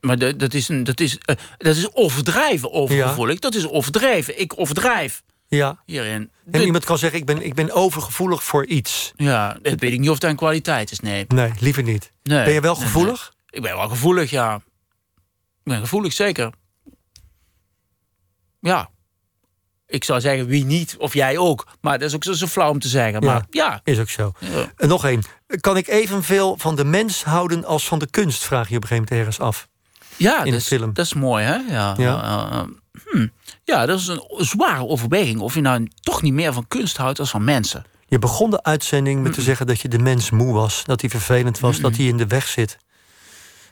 [0.00, 3.38] Maar de- dat is, een, dat, is, eh, dat is overdrijven overgevoelig.
[3.38, 4.40] Dat is overdrijven.
[4.40, 5.82] Ik overdrijf Ja.
[5.86, 6.30] hierin.
[6.50, 9.12] En De- iemand kan zeggen, ik ben, ik ben overgevoelig voor iets.
[9.16, 11.00] ja, dat weet ik niet of dat een kwaliteit is.
[11.00, 11.24] Nee.
[11.28, 12.12] Nee, liever niet.
[12.22, 12.44] nee.
[12.44, 13.32] Ben je wel gevoelig?
[13.36, 13.46] nee.
[13.50, 14.54] Ik ben wel gevoelig, ja.
[15.64, 16.50] Ik ben gevoelig, zeker.
[18.60, 18.90] Ja.
[19.86, 21.66] Ik zou zeggen, wie niet, of jij ook.
[21.80, 23.20] Maar dat is ook zo, zo flauw om te zeggen.
[23.22, 23.32] Ja.
[23.32, 23.80] Maar ja.
[23.84, 24.32] Is ook zo.
[24.38, 24.72] ja.
[24.76, 25.22] En nog één.
[25.60, 28.44] Kan ik evenveel van de mens houden als van de kunst?
[28.44, 29.68] Vraag je op een gegeven moment ergens af.
[30.22, 30.92] Ja, in dat de is, film.
[30.92, 31.54] dat is mooi, hè?
[31.54, 32.66] Ja, Ja.
[33.10, 33.26] hm.
[33.64, 35.40] ja, dat is een zware overweging.
[35.40, 37.84] Of je nou toch niet meer van kunst houdt als van mensen.
[38.06, 40.84] Je begon de uitzending met te zeggen dat je de mens moe was.
[40.84, 42.76] Dat hij vervelend was, dat hij in de weg zit.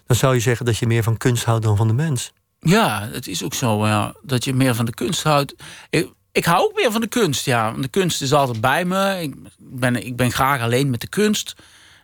[0.07, 2.33] Dan zou je zeggen dat je meer van kunst houdt dan van de mens.
[2.61, 5.55] Ja, het is ook zo ja, dat je meer van de kunst houdt.
[5.91, 7.73] Ik, ik hou ook meer van de kunst, ja.
[7.73, 9.21] De kunst is altijd bij me.
[9.23, 11.55] Ik ben, ik ben graag alleen met de kunst.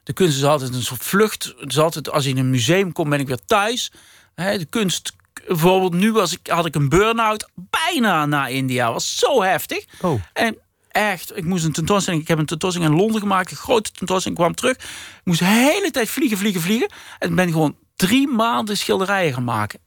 [0.03, 1.55] De kunst is altijd een soort vlucht.
[1.59, 3.93] Het is altijd, als je in een museum komt, ben ik weer thuis.
[4.35, 5.13] De kunst,
[5.47, 8.93] bijvoorbeeld nu was ik, had ik een burn-out bijna naar India.
[8.93, 9.85] was zo heftig.
[10.01, 10.21] Oh.
[10.33, 10.57] En
[10.89, 12.23] echt, ik moest een tentoonstelling...
[12.23, 14.41] Ik heb een tentoonstelling in Londen gemaakt, een grote tentoonstelling.
[14.41, 14.77] Kwam terug.
[14.77, 16.89] Ik moest de hele tijd vliegen, vliegen, vliegen.
[17.19, 19.81] En ben gewoon drie maanden schilderijen gaan maken.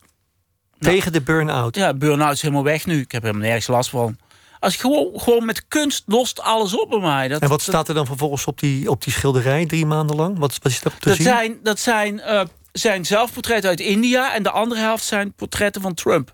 [0.79, 1.75] Tegen de burn-out.
[1.75, 2.99] Ja, burn-out is helemaal weg nu.
[2.99, 4.17] Ik heb helemaal nergens last van.
[4.59, 7.27] Als ik gewoon, gewoon met kunst lost alles op bij mij.
[7.27, 10.15] Dat, En wat dat- staat er dan vervolgens op die, op die schilderij drie maanden
[10.15, 10.37] lang?
[10.37, 11.25] Wat, wat is daarop te dat zien?
[11.27, 12.41] zijn, dat zijn, eh,
[12.77, 14.33] zijn zelfportretten uit India.
[14.35, 16.29] En de andere helft zijn portretten van Trump.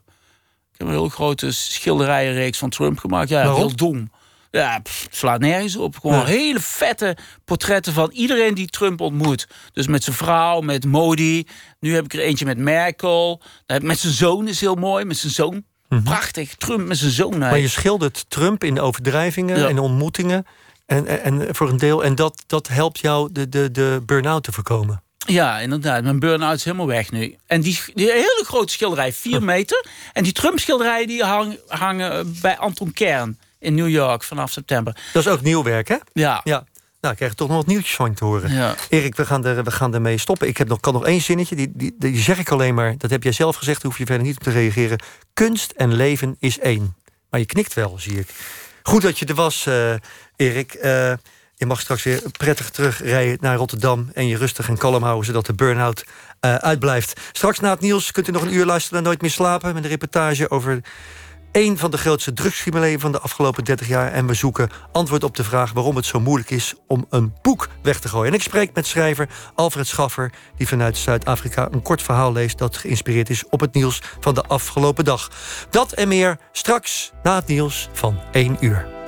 [0.73, 3.29] Ik heb een heel grote schilderijenreeks van Trump gemaakt.
[3.29, 3.57] Ja, Waarom?
[3.59, 4.11] heel dom.
[4.51, 5.99] Ja, pff, slaat nergens op.
[5.99, 6.25] Gewoon Ja.
[6.25, 9.47] hele vette portretten van iedereen die Trump ontmoet.
[9.73, 11.47] Dus met zijn vrouw, met Modi.
[11.79, 13.41] Nu heb ik er eentje met Merkel.
[13.65, 15.05] Eh, Met zijn zoon is heel mooi.
[15.05, 15.63] Met zijn zoon.
[16.03, 16.55] Prachtig.
[16.55, 17.29] Trump met zijn zoon.
[17.29, 17.39] Mhm.
[17.39, 19.67] Maar je schildert Trump in overdrijvingen Ja.
[19.67, 20.45] en ontmoetingen.
[20.85, 22.03] En, en, en voor een deel.
[22.03, 25.03] En dat, dat helpt jou de, de, de burn-out te voorkomen.
[25.25, 26.03] Ja, inderdaad.
[26.03, 27.35] Mijn burn-out is helemaal weg nu.
[27.47, 29.85] En die, die hele grote schilderij, 4 meter.
[30.13, 34.95] En die Trump-schilderijen die hang- hangen bij Anton Kern in New York vanaf september.
[35.13, 35.95] Dat is ook nieuw werk, hè?
[36.13, 36.41] Ja.
[36.43, 36.63] Ja.
[37.01, 38.51] Nou, ik krijg toch nog wat nieuwtjes van je te horen.
[38.53, 38.75] Ja.
[38.89, 40.47] Erik, we gaan, er, we gaan ermee stoppen.
[40.47, 41.55] Ik heb nog, kan nog één zinnetje.
[41.55, 42.97] Die, die, die zeg ik alleen maar.
[42.97, 43.81] Dat heb jij zelf gezegd.
[43.81, 44.99] Daar hoef je verder niet op te reageren.
[45.33, 46.95] Kunst en leven is één.
[47.29, 48.27] Maar je knikt wel, zie ik.
[48.83, 49.93] Goed dat je er was, eh,
[50.35, 50.73] Erik.
[50.73, 51.13] Eh,
[51.63, 54.09] je mag straks weer prettig terugrijden naar Rotterdam...
[54.13, 56.05] en je rustig en kalm houden, zodat de burn-out
[56.39, 57.19] eh, uitblijft.
[57.31, 59.73] Straks na het nieuws kunt u nog een uur luisteren naar Nooit meer slapen...
[59.73, 60.81] met een reportage over
[61.51, 64.11] een van de grootste drugscriminelen van de afgelopen 30 jaar.
[64.11, 67.69] En we zoeken antwoord op de vraag waarom het zo moeilijk is om een boek
[67.81, 68.27] weg te gooien.
[68.27, 72.77] En ik spreek met schrijver Alfred Schaffer, die vanuit Zuid-Afrika een kort verhaal leest dat
[72.77, 75.31] geïnspireerd is op het nieuws van de afgelopen dag.
[75.69, 79.02] Dat en meer straks na het nieuws van 1 uur.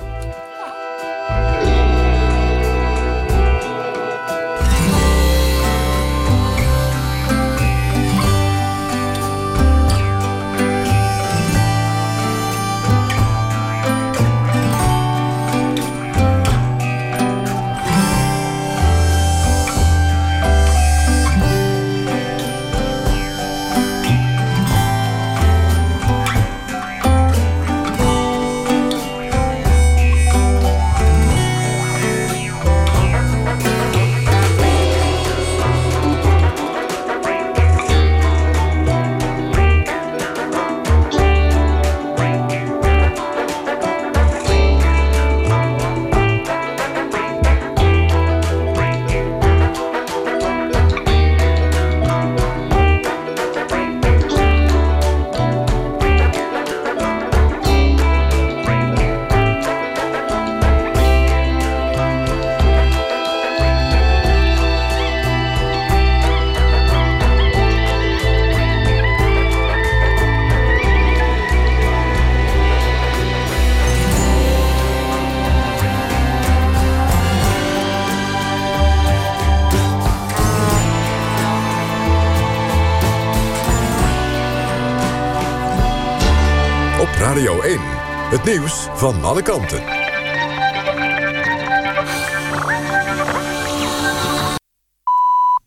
[88.36, 89.82] Het nieuws van alle kanten.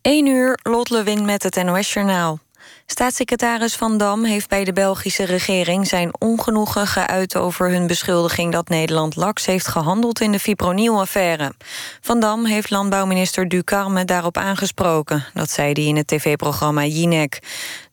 [0.02, 2.38] Eén uur, Lot Lewin met het NOS-journaal.
[2.90, 8.68] Staatssecretaris Van Dam heeft bij de Belgische regering zijn ongenoegen geuit over hun beschuldiging dat
[8.68, 11.52] Nederland laks heeft gehandeld in de fipronil-affaire.
[12.00, 15.24] Van Dam heeft landbouwminister Ducarme daarop aangesproken.
[15.34, 17.38] Dat zei hij in het tv-programma Jinek.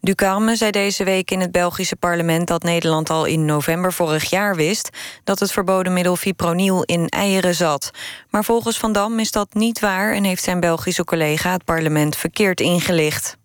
[0.02, 4.56] Ducarme zei deze week in het Belgische parlement dat Nederland al in november vorig jaar
[4.56, 4.90] wist
[5.24, 7.92] dat het verboden middel fipronil in eieren zat.
[8.30, 12.16] Maar volgens Van Dam is dat niet waar en heeft zijn Belgische collega het parlement
[12.16, 13.37] verkeerd ingelicht.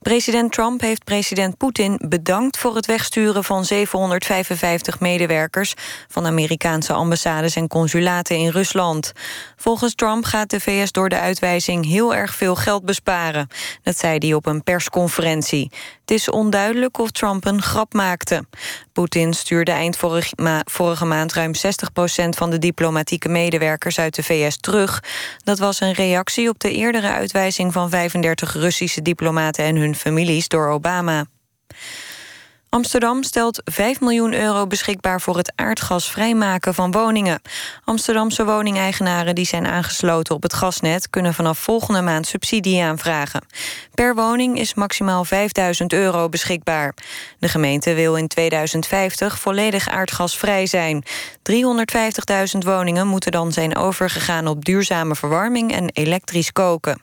[0.00, 5.74] President Trump heeft president Poetin bedankt voor het wegsturen van 755 medewerkers
[6.08, 9.12] van Amerikaanse ambassades en consulaten in Rusland.
[9.56, 13.48] Volgens Trump gaat de VS door de uitwijzing heel erg veel geld besparen.
[13.82, 15.70] Dat zei hij op een persconferentie.
[16.10, 18.44] Het is onduidelijk of Trump een grap maakte.
[18.92, 19.96] Poetin stuurde eind
[20.64, 21.58] vorige maand ruim 60%
[22.28, 25.02] van de diplomatieke medewerkers uit de VS terug.
[25.44, 30.48] Dat was een reactie op de eerdere uitwijzing van 35 Russische diplomaten en hun families
[30.48, 31.24] door Obama.
[32.70, 37.40] Amsterdam stelt 5 miljoen euro beschikbaar voor het aardgasvrijmaken van woningen.
[37.84, 41.10] Amsterdamse woningeigenaren die zijn aangesloten op het gasnet...
[41.10, 43.44] kunnen vanaf volgende maand subsidie aanvragen.
[43.94, 46.94] Per woning is maximaal 5000 euro beschikbaar.
[47.38, 51.04] De gemeente wil in 2050 volledig aardgasvrij zijn.
[52.54, 57.02] 350.000 woningen moeten dan zijn overgegaan op duurzame verwarming en elektrisch koken.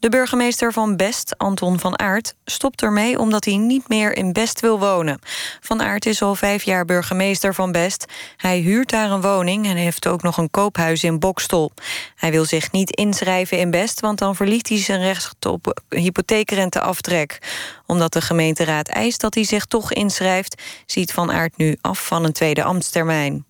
[0.00, 4.60] De burgemeester van Best, Anton van Aert, stopt ermee omdat hij niet meer in Best
[4.60, 5.18] wil wonen.
[5.60, 8.04] Van Aert is al vijf jaar burgemeester van Best.
[8.36, 11.70] Hij huurt daar een woning en heeft ook nog een koophuis in Bokstol.
[12.14, 17.38] Hij wil zich niet inschrijven in Best, want dan verliest hij zijn recht op hypotheekrenteaftrek.
[17.86, 22.24] Omdat de gemeenteraad eist dat hij zich toch inschrijft, ziet Van Aert nu af van
[22.24, 23.44] een tweede ambtstermijn.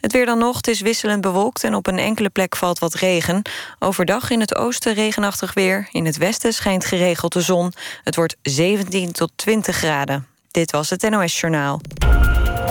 [0.00, 2.94] Het weer dan nog, het is wisselend bewolkt en op een enkele plek valt wat
[2.94, 3.42] regen.
[3.78, 5.88] Overdag in het oosten regenachtig weer.
[5.92, 7.72] In het westen schijnt geregeld de zon.
[8.04, 10.26] Het wordt 17 tot 20 graden.
[10.50, 11.80] Dit was het NOS Journaal.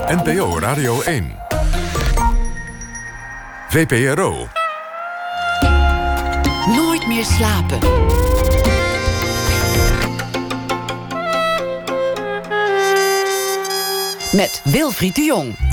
[0.07, 1.37] NPO Radio 1.
[3.69, 4.47] VPRO.
[6.65, 7.79] Nooit meer slapen.
[14.31, 15.68] Met Wilfried de Jong.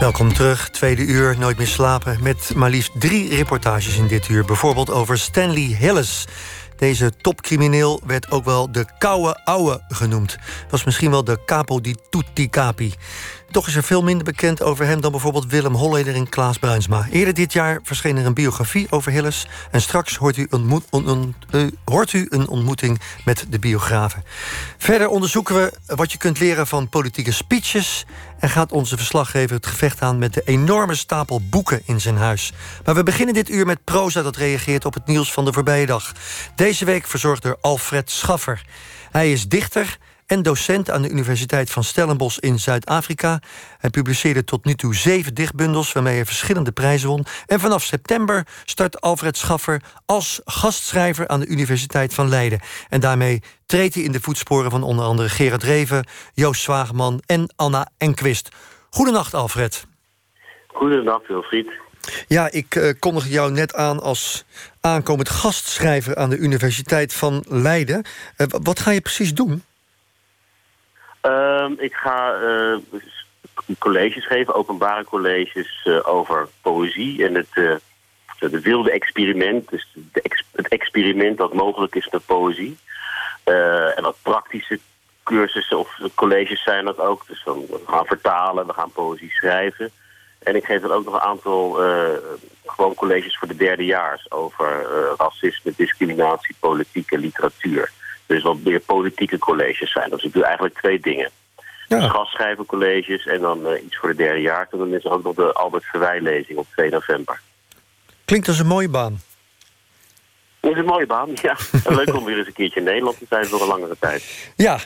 [0.00, 2.22] Welkom terug, tweede uur, Nooit meer slapen...
[2.22, 4.44] met maar liefst drie reportages in dit uur.
[4.44, 6.26] Bijvoorbeeld over Stanley Hillis.
[6.76, 10.36] Deze topcrimineel werd ook wel de koude ouwe genoemd.
[10.70, 12.94] Was misschien wel de capo di tutti capi.
[13.50, 17.06] Toch is er veel minder bekend over hem dan bijvoorbeeld Willem Holleder en Klaas Bruinsma.
[17.10, 19.46] Eerder dit jaar verscheen er een biografie over Hilles.
[19.70, 24.24] En straks hoort u, uh, hoort u een ontmoeting met de biografen.
[24.78, 28.06] Verder onderzoeken we wat je kunt leren van politieke speeches.
[28.38, 32.52] En gaat onze verslaggever het gevecht aan met de enorme stapel boeken in zijn huis.
[32.84, 35.86] Maar we beginnen dit uur met proza dat reageert op het nieuws van de voorbije
[35.86, 36.12] dag.
[36.54, 38.64] Deze week verzorgd door Alfred Schaffer.
[39.10, 39.98] Hij is dichter
[40.28, 43.40] en docent aan de Universiteit van Stellenbosch in Zuid-Afrika.
[43.78, 47.24] Hij publiceerde tot nu toe zeven dichtbundels waarmee hij verschillende prijzen won.
[47.46, 52.60] En vanaf september start Alfred Schaffer als gastschrijver aan de Universiteit van Leiden.
[52.88, 57.52] En daarmee treedt hij in de voetsporen van onder andere Gerard Reven, Joost Zwageman en
[57.56, 58.48] Anna Enquist.
[58.90, 59.86] Goedenacht, Alfred.
[60.66, 61.70] Goedenacht, Wilfried.
[62.26, 64.44] Ja, ik uh, kondig jou net aan als
[64.80, 68.04] aankomend gastschrijver aan de Universiteit van Leiden.
[68.36, 69.62] Uh, wat ga je precies doen?
[71.28, 72.76] Uh, ik ga uh,
[73.78, 77.80] colleges geven, openbare colleges uh, over poëzie en het,
[78.38, 79.68] het wilde experiment.
[79.68, 79.96] Dus
[80.52, 82.78] het experiment dat mogelijk is met poëzie.
[83.44, 84.78] en wat praktische
[85.22, 87.26] cursussen of colleges zijn dat ook.
[87.26, 89.90] Dus dan, we gaan vertalen, we gaan poëzie schrijven.
[90.38, 91.72] En ik geef dan ook nog een aantal
[92.66, 94.86] gewoon colleges voor de derdejaars over
[95.18, 97.92] racisme, discriminatie, politiek en literatuur.
[98.28, 100.10] Dus wat meer politieke colleges zijn.
[100.10, 101.30] Dus ik doe eigenlijk twee dingen.
[101.88, 102.08] Ja.
[102.08, 104.68] Gastschrijvercolleges en dan uh, iets voor de derde jaar.
[104.70, 107.40] En dan is er ook nog de Albert Verwij-lezing op 2 november.
[108.24, 109.20] Klinkt als een mooie baan.
[110.60, 111.56] Dat is een mooie baan, ja.
[111.84, 114.52] En leuk om weer eens een keertje in Nederland te zijn voor een langere tijd.
[114.56, 114.78] Ja,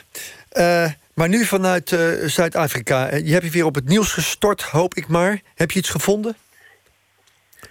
[0.53, 3.15] uh, maar nu vanuit uh, Zuid-Afrika.
[3.15, 5.41] Je hebt je weer op het nieuws gestort, hoop ik maar.
[5.55, 6.35] Heb je iets gevonden?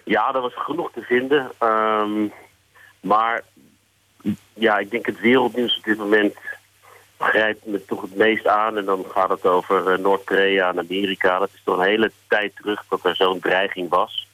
[0.05, 1.51] Ja, er was genoeg te vinden.
[1.61, 2.33] Um,
[3.01, 3.43] maar
[4.55, 6.35] ja, ik denk het wereldnieuws op dit moment
[7.18, 8.77] grijpt me toch het meest aan.
[8.77, 11.39] En dan gaat het over uh, Noord-Korea en Amerika.
[11.39, 14.29] Dat is toch een hele tijd terug dat er zo'n dreiging was.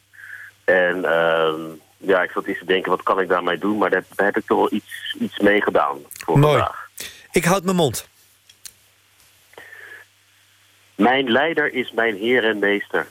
[0.64, 1.54] En uh,
[1.96, 3.78] ja, ik zat eens te denken, wat kan ik daarmee doen?
[3.78, 6.56] Maar daar, daar heb ik toch wel iets, iets mee gedaan voor Mooi.
[6.56, 6.88] vandaag.
[7.32, 8.08] Ik houd mijn mond.
[10.94, 13.06] Mijn leider is mijn heer en meester.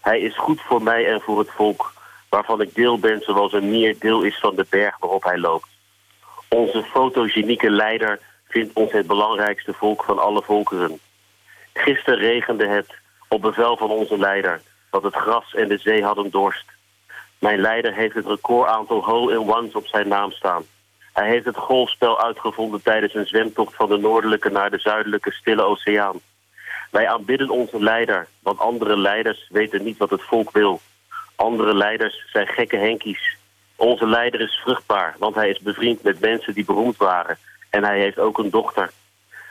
[0.00, 1.92] Hij is goed voor mij en voor het volk,
[2.28, 5.75] waarvan ik deel ben zoals een mier deel is van de berg waarop hij loopt.
[6.48, 10.98] Onze fotogenieke leider vindt ons het belangrijkste volk van alle volkeren.
[11.72, 12.94] Gisteren regende het,
[13.28, 16.64] op bevel van onze leider, dat het gras en de zee hadden dorst.
[17.38, 20.64] Mijn leider heeft het recordaantal hole-in-ones op zijn naam staan.
[21.12, 25.62] Hij heeft het golfspel uitgevonden tijdens een zwemtocht van de noordelijke naar de zuidelijke stille
[25.62, 26.20] oceaan.
[26.90, 30.80] Wij aanbidden onze leider, want andere leiders weten niet wat het volk wil.
[31.36, 33.36] Andere leiders zijn gekke henkies.
[33.76, 37.38] Onze leider is vruchtbaar, want hij is bevriend met mensen die beroemd waren.
[37.70, 38.90] En hij heeft ook een dochter.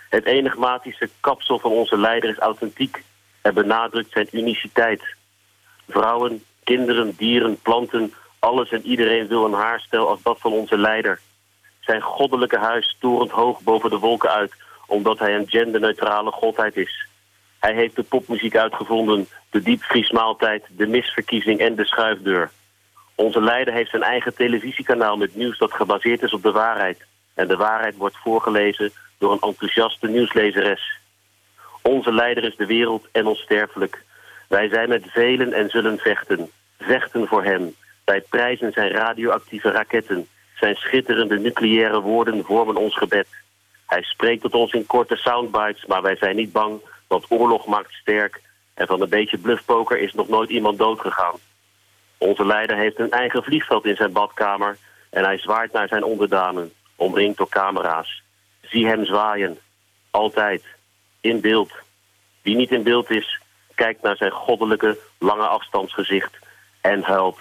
[0.09, 3.03] Het enigmatische kapsel van onze leider is authentiek
[3.41, 5.15] en benadrukt zijn uniciteit.
[5.87, 11.19] Vrouwen, kinderen, dieren, planten, alles en iedereen wil een haarstijl als dat van onze leider.
[11.79, 14.53] Zijn goddelijke huis torent hoog boven de wolken uit,
[14.87, 17.07] omdat hij een genderneutrale godheid is.
[17.59, 22.51] Hij heeft de popmuziek uitgevonden, de diepvriesmaaltijd, de misverkiezing en de schuifdeur.
[23.15, 27.05] Onze leider heeft zijn eigen televisiekanaal met nieuws dat gebaseerd is op de waarheid.
[27.33, 30.99] En de waarheid wordt voorgelezen door een enthousiaste nieuwslezeres.
[31.81, 34.03] Onze leider is de wereld en onsterfelijk.
[34.47, 36.49] Wij zijn met velen en zullen vechten.
[36.79, 37.75] Vechten voor hem.
[38.05, 40.27] Wij prijzen zijn radioactieve raketten.
[40.55, 43.27] Zijn schitterende nucleaire woorden vormen ons gebed.
[43.85, 47.91] Hij spreekt tot ons in korte soundbites, maar wij zijn niet bang, want oorlog maakt
[47.91, 48.41] sterk.
[48.73, 51.35] En van een beetje bluffpoker is nog nooit iemand doodgegaan.
[52.17, 54.77] Onze leider heeft een eigen vliegveld in zijn badkamer
[55.09, 58.23] en hij zwaait naar zijn onderdanen, omringd door camera's.
[58.61, 59.57] Zie hem zwaaien.
[60.11, 60.63] Altijd.
[61.21, 61.71] In beeld.
[62.41, 63.41] Wie niet in beeld is,
[63.75, 66.37] kijkt naar zijn goddelijke, lange afstandsgezicht
[66.81, 67.39] en huilt.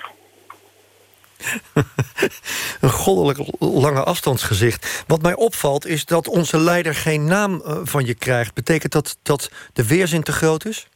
[2.80, 5.04] een goddelijk lange afstandsgezicht.
[5.06, 8.54] Wat mij opvalt is dat onze leider geen naam eh, van je krijgt.
[8.54, 10.88] Betekent dat dat de weerzin te groot is?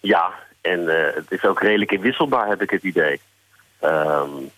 [0.00, 3.20] Ja, en uh, het is ook redelijk inwisselbaar, heb ik het idee.
[3.80, 4.50] Um,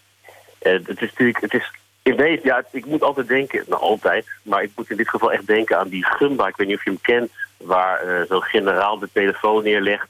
[0.59, 1.71] het is natuurlijk, het is
[2.03, 5.33] in wezen, ja, ik moet altijd denken, nou altijd, maar ik moet in dit geval
[5.33, 6.47] echt denken aan die Gumba.
[6.47, 10.09] Ik weet niet of je hem kent, waar uh, zo'n generaal de telefoon neerlegt.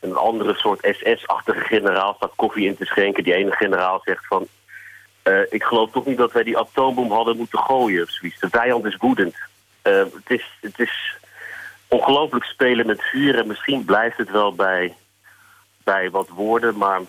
[0.00, 3.24] Een andere soort SS-achtige generaal staat koffie in te schenken.
[3.24, 4.46] Die ene generaal zegt van,
[5.24, 8.10] uh, ik geloof toch niet dat wij die atoombom hadden moeten gooien of.
[8.40, 9.36] De vijand is woedend.
[9.82, 11.16] Het is, het is
[11.88, 14.94] ongelooflijk spelen met vuur en misschien blijft het wel bij,
[15.86, 17.00] bij wat woorden, maar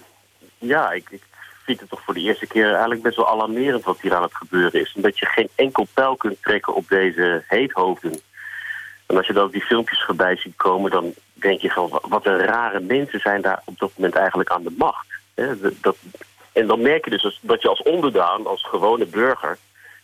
[0.57, 1.23] ja, ik, ik
[1.63, 4.35] vind het toch voor de eerste keer eigenlijk best wel alarmerend wat hier aan het
[4.35, 4.93] gebeuren is.
[4.95, 8.19] Omdat je geen enkel pijl kunt trekken op deze heethoofden.
[9.05, 12.39] En als je dan die filmpjes voorbij ziet komen, dan denk je van wat een
[12.39, 15.07] rare mensen zijn daar op dat moment eigenlijk aan de macht.
[15.81, 15.97] Dat,
[16.51, 19.57] en dan merk je dus dat je als onderdaan, als gewone burger,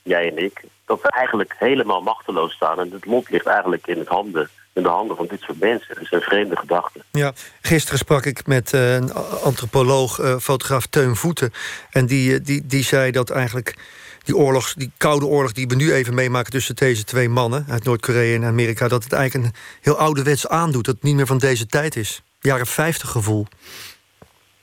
[0.03, 2.80] jij en ik, dat we eigenlijk helemaal machteloos staan.
[2.80, 5.95] En het lot ligt eigenlijk in het handen in de handen van dit soort mensen.
[5.95, 7.03] Dat zijn vreemde gedachten.
[7.11, 9.13] Ja, gisteren sprak ik met uh, een
[9.43, 11.53] antropoloog, uh, fotograaf Teun Voeten.
[11.89, 13.76] En die, uh, die, die zei dat eigenlijk
[14.24, 17.84] die oorlog, die koude oorlog die we nu even meemaken tussen deze twee mannen uit
[17.84, 20.86] Noord-Korea en Amerika, dat het eigenlijk een heel ouderwets aandoet.
[20.86, 22.21] Dat het niet meer van deze tijd is.
[22.39, 23.45] Jaren 50 gevoel.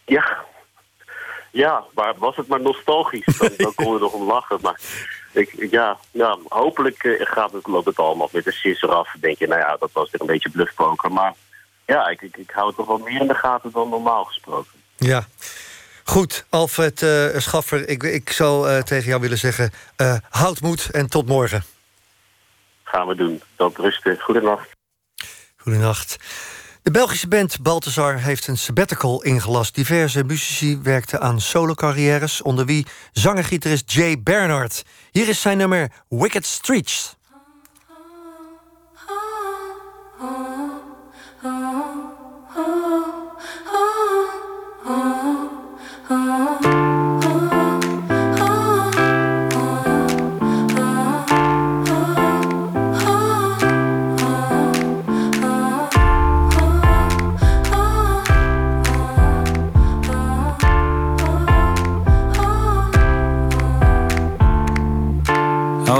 [0.04, 0.44] Ja,
[1.50, 4.58] ja, maar was het maar nostalgisch, dan, dan kon je nog om lachen.
[4.62, 4.80] Maar
[5.30, 9.14] ik, ja, ja, hopelijk uh, gaat het, loopt het allemaal met de sisser af.
[9.20, 11.12] denk je, nou ja, dat was weer een beetje bluffpoker.
[11.12, 11.34] Maar
[11.86, 14.72] ja, ik, ik, ik hou het toch wel meer in de gaten dan normaal gesproken.
[14.96, 15.26] Ja.
[16.04, 19.72] Goed, Alfred uh, Schaffer, ik, ik zou uh, tegen jou willen zeggen...
[19.96, 21.64] Uh, houd moed en tot morgen.
[22.84, 23.42] Gaan we doen.
[23.56, 24.20] Dat rusten.
[24.20, 24.68] Goedenacht.
[25.56, 26.16] Goedenacht.
[26.82, 29.74] De Belgische band Balthazar heeft een sabbatical ingelast.
[29.74, 32.42] Diverse muzici werkten aan solo-carrières...
[32.42, 34.84] onder wie zanger-gitarist Jay Bernard.
[35.10, 37.18] Hier is zijn nummer Wicked Streets.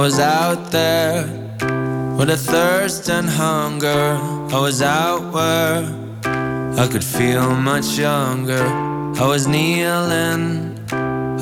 [0.01, 1.27] Was out there
[2.17, 4.17] with a thirst and hunger.
[4.51, 5.85] I was out where
[6.83, 8.65] I could feel much younger.
[9.23, 10.79] I was kneeling,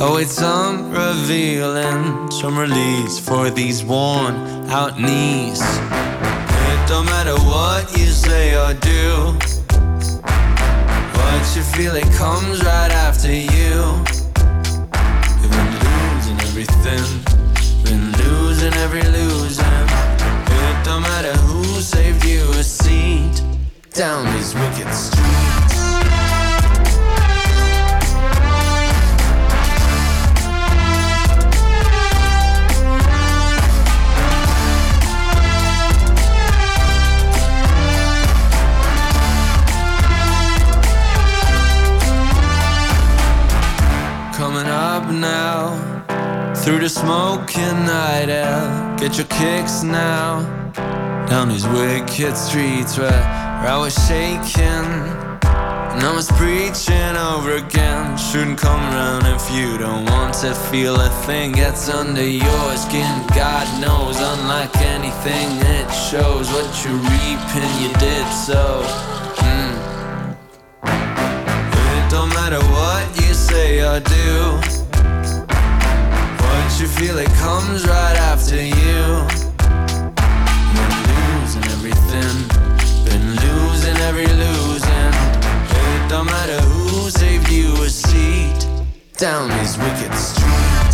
[0.01, 4.35] await some revealing, some release for these worn
[4.69, 5.63] out knees.
[5.63, 9.39] It don't matter what you say or do,
[11.15, 13.77] what you feel, it comes right after you.
[15.41, 17.28] You've been losing everything
[18.69, 19.65] losing every losing.
[19.65, 23.43] It don't matter who saved you a seat
[23.93, 25.79] down these wicked streets.
[44.37, 45.98] Coming up now
[46.69, 48.95] through the smoking night air.
[48.99, 50.43] Get your kicks now
[51.27, 53.23] down these wicked streets where,
[53.73, 54.91] I was shaking.
[55.93, 58.19] And I was preaching over again.
[58.19, 63.17] Shouldn't come around if you don't want to feel a thing gets under your skin.
[63.35, 68.83] God knows, unlike anything, it shows what you reap and you did so.
[69.41, 70.37] Mm.
[71.97, 74.78] It don't matter what you say or do
[76.81, 79.27] you feel it comes right after you.
[80.77, 82.37] Been losing everything,
[83.05, 85.13] been losing every losing.
[85.71, 88.69] It don't matter who saved you a seat
[89.17, 90.88] down these wicked streets.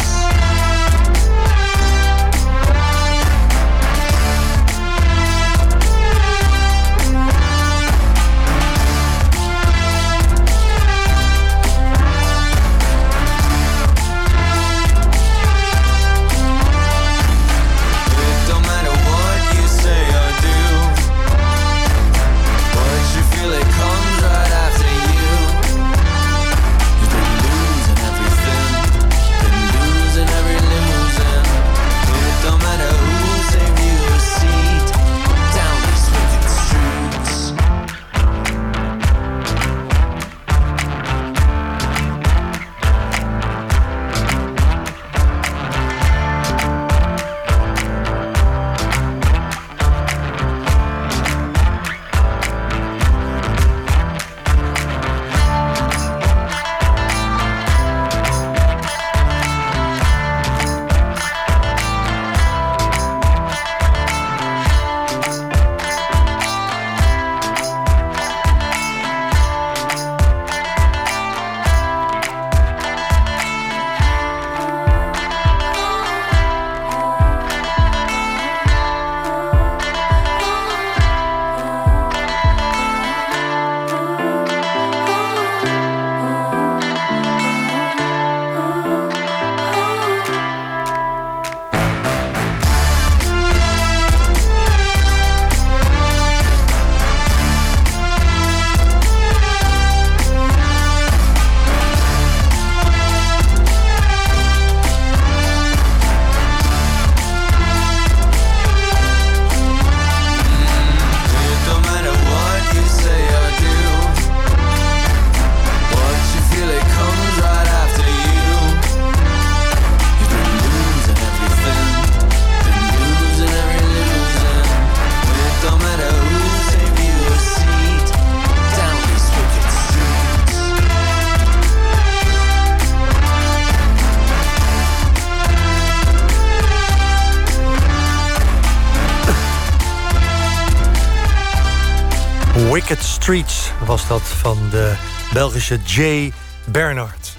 [145.54, 146.32] Belgische Jay
[146.64, 147.36] Bernard.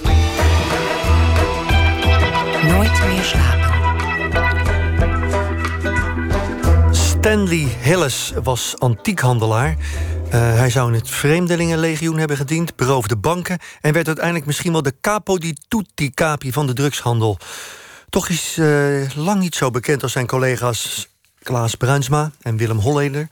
[2.64, 3.74] Nooit meer slapen.
[6.96, 9.70] Stanley Hillis was antiekhandelaar.
[9.70, 9.76] Uh,
[10.32, 13.60] hij zou in het Vreemdelingenlegioen hebben gediend, beroofde banken...
[13.82, 17.38] en werd uiteindelijk misschien wel de capo di tutti capi van de drugshandel.
[18.10, 21.08] Toch is uh, lang niet zo bekend als zijn collega's
[21.46, 23.28] Klaas Bruinsma en Willem Holleder.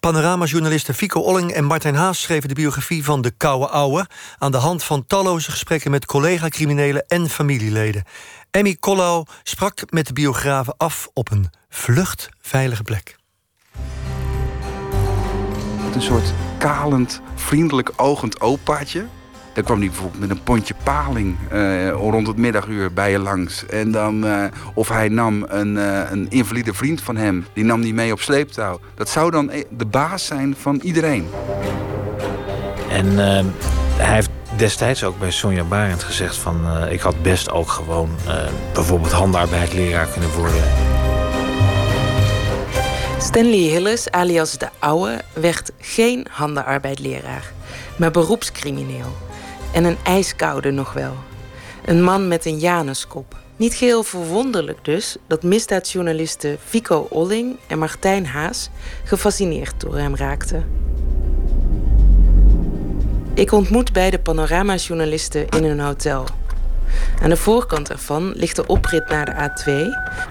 [0.00, 4.06] Panoramajournalisten Fico Olling en Martijn Haas schreven de biografie van de Koude Ouwe...
[4.38, 8.04] aan de hand van talloze gesprekken met collega-criminelen en familieleden.
[8.50, 13.16] Emmy Collau sprak met de biografen af op een vluchtveilige plek.
[15.94, 19.06] Een soort kalend, vriendelijk ogend opaatje
[19.56, 23.66] dan kwam hij bijvoorbeeld met een pondje paling uh, rond het middaguur bij je langs.
[23.66, 27.80] En dan, uh, of hij nam een, uh, een invalide vriend van hem, die nam
[27.80, 28.80] die mee op sleeptouw.
[28.94, 31.28] Dat zou dan de baas zijn van iedereen.
[32.90, 33.16] En
[33.96, 36.86] hij heeft destijds ook bij Sonja Barend gezegd van...
[36.90, 38.10] ik had best ook gewoon
[38.72, 40.62] bijvoorbeeld handarbeidleraar kunnen worden.
[43.18, 47.52] Stanley Hillis, alias de Ouwe, werd geen handenarbeidleraar,
[47.96, 49.25] maar beroepscrimineel.
[49.72, 51.14] En een ijskoude nog wel.
[51.84, 53.36] Een man met een Januskop.
[53.56, 58.70] Niet geheel verwonderlijk dus dat misdaadjournalisten Vico Olling en Martijn Haas
[59.04, 60.64] gefascineerd door hem raakten.
[63.34, 66.26] Ik ontmoet beide panoramajournalisten in een hotel.
[67.22, 69.72] Aan de voorkant ervan ligt de oprit naar de A2,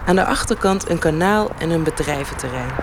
[0.05, 2.73] aan de achterkant een kanaal en een bedrijventerrein.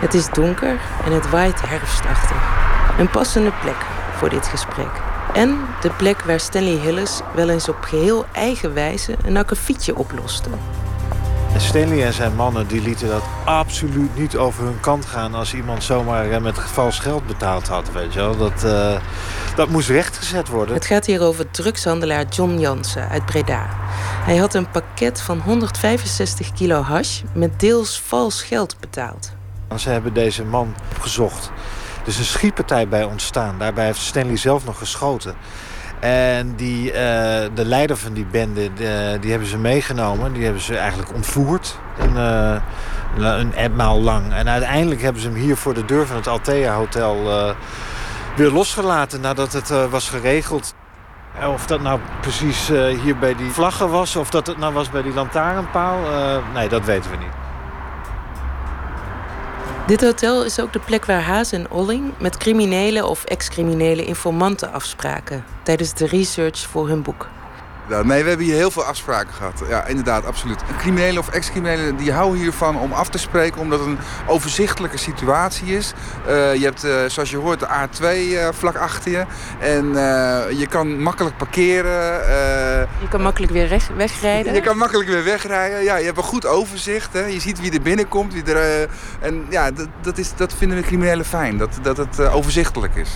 [0.00, 2.60] Het is donker en het waait herfstachtig.
[2.98, 3.91] Een passende plek
[4.22, 4.90] voor dit gesprek.
[5.34, 10.48] En de plek waar Stanley Hillis wel eens op geheel eigen wijze een akkefietje oploste.
[11.56, 15.34] Stanley en zijn mannen die lieten dat absoluut niet over hun kant gaan...
[15.34, 18.36] als iemand zomaar eh, met vals geld betaald had, weet je wel.
[18.36, 18.96] Dat, uh,
[19.56, 20.74] dat moest rechtgezet worden.
[20.74, 23.66] Het gaat hier over drugshandelaar John Jansen uit Breda.
[24.24, 29.32] Hij had een pakket van 165 kilo hash met deels vals geld betaald.
[29.76, 31.50] Ze hebben deze man gezocht
[32.04, 33.54] dus een schietpartij bij ontstaan.
[33.58, 35.34] Daarbij heeft Stanley zelf nog geschoten.
[36.00, 36.94] En die, uh,
[37.54, 40.32] de leider van die bende, de, die hebben ze meegenomen.
[40.32, 41.78] Die hebben ze eigenlijk ontvoerd.
[41.98, 44.32] Een, uh, een etmaal lang.
[44.32, 47.54] En uiteindelijk hebben ze hem hier voor de deur van het Altea Hotel uh,
[48.36, 50.74] weer losgelaten nadat het was geregeld.
[51.46, 52.68] Of dat nou precies
[53.02, 55.98] hier bij die vlaggen was, of dat het nou was bij die lantaarnpaal,
[56.54, 57.51] nee, dat weten we niet.
[59.86, 64.72] Dit hotel is ook de plek waar Haas en Olling met criminele of ex-criminele informanten
[64.72, 67.28] afspraken tijdens de research voor hun boek.
[67.88, 69.62] Nee, we hebben hier heel veel afspraken gehad.
[69.68, 70.60] Ja, inderdaad, absoluut.
[70.78, 73.60] Criminelen of ex-criminelen die houden hiervan om af te spreken...
[73.60, 75.92] omdat het een overzichtelijke situatie is.
[76.28, 79.24] Uh, je hebt, uh, zoals je hoort, de A2 uh, eh, vlak achter je.
[79.58, 79.86] En
[80.58, 81.92] je kan makkelijk parkeren.
[83.00, 84.54] je kan makkelijk weer weg, wegrijden.
[84.54, 85.82] Je kan makkelijk weer wegrijden.
[85.82, 87.12] Ja, je hebt een goed overzicht.
[87.12, 87.24] Hè.
[87.24, 88.32] Je ziet wie er binnenkomt.
[88.32, 88.88] Wie er,
[89.20, 91.58] en ja, dat, dat, is, dat vinden de criminelen fijn.
[91.58, 93.10] Dat, dat het overzichtelijk is.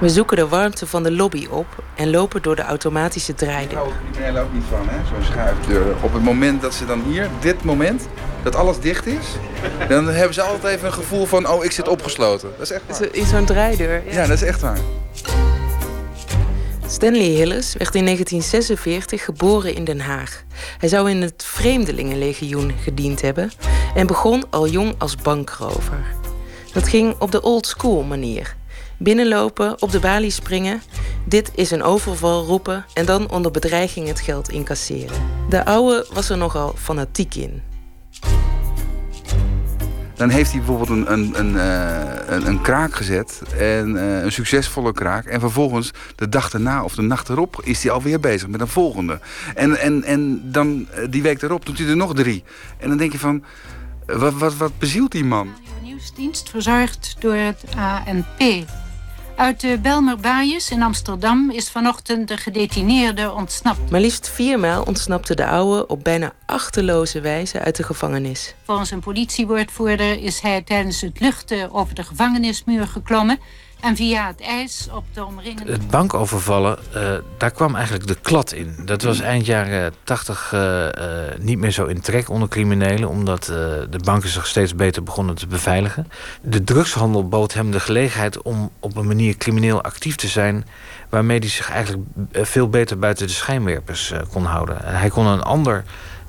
[0.00, 3.82] We zoeken de warmte van de lobby op en lopen door de automatische draaideur.
[4.12, 4.96] Criminelen ook niet van, hè?
[5.06, 5.94] zo'n schuifdeur.
[6.02, 8.08] Op het moment dat ze dan hier, dit moment,
[8.42, 9.26] dat alles dicht is...
[9.88, 12.48] dan hebben ze altijd even een gevoel van, oh, ik zit opgesloten.
[12.58, 13.08] Dat is echt waar.
[13.14, 14.02] In zo'n draaideur?
[14.06, 14.12] Ja.
[14.12, 14.78] ja, dat is echt waar.
[16.86, 20.44] Stanley Hillis werd in 1946 geboren in Den Haag.
[20.78, 23.50] Hij zou in het Vreemdelingenlegioen gediend hebben...
[23.94, 26.04] en begon al jong als bankrover.
[26.72, 28.57] Dat ging op de old school manier...
[28.98, 30.82] Binnenlopen, op de balie springen.
[31.24, 35.16] Dit is een overval roepen en dan onder bedreiging het geld incasseren.
[35.48, 37.62] De oude was er nogal fanatiek in.
[40.14, 43.42] Dan heeft hij bijvoorbeeld een, een, een, eh, een, een kraak gezet.
[43.58, 45.24] En uh, een succesvolle kraak.
[45.24, 48.68] En vervolgens de dag erna of de nacht erop is hij alweer bezig met een
[48.68, 49.20] volgende.
[49.54, 52.44] En, en, en dan eh, die week erop doet hij er nog drie.
[52.78, 53.44] En dan denk je van,
[54.06, 55.54] wat, wat, wat bezielt die man?
[55.64, 58.66] De nieuwsdienst verzorgd door het ANP.
[59.38, 63.90] Uit de Belmerbaaiers in Amsterdam is vanochtend de gedetineerde ontsnapt.
[63.90, 68.54] Maar liefst viermaal ontsnapte de oude op bijna achterloze wijze uit de gevangenis.
[68.64, 73.38] Volgens een politiewoordvoerder is hij tijdens het luchten over de gevangenismuur geklommen
[73.80, 75.72] en via het ijs op de omringende...
[75.72, 78.76] Het bankovervallen, uh, daar kwam eigenlijk de klad in.
[78.84, 80.90] Dat was eind jaren 80 uh, uh,
[81.38, 83.08] niet meer zo in trek onder criminelen...
[83.08, 83.44] omdat
[83.90, 86.08] de banken zich steeds beter begonnen te beveiligen.
[86.42, 90.66] De drugshandel bood hem de gelegenheid om op een manier crimineel actief te zijn...
[91.08, 92.02] waarmee hij zich eigenlijk
[92.32, 94.76] veel beter buiten de schijnwerpers kon houden.
[94.84, 95.84] Hij kon een ander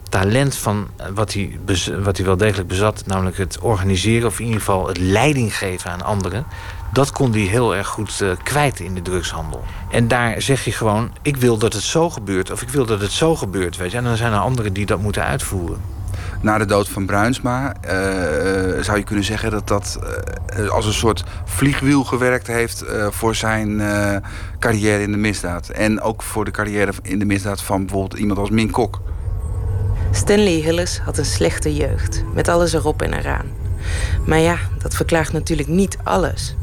[0.10, 1.60] talent van eh, wat hij,
[2.04, 5.92] wat hij wel degelijk bezat, namelijk het organiseren of in ieder geval het leiding geven
[5.92, 6.46] aan anderen,
[6.94, 9.64] dat kon hij heel erg goed uh, kwijt in de drugshandel.
[9.92, 13.02] En daar zeg je gewoon: ik wil dat het zo gebeurt of ik wil dat
[13.02, 13.78] het zo gebeurt.
[13.78, 13.98] Weet je?
[13.98, 15.82] En dan zijn er anderen die dat moeten uitvoeren.
[16.42, 17.92] Na de dood van Bruinsma uh,
[18.84, 20.00] zou je kunnen zeggen dat dat
[20.58, 23.82] uh, als een soort vliegwiel gewerkt heeft uh, voor zijn
[24.60, 25.70] carrière in de misdaad.
[25.70, 29.02] En ook voor de carrière in de misdaad van bijvoorbeeld iemand als Min Kok.
[30.12, 33.46] Stanley Hillis had een slechte jeugd, met alles erop en eraan.
[34.26, 36.56] Maar ja, dat verklaart natuurlijk niet alles.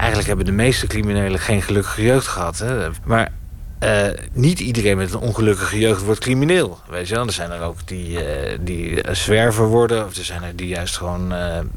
[0.00, 2.58] Eigenlijk hebben de meeste criminelen geen gelukkige jeugd gehad.
[2.58, 2.88] Hè?
[3.04, 3.32] Maar
[3.84, 6.78] uh, niet iedereen met een ongelukkige jeugd wordt crimineel.
[6.88, 7.26] Weet je wel?
[7.26, 10.06] Er zijn er ook die, uh, die zwerver worden.
[10.06, 11.32] Of er zijn er die juist gewoon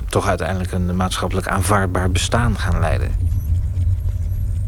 [0.10, 3.16] toch uiteindelijk een maatschappelijk aanvaardbaar bestaan gaan leiden.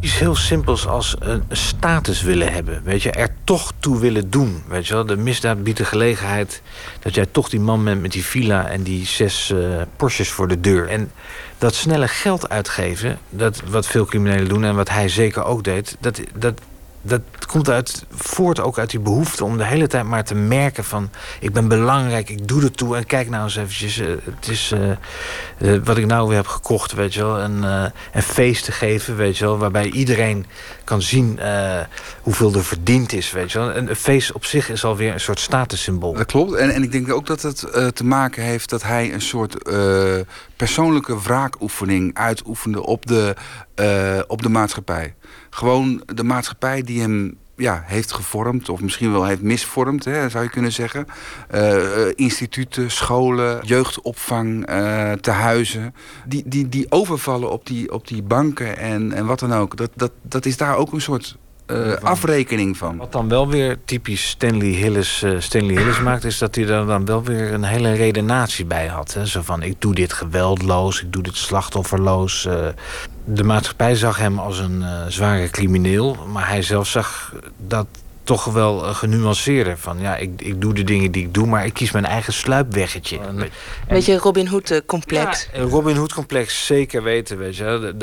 [0.06, 2.82] Iets heel simpels als een status willen hebben.
[2.84, 4.64] Weet je, er toch toe willen doen.
[4.68, 6.61] Weet je wel, de misdaad biedt de gelegenheid
[6.99, 9.53] dat jij toch die man bent met die villa en die zes
[9.95, 10.90] Porsches voor de deur.
[10.90, 11.11] En
[11.57, 15.98] dat snelle geld uitgeven, dat wat veel criminelen doen en wat hij zeker ook deed,
[15.99, 16.61] dat, dat,
[17.06, 20.84] dat komt uit, voort ook uit die behoefte om de hele tijd maar te merken
[20.84, 21.10] van...
[21.40, 23.98] ik ben belangrijk, ik doe er toe en kijk nou eens eventjes...
[23.98, 24.91] Uh, het is uh,
[25.60, 27.40] uh, wat ik nou weer heb gekocht, weet je wel.
[27.40, 29.57] Een feest te geven, weet je wel.
[29.57, 30.45] Waarbij iedereen
[30.84, 31.40] kan zien
[32.22, 33.76] hoeveel er verdiend is, weet je wel.
[33.76, 36.14] Een, feest op zich is alweer een soort statussymbool.
[36.14, 36.53] Dat klopt.
[36.53, 39.57] En, en ik denk ook dat het te maken heeft dat hij een soort
[40.56, 43.36] persoonlijke wraakoefening uitoefende op de,
[44.27, 45.15] op de maatschappij
[45.56, 50.43] gewoon de maatschappij die hem ja, heeft gevormd, of misschien wel heeft misvormd, hè, zou
[50.43, 51.06] je kunnen zeggen.
[51.56, 54.65] Uh, instituten, scholen, jeugdopvang,
[55.22, 55.95] tehuizen.
[56.26, 59.77] Die, die, die overvallen op die, op die banken en, en wat dan ook.
[59.77, 61.38] Dat, dat, dat is daar ook een soort
[61.68, 62.98] uh, afrekening van.
[62.98, 66.24] Wat dan wel weer typisch Stanley Hillis, uh, Stanley Hillis maakt...
[66.24, 69.14] is dat hij er dan wel weer een hele redenatie bij had.
[69.14, 69.26] Hè?
[69.26, 72.46] Zo van, ik doe dit geweldloos, ik doe dit slachtofferloos.
[72.46, 72.68] Uh,
[73.26, 76.18] de maatschappij zag hem als een zware crimineel...
[76.32, 77.88] maar hij zelf zag dat
[78.26, 79.77] toch wel genuanceerder.
[79.77, 82.34] Van ja, ik, ik doe de dingen die ik doe, maar ik kies mijn eigen
[82.34, 83.19] sluipweggetje.
[83.19, 83.49] Een
[83.88, 85.49] beetje Robin Hood-complex.
[85.53, 87.93] Ja, een Robin Hood-complex, zeker weten, weet je wel.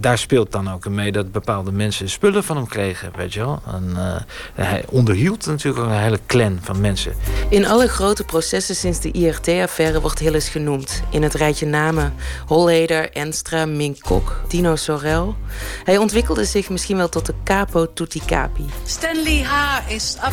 [0.00, 3.62] daar speelt dan ook mee dat bepaalde mensen spullen van hem kregen, weet je wel.
[3.66, 4.16] En, uh,
[4.54, 7.12] hij onderhield natuurlijk ook een hele clan van mensen.
[7.48, 11.02] In alle grote processen sinds de IRT-affaire wordt Hillis genoemd.
[11.10, 12.14] In het rijtje namen
[12.46, 15.36] Holleder, Enstra, Mink Kok, Dino Sorel.
[15.84, 18.64] Hij ontwikkelde zich misschien wel tot de capo tutti capi.
[18.84, 19.46] Stanley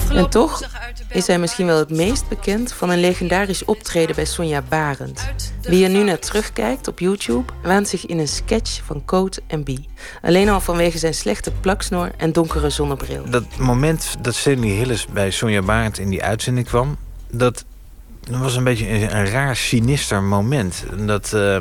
[0.10, 0.62] en toch
[1.10, 5.22] is hij misschien wel het meest bekend van een legendarisch optreden bij Sonja Barend.
[5.62, 9.64] Wie er nu naar terugkijkt op YouTube, waant zich in een sketch van Coat en
[9.64, 9.70] B.
[10.22, 13.30] Alleen al vanwege zijn slechte plaksnoor en donkere zonnebril.
[13.30, 16.98] Dat moment dat Stanley Hillis bij Sonja Barend in die uitzending kwam,
[17.32, 17.66] dat
[18.30, 20.84] was een beetje een, raar sinister moment.
[21.06, 21.32] Dat.
[21.36, 21.58] Uh,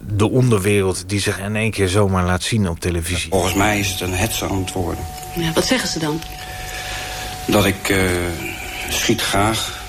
[0.00, 3.30] de onderwereld die zich in één keer zomaar laat zien op televisie.
[3.30, 5.04] Volgens mij is het een hetzer aan het worden.
[5.34, 6.20] Ja, wat zeggen ze dan?
[7.46, 7.98] Dat ik uh,
[8.88, 9.80] schiet graag,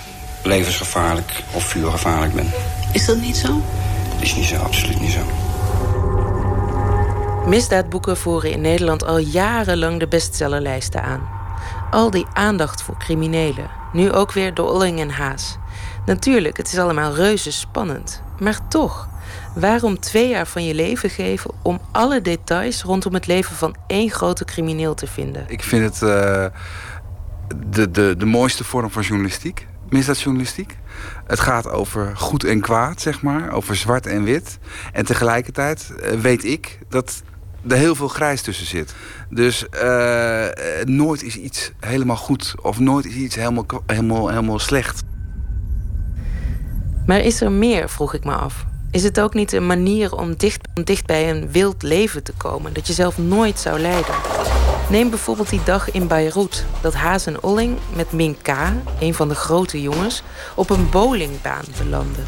[0.44, 2.52] levensgevaarlijk of vuurgevaarlijk ben.
[2.92, 3.62] Is dat niet zo?
[4.20, 5.26] Is niet zo, absoluut niet zo.
[7.48, 11.30] Misdaadboeken voeren in Nederland al jarenlang de bestsellerlijsten aan.
[11.92, 15.58] Al die aandacht voor criminelen, nu ook weer door Olling en Haas.
[16.06, 18.22] Natuurlijk, het is allemaal reuze spannend.
[18.40, 19.08] Maar toch,
[19.56, 24.10] waarom twee jaar van je leven geven om alle details rondom het leven van één
[24.10, 25.46] grote crimineel te vinden?
[25.48, 26.02] Ik vind het.
[26.02, 26.46] Uh
[27.70, 29.68] de, de, de mooiste vorm van journalistiek.
[29.90, 30.78] Misdaadjournalistiek.
[31.26, 33.52] Het gaat over goed en kwaad, zeg maar.
[33.52, 34.58] Over zwart en wit.
[34.94, 37.24] En tegelijkertijd eh, weet ik dat
[37.68, 38.94] er heel veel grijs tussen zit.
[39.30, 40.46] Dus uh,
[40.84, 42.56] nooit is iets helemaal goed.
[42.62, 45.04] Of nooit is iets helemaal, helemaal, helemaal slecht.
[47.06, 48.66] Maar is er meer, vroeg ik me af.
[48.92, 52.34] Is het ook niet een manier om dicht, om dicht bij een wild leven te
[52.38, 52.74] komen...
[52.74, 54.16] dat je zelf nooit zou leiden?
[54.90, 58.50] Neem bijvoorbeeld die dag in Beirut dat Haas en Olling met Min K,
[59.00, 60.24] een van de grote jongens,
[60.56, 62.26] op een bowlingbaan belanden.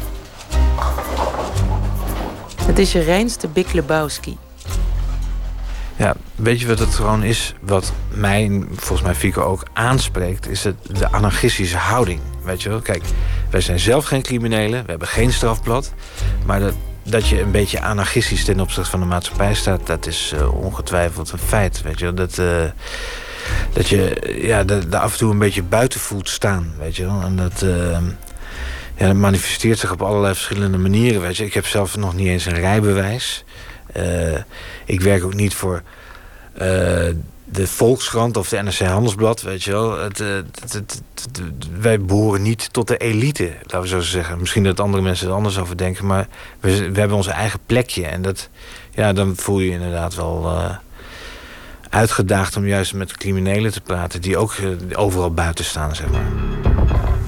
[2.62, 4.36] Het is je reinste Big Lebowski.
[5.96, 7.54] Ja, weet je wat het gewoon is?
[7.60, 12.20] Wat mij, volgens mij Fico ook aanspreekt, is het, de anarchistische houding.
[12.42, 12.80] Weet je wel?
[12.80, 13.02] Kijk,
[13.50, 15.92] wij zijn zelf geen criminelen, we hebben geen strafblad.
[16.46, 20.32] Maar dat, dat je een beetje anarchistisch ten opzichte van de maatschappij staat, dat is
[20.34, 21.82] uh, ongetwijfeld een feit.
[21.82, 22.64] Weet je, dat, uh,
[23.72, 26.72] dat je ja, de, af en toe een beetje buiten voelt staan.
[26.78, 27.06] Weet je.
[27.06, 27.98] En dat, uh,
[28.96, 31.20] ja, dat manifesteert zich op allerlei verschillende manieren.
[31.20, 31.44] Weet je.
[31.44, 33.44] Ik heb zelf nog niet eens een rijbewijs.
[34.84, 35.82] ik werk ook niet voor
[37.52, 39.98] de Volkskrant of de NRC Handelsblad, weet je wel.
[39.98, 40.04] Eh,
[40.60, 41.02] het,
[41.80, 44.38] wij behoren niet tot de elite, laten we zo zeggen.
[44.38, 46.28] Misschien dat andere mensen er anders over denken, maar
[46.60, 48.06] we, we hebben onze eigen plekje.
[48.06, 48.48] En dat,
[48.90, 50.76] ja, dan voel je je inderdaad wel uh,
[51.90, 54.54] uitgedaagd om juist met criminelen te praten die ook
[54.92, 56.30] overal buiten staan, zeg maar.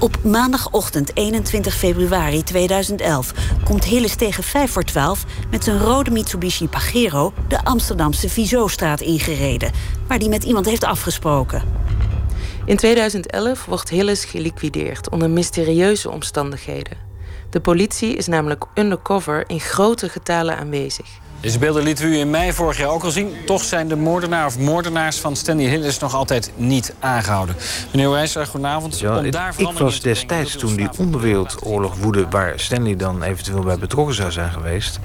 [0.03, 3.33] Op maandagochtend 21 februari 2011
[3.65, 9.73] komt Hilles tegen 5 voor 12 met zijn rode Mitsubishi Pajero de Amsterdamse Vizostraat ingereden,
[10.09, 11.63] waar hij met iemand heeft afgesproken.
[12.65, 16.97] In 2011 wordt Hilles geliquideerd onder mysterieuze omstandigheden.
[17.51, 21.22] De politie is namelijk undercover in grote getalen aanwezig.
[21.43, 23.35] Deze beelden lieten we u in mei vorig jaar ook al zien.
[23.47, 27.57] Toch zijn de moordenaar of moordenaars van Stanley Hillis nog altijd niet aangehouden.
[27.93, 28.99] Meneer Wijzer, goedenavond.
[28.99, 32.27] Ja, ik, ik was destijds toen die onderwereldoorlog woedde...
[32.31, 34.99] waar Stanley dan eventueel bij betrokken zou zijn geweest...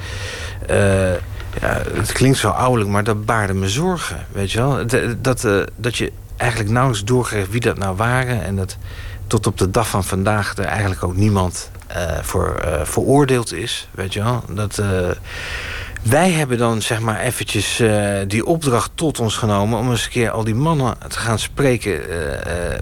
[0.70, 1.12] Uh,
[1.62, 4.26] ja, het klinkt zo ouderlijk, maar dat baarde me zorgen.
[4.32, 4.88] Weet je wel?
[4.88, 8.44] Dat, dat, uh, dat je eigenlijk nauwelijks doorgeeft wie dat nou waren...
[8.44, 8.78] en dat
[9.28, 13.88] tot op de dag van vandaag er eigenlijk ook niemand uh, voor veroordeeld is.
[13.92, 14.44] Weet je wel?
[14.50, 14.82] Dat...
[16.10, 19.80] Wij hebben dan zeg maar eventjes uh, die opdracht tot ons genomen...
[19.80, 22.10] om eens een keer al die mannen te gaan spreken...
[22.10, 22.78] Uh, uh,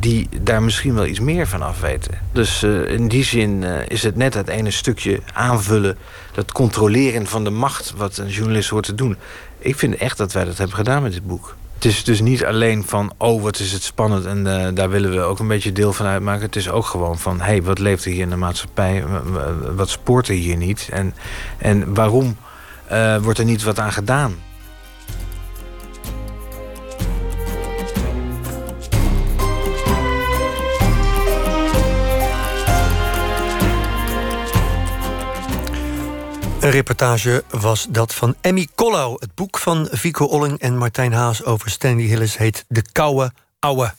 [0.00, 2.18] die daar misschien wel iets meer van af weten.
[2.32, 5.96] Dus in die zin is het net het ene stukje aanvullen...
[6.32, 9.16] dat controleren van de macht wat een journalist hoort te doen.
[9.58, 11.56] Ik vind echt dat wij dat hebben gedaan met dit boek.
[11.74, 14.24] Het is dus niet alleen van, oh, wat is het spannend...
[14.24, 16.46] en daar willen we ook een beetje deel van uitmaken.
[16.46, 19.04] Het is ook gewoon van, hé, hey, wat leeft er hier in de maatschappij?
[19.74, 20.88] Wat spoort er hier niet?
[20.92, 21.14] En,
[21.58, 22.36] en waarom
[22.92, 24.36] uh, wordt er niet wat aan gedaan.
[36.60, 39.16] Een reportage was dat van Emmy Collau.
[39.20, 43.92] Het boek van Vico Olling en Martijn Haas over Stanley Hillis heet De Kouwe Ouwe.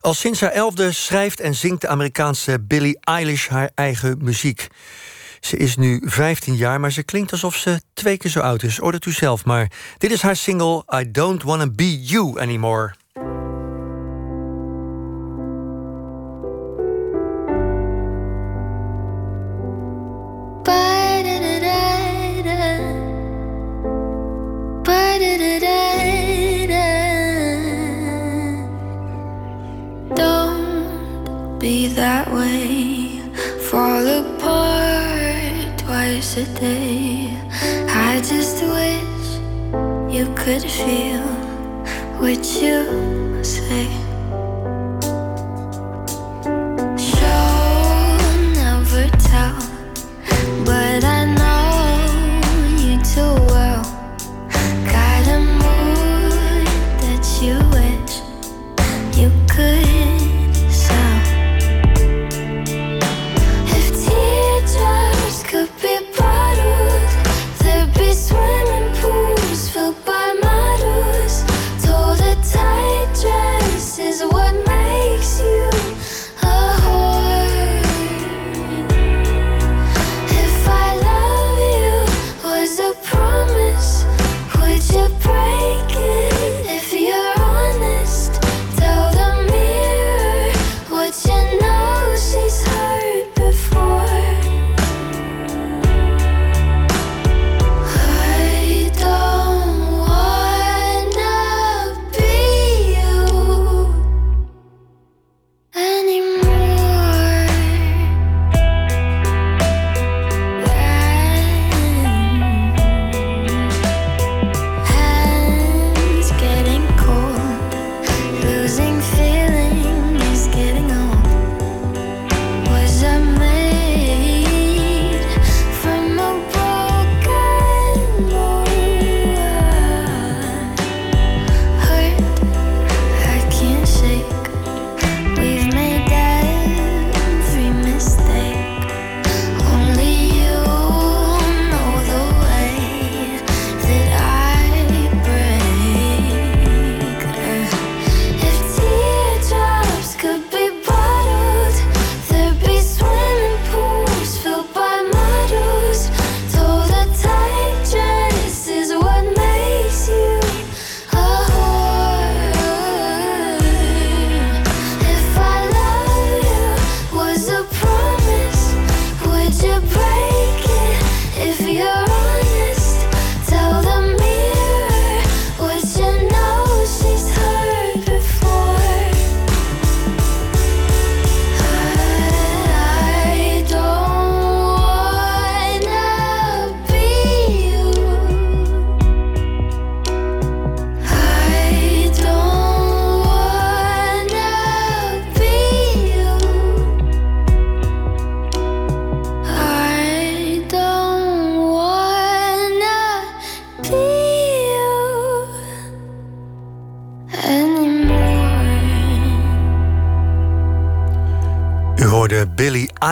[0.00, 4.68] Al sinds haar elfde schrijft en zingt de Amerikaanse Billie Eilish haar eigen muziek.
[5.44, 8.80] Ze is nu 15 jaar, maar ze klinkt alsof ze twee keer zo oud is.
[8.80, 9.70] Ordert u zelf maar.
[9.98, 12.94] Dit is haar single I Don't Wanna Be You Anymore.
[30.14, 33.20] Don't be that way.
[33.60, 35.03] Fall apart
[36.04, 37.30] twice a day.
[37.88, 39.26] I just wish
[40.14, 41.24] you could feel
[42.20, 43.86] what you say.
[47.10, 48.18] Show
[48.52, 49.56] never tell,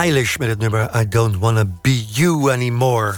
[0.03, 3.15] Eilish met het nummer I Don't Wanna Be You Anymore.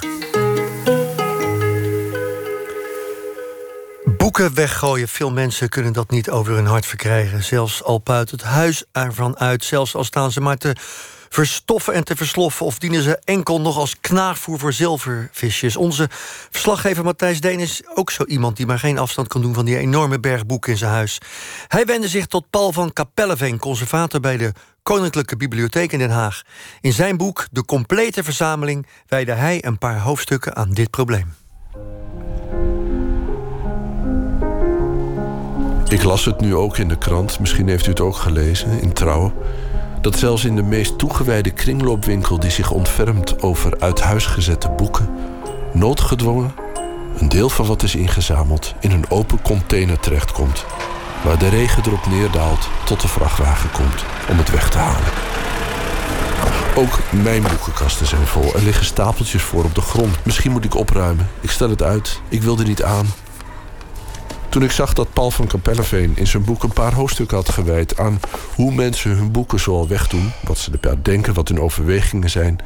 [4.18, 5.08] Boeken weggooien.
[5.08, 7.44] Veel mensen kunnen dat niet over hun hart verkrijgen.
[7.44, 9.64] Zelfs al puit het huis ervan uit.
[9.64, 10.76] Zelfs al staan ze maar te
[11.36, 12.66] verstoffen en te versloffen...
[12.66, 15.76] of dienen ze enkel nog als knaagvoer voor zilvervisjes.
[15.76, 16.10] Onze
[16.50, 18.58] verslaggever Matthijs Deen is ook zo iemand...
[18.58, 21.18] die maar geen afstand kan doen van die enorme berg boeken in zijn huis.
[21.68, 23.60] Hij wendde zich tot Paul van Kapelleveen...
[23.60, 24.54] conservator bij de
[24.84, 26.42] Koninklijke Bibliotheek in Den Haag.
[26.82, 28.88] In zijn boek De Complete Verzameling...
[29.08, 31.34] wijde hij een paar hoofdstukken aan dit probleem.
[35.88, 38.94] Ik las het nu ook in de krant, misschien heeft u het ook gelezen, in
[38.94, 39.34] Trouw...
[40.06, 42.40] dat zelfs in de meest toegewijde kringloopwinkel...
[42.40, 45.10] die zich ontfermt over uit huis gezette boeken...
[45.74, 46.54] noodgedwongen
[47.18, 48.74] een deel van wat is ingezameld...
[48.80, 50.66] in een open container terechtkomt...
[51.24, 55.12] waar de regen erop neerdaalt tot de vrachtwagen komt om het weg te halen.
[56.76, 58.56] Ook mijn boekenkasten zijn vol.
[58.56, 60.26] Er liggen stapeltjes voor op de grond.
[60.26, 61.30] Misschien moet ik opruimen.
[61.42, 62.22] Ik stel het uit.
[62.30, 63.06] Ik wil er niet aan.
[64.56, 67.98] Toen ik zag dat Paul van Kapelleveen in zijn boek een paar hoofdstukken had gewijd
[67.98, 68.20] aan
[68.56, 72.60] hoe mensen hun boeken zoal wegdoen, wat ze erbij denken, wat hun overwegingen zijn,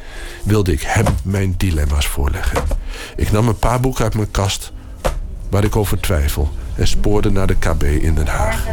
[0.43, 2.63] wilde ik hem mijn dilemma's voorleggen.
[3.15, 4.71] Ik nam een paar boeken uit mijn kast
[5.49, 8.65] waar ik over twijfel en spoorde naar de KB in Den Haag.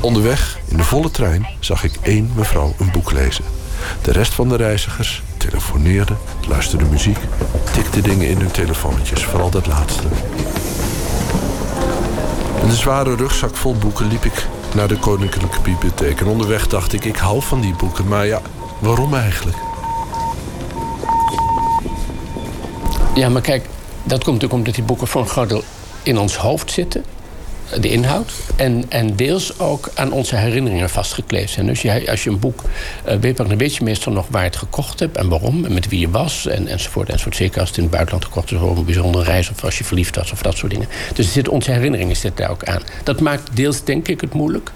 [0.00, 3.44] Onderweg, in de volle trein, zag ik één mevrouw een boek lezen.
[4.02, 6.12] De rest van de reizigers telefoneerde,
[6.48, 7.18] luisterde muziek,
[7.72, 10.02] tikte dingen in hun telefoontjes, vooral dat laatste.
[12.54, 16.20] Met een zware rugzak vol boeken liep ik naar de Koninklijke Bibliotheek.
[16.20, 18.40] En onderweg dacht ik, ik hou van die boeken, maar ja,
[18.78, 19.56] waarom eigenlijk?
[23.14, 23.64] Ja, maar kijk,
[24.02, 25.62] dat komt natuurlijk omdat die boeken voor een
[26.02, 27.04] in ons hoofd zitten.
[27.80, 28.32] De inhoud.
[28.56, 31.66] En, en deels ook aan onze herinneringen vastgekleefd zijn.
[31.66, 32.62] Dus je, als je een boek
[33.08, 35.64] uh, weet, dan weet je meestal nog waar je het gekocht hebt en waarom.
[35.64, 37.08] En met wie je was en, enzovoort.
[37.08, 37.36] enzovoort.
[37.36, 39.50] Zeker als het in het buitenland gekocht is voor een bijzondere reis.
[39.50, 40.88] Of als je verliefd was of dat soort dingen.
[41.14, 42.82] Dus zit, onze herinneringen zitten daar ook aan.
[43.04, 44.70] Dat maakt deels denk ik het moeilijk.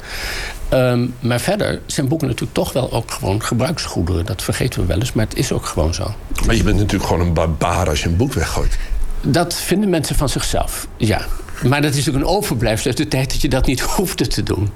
[0.73, 4.27] Um, maar verder zijn boeken natuurlijk toch wel ook gewoon gebruiksgoederen.
[4.27, 6.15] Dat vergeten we wel eens, maar het is ook gewoon zo.
[6.47, 8.79] Maar je bent natuurlijk gewoon een barbaar als je een boek weggooit.
[9.21, 11.27] Dat vinden mensen van zichzelf, ja.
[11.63, 14.43] Maar dat is natuurlijk een overblijfsel uit de tijd dat je dat niet hoefde te
[14.43, 14.71] doen.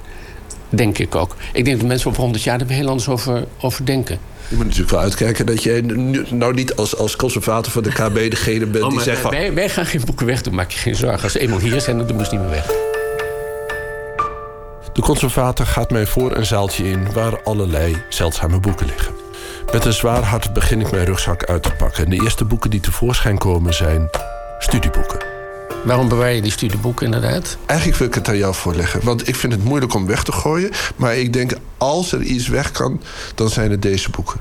[0.69, 1.37] Denk ik ook.
[1.53, 4.19] Ik denk dat mensen over 100 jaar er heel anders over, over denken.
[4.49, 5.83] Je moet natuurlijk wel uitkijken dat je
[6.31, 9.31] nou niet als, als conservator van de KB degene bent oh, die zegt van...
[9.31, 11.23] Wij, wij, gaan geen boeken weg doen, maak je geen zorgen.
[11.23, 12.67] Als ze eenmaal hier zijn, dan doen ze niet meer weg.
[14.93, 19.15] De conservator gaat mij voor een zaaltje in waar allerlei zeldzame boeken liggen.
[19.73, 22.05] Met een zwaar hart begin ik mijn rugzak uit te pakken.
[22.05, 24.11] En de eerste boeken die tevoorschijn komen zijn
[24.59, 25.40] studieboeken.
[25.85, 27.57] Waarom bewaar je die studieboeken inderdaad?
[27.67, 29.01] Eigenlijk wil ik het aan jou voorleggen.
[29.05, 30.71] Want ik vind het moeilijk om weg te gooien.
[30.97, 33.03] Maar ik denk, als er iets weg kan,
[33.35, 34.41] dan zijn het deze boeken.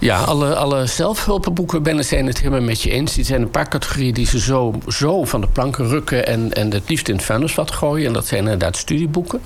[0.00, 3.14] Ja, alle, alle zelfhulpenboeken ben zijn het helemaal met je eens.
[3.14, 6.26] Die zijn een paar categorieën die ze zo, zo van de planken rukken...
[6.26, 8.06] en, en het liefst in het vuilnisvat gooien.
[8.06, 9.40] En dat zijn inderdaad studieboeken.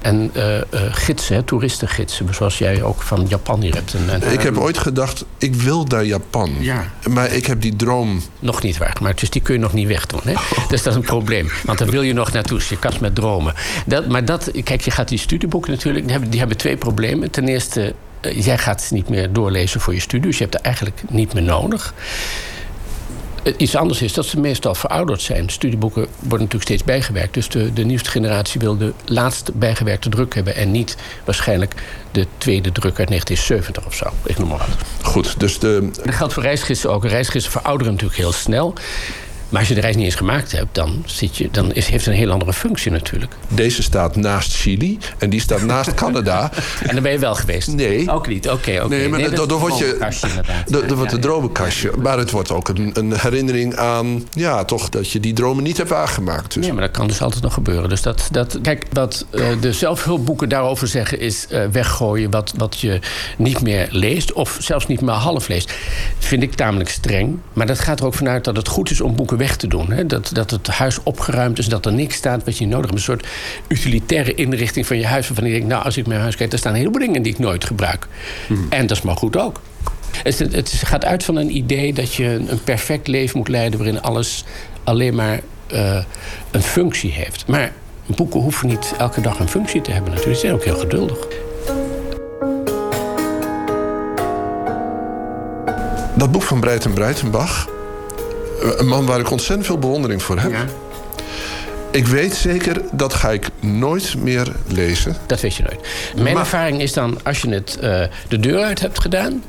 [0.00, 3.94] En uh, uh, gidsen, hè, toeristengidsen, zoals jij ook van Japan hier hebt.
[3.94, 6.54] En, en, ik heb ooit gedacht, ik wil naar Japan.
[6.60, 6.92] Ja.
[7.08, 8.22] Maar ik heb die droom...
[8.38, 10.20] Nog niet waar, maar dus die kun je nog niet wegdoen.
[10.24, 10.34] Hè?
[10.68, 11.50] Dus dat is een probleem.
[11.64, 13.54] Want dan wil je nog naartoe, dus je kast met dromen.
[13.86, 16.02] Dat, maar dat, kijk, je gaat die studieboeken natuurlijk...
[16.02, 17.30] die hebben, die hebben twee problemen.
[17.30, 20.26] Ten eerste, uh, jij gaat ze niet meer doorlezen voor je studie.
[20.26, 21.94] Dus je hebt er eigenlijk niet meer nodig.
[23.56, 25.48] Iets anders is dat ze meestal verouderd zijn.
[25.48, 27.34] Studieboeken worden natuurlijk steeds bijgewerkt.
[27.34, 30.56] Dus de, de nieuwste generatie wil de laatste bijgewerkte druk hebben...
[30.56, 31.74] en niet waarschijnlijk
[32.10, 34.06] de tweede druk uit 1970 of zo.
[34.24, 34.68] Ik noem maar wat.
[35.02, 35.90] Goed, dus de...
[36.04, 37.04] Dat geldt voor reisgidsen ook.
[37.04, 38.74] Reisgidsen verouderen natuurlijk heel snel.
[39.48, 42.04] Maar als je de reis niet eens gemaakt hebt, dan, zit je, dan is, heeft
[42.04, 43.32] het een heel andere functie natuurlijk.
[43.48, 46.50] Deze staat naast Chili en die staat naast Canada.
[46.82, 47.68] En dan ben je wel geweest?
[47.68, 48.10] Nee.
[48.10, 48.56] Ook niet, oké.
[48.56, 48.98] Okay, okay.
[48.98, 49.96] Nee, maar nee, dan, dan wordt je.
[50.66, 51.90] Dat wordt een dromenkastje.
[51.98, 54.26] Maar het wordt ook een, een, herinnering aan.
[54.32, 56.54] Ja, toch dat je die dromen niet hebt aangemaakt.
[56.54, 56.64] Dus.
[56.64, 57.88] Nee, maar dat kan dus altijd nog gebeuren.
[57.88, 62.80] Dus dat, dat, kijk, wat uh, de zelfhulpboeken daarover zeggen is uh, weggooien wat, wat
[62.80, 63.00] je
[63.36, 64.32] niet meer leest.
[64.32, 65.72] Of zelfs niet meer half leest.
[66.18, 67.38] Vind ik tamelijk streng.
[67.52, 69.92] Maar dat gaat er ook vanuit dat het goed is om boeken weg te doen.
[69.92, 70.06] Hè?
[70.06, 72.98] Dat, dat het huis opgeruimd is, dat er niks staat wat je nodig hebt.
[72.98, 73.26] Een soort
[73.68, 75.28] utilitaire inrichting van je huis.
[75.28, 77.32] Waarvan je denkt, nou, als ik mijn huis kijk, er staan een heleboel dingen die
[77.32, 78.06] ik nooit gebruik.
[78.46, 78.66] Hmm.
[78.70, 79.60] En dat is maar goed ook.
[80.22, 83.78] Het, het, gaat uit van een idee dat je een perfect leven moet leiden...
[83.78, 84.44] waarin alles
[84.84, 85.40] alleen maar
[85.72, 86.04] uh,
[86.50, 87.46] een functie heeft.
[87.46, 87.72] Maar
[88.06, 90.40] boeken hoeven niet elke dag een functie te hebben natuurlijk.
[90.40, 91.18] Ze zijn ook heel geduldig.
[96.14, 97.68] Dat boek van Breiten Breitenbach
[98.60, 100.50] een man waar ik ontzettend veel bewondering voor heb.
[100.50, 100.64] Ja.
[101.90, 105.16] Ik weet zeker, dat ga ik nooit meer lezen.
[105.26, 105.80] Dat weet je nooit.
[106.14, 109.42] Mijn Maar- ervaring is dan, als je het eh, de deur uit hebt gedaan...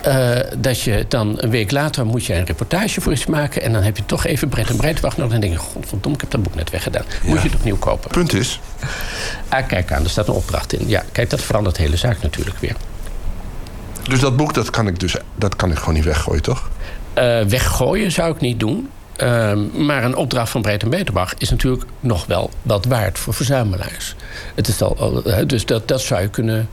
[0.00, 3.62] eh, dat je dan een week later moet je een reportage voor iets maken...
[3.62, 5.34] en dan heb je toch even breed en breed wacht nodig...
[5.34, 7.04] en dan denk je, godverdomme, ik heb dat boek net weggedaan.
[7.24, 8.10] Moet je het opnieuw kopen.
[8.10, 8.60] Punt is...
[9.48, 10.88] Ah, kijk aan, er staat een opdracht in.
[10.88, 12.74] Ja, kijk, dat verandert de hele zaak natuurlijk weer.
[14.08, 16.70] Dus dat boek, dat kan ik, dus, dat kan ik gewoon niet weggooien, toch?
[17.14, 18.88] Eh, weggooien zou ik niet doen.
[19.20, 23.34] Ehm, maar een opdracht van Breed en Beterbach is natuurlijk nog wel wat waard voor
[23.34, 24.14] verzamelaars.
[24.54, 26.68] Het is al, dus dat, dat, zou je kunnen,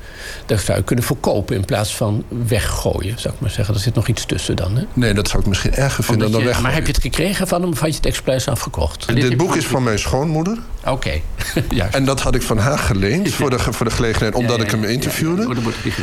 [0.45, 3.73] dat zou je kunnen verkopen in plaats van weggooien, zou ik maar zeggen.
[3.73, 4.75] Er zit nog iets tussen dan.
[4.77, 4.83] Hè?
[4.93, 6.61] Nee, dat zou ik misschien erger vinden Omdat dan je- weggooien.
[6.63, 9.15] maar heb je het gekregen van hem of had je het expres afgekocht?
[9.15, 10.57] Dit boek is van mijn schoonmoeder.
[10.85, 11.11] Oké,
[11.69, 11.95] juist.
[11.95, 14.83] En dat had ik van haar geleend voor de, voor de gelegenheid, omdat ik hem
[14.83, 15.55] interviewde.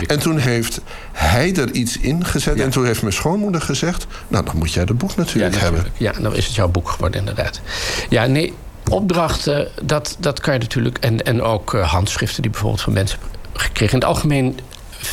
[0.07, 0.81] En toen heeft
[1.13, 2.61] hij er iets in gezet.
[2.61, 4.07] En toen heeft mijn schoonmoeder gezegd...
[4.29, 5.85] nou, dan moet jij dat boek natuurlijk hebben.
[5.97, 7.61] Ja, dan is het jouw boek geworden, inderdaad.
[8.09, 8.55] Ja, nee,
[8.91, 10.99] opdrachten, dat, dat kan je natuurlijk...
[10.99, 13.19] En, en ook eh, handschriften die bijvoorbeeld van mensen
[13.53, 13.95] gekregen.
[13.95, 14.59] In het algemeen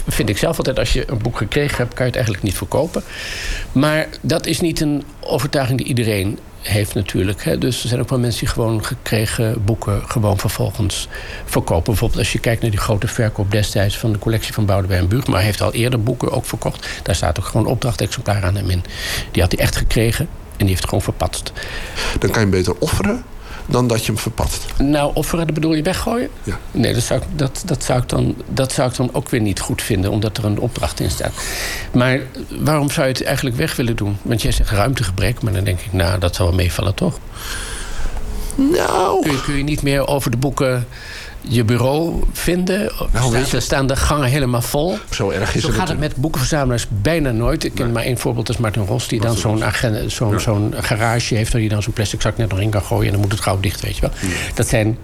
[0.07, 0.79] vind ik zelf altijd...
[0.79, 3.03] als je een boek gekregen hebt, kan je het eigenlijk niet verkopen.
[3.71, 7.43] Maar dat is niet een overtuiging die iedereen heeft natuurlijk.
[7.43, 7.57] Hè.
[7.57, 10.01] Dus er zijn ook wel mensen die gewoon gekregen boeken...
[10.07, 11.07] gewoon vervolgens
[11.45, 11.83] verkopen.
[11.83, 13.97] Bijvoorbeeld als je kijkt naar die grote verkoop destijds...
[13.97, 15.27] van de collectie van Boudewijn Buug.
[15.27, 16.87] Maar hij heeft al eerder boeken ook verkocht.
[17.03, 18.83] Daar staat ook gewoon opdrachtexemplaar aan hem in.
[19.31, 21.51] Die had hij echt gekregen en die heeft het gewoon verpatst.
[22.19, 23.23] Dan kan je hem beter offeren
[23.65, 24.65] dan dat je hem verpatst.
[24.77, 26.29] Nou, offeren, dat bedoel je weggooien?
[26.43, 26.59] Ja.
[26.71, 29.41] Nee, dat zou, ik, dat, dat, zou ik dan, dat zou ik dan ook weer
[29.41, 31.33] niet goed vinden, omdat er een opdracht in staat.
[31.93, 32.19] Maar
[32.59, 34.17] waarom zou je het eigenlijk weg willen doen?
[34.21, 37.19] Want jij zegt ruimtegebrek, maar dan denk ik, nou, dat zal wel meevallen, toch?
[38.55, 39.21] Nou.
[39.21, 40.87] Kun je, kun je niet meer over de boeken
[41.41, 42.91] je bureau vinden?
[43.11, 44.97] Nou, weet je- Er staan de gangen helemaal vol.
[45.09, 47.63] Zo erg is Zo het gaat het met boekenverzamelaars bijna nooit.
[47.63, 49.07] Ik ken maar één voorbeeld, dat is Martin Ros...
[49.07, 51.51] die dan zo'n agen- zo'n zo'n garage heeft...
[51.51, 53.05] waar je dan zo'n plastic zak net nog in kan gooien...
[53.05, 54.11] en dan moet het gauw dicht, weet je wel.
[54.53, 54.97] Dat zijn...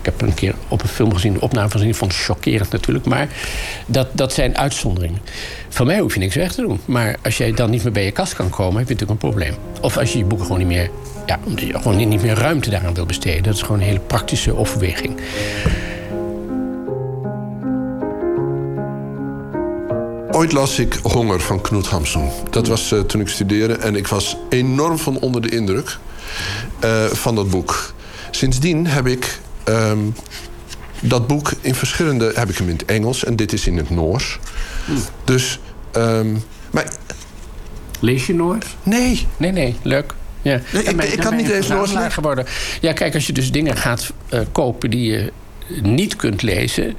[0.00, 1.94] Ik heb een keer op een film gezien, de opname van gezien...
[1.94, 3.28] vond het chockerend natuurlijk, maar
[3.86, 5.20] dat, dat zijn uitzonderingen.
[5.68, 6.80] Van mij hoef je niks weg te doen.
[6.84, 8.78] Maar als jij dan niet meer bij je kast kan komen...
[8.78, 9.54] heb je natuurlijk een probleem.
[9.80, 10.90] Of als je je boeken gewoon niet meer...
[11.30, 13.42] Ja, omdat je gewoon niet meer ruimte daaraan wil besteden.
[13.42, 15.20] Dat is gewoon een hele praktische overweging.
[20.30, 22.28] Ooit las ik Honger van Knut Hamsun.
[22.50, 23.74] Dat was eh, toen ik studeerde.
[23.74, 25.98] En ik was enorm van onder de indruk
[26.80, 27.94] eh, van dat boek.
[28.30, 29.98] Sindsdien heb ik ehm,
[31.00, 32.32] dat boek in verschillende...
[32.34, 34.38] heb ik hem in het Engels en dit is in het Noors.
[35.24, 35.58] Dus...
[35.90, 36.36] ehm,
[36.70, 36.92] maar,
[38.00, 38.76] Lees je Noors?
[38.82, 39.26] Nee.
[39.36, 40.14] Nee, nee, leuk.
[40.42, 40.60] Ja.
[40.72, 41.66] Nee, ik- ik kan ben niet eens
[42.12, 42.46] geworden.
[42.80, 45.32] Ja, kijk, als je dus dingen gaat eh, kopen die je
[45.82, 46.96] niet kunt lezen...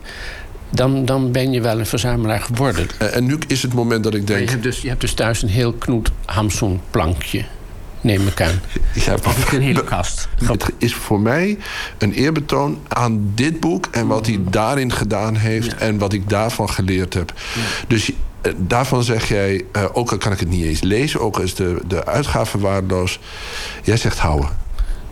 [0.74, 2.88] Dan, dan ben je wel een verzamelaar geworden.
[3.00, 4.40] Eh, en nu is het moment dat ik denk...
[4.44, 7.46] Je hebt dus, je hebt dus thuis een heel Knoet Hamsun plankje.
[8.02, 8.62] Neem ik aan.
[9.06, 10.28] Ja, Of een hele kast.
[10.44, 11.58] Het is voor mij
[11.98, 16.70] een eerbetoon aan dit boek en wat hij daarin gedaan heeft en wat ik daarvan
[16.70, 17.34] geleerd heb.
[17.88, 18.12] Dus
[18.58, 21.56] daarvan zeg jij, eh, ook al kan ik het niet eens lezen, ook al is
[21.56, 23.20] de, de uitgave waardeloos,
[23.84, 24.50] jij zegt houden.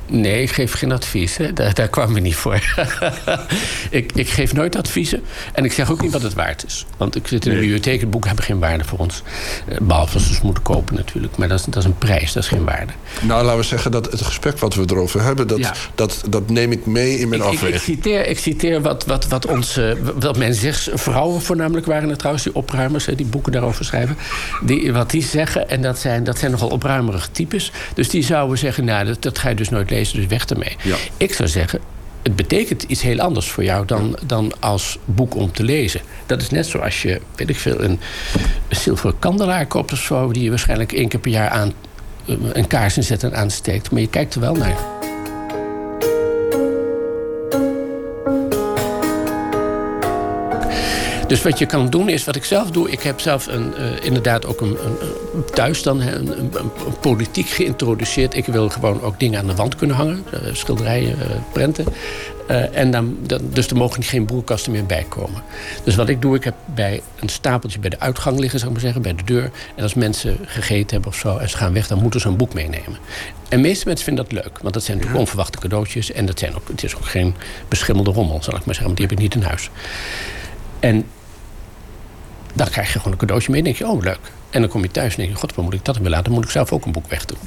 [0.10, 1.38] Nee, ik geef geen advies.
[1.38, 1.54] Hè.
[1.54, 2.76] Daar, daar kwam we niet voor.
[3.90, 5.22] ik, ik geef nooit adviezen.
[5.54, 6.86] En ik zeg ook niet wat het waard is.
[6.98, 8.00] Want ik zit in de bibliotheek.
[8.02, 9.24] Het boek hebben geen waarde voor ons.
[9.68, 11.38] Eh, Behalve als we ze moeten kopen natuurlijk.
[11.38, 12.92] Maar dat is, dat is een prijs, dat is geen waarde.
[13.22, 15.74] Nou, laten we zeggen dat het gesprek wat we erover hebben, dat, Ja.
[15.96, 17.82] dat, dat neem ik mee in mijn Ik, ik, ik afweging.
[17.84, 20.90] citeer, ik citeer wat, wat, wat, onze, wat men zegt.
[20.94, 24.18] Vrouwen voornamelijk waren het trouwens, die opruimers, hè, die boeken daarover schrijven.
[24.66, 27.72] Die, wat die zeggen, en dat zijn, dat zijn nogal opruimerige types.
[27.94, 30.76] Dus die zouden zeggen, nou, dat, dat ga je dus nooit lezen, dus weg ermee.
[31.18, 31.80] Ik zou zeggen,
[32.24, 36.02] het betekent iets heel anders voor jou dan, dan als boek om te lezen.
[36.26, 38.00] Dat is net zoals je, weet ik veel, een,
[38.68, 40.32] een zilveren kandelaar koopt of zo...
[40.32, 41.74] die je waarschijnlijk één keer per jaar aan,
[42.26, 43.92] eh, een kaars inzet en aansteekt.
[43.92, 45.09] Maar je kijkt er wel naar.
[51.30, 52.92] Dus wat je kan doen is, wat ik zelf doe...
[52.92, 54.96] ik heb zelf een, eh, inderdaad ook een, een,
[55.34, 58.36] een- thuis dan een, een, politiek geïntroduceerd.
[58.36, 60.24] Ik wil gewoon ook dingen aan de wand kunnen hangen.
[60.32, 61.86] eh, schilderijen, eh, prenten.
[62.72, 65.44] En dan, dan, dus er mogen geen broerkasten meer bij komen.
[65.84, 68.78] Dus wat ik doe, ik heb bij een stapeltje bij de uitgang liggen, zou ik
[68.78, 69.52] maar zeggen, bij de deur.
[69.76, 72.38] En als mensen gegeten hebben of zo en ze gaan weg, dan moeten ze een
[72.38, 72.98] boek meenemen.
[73.50, 76.12] En de meeste mensen vinden dat leuk, want dat zijn natuurlijk onverwachte cadeautjes.
[76.12, 77.36] En dat zijn ook, het is ook geen
[77.68, 79.70] beschimmelde rommel, zal ik maar zeggen, want die heb ik niet in huis.
[80.80, 81.06] En
[82.60, 84.20] dan krijg je gewoon een cadeautje mee en denk je, oh leuk.
[84.50, 86.24] En dan kom je thuis en denk je, god, waar moet ik dat weer laten?
[86.24, 87.38] Dan moet ik zelf ook een boek wegdoen.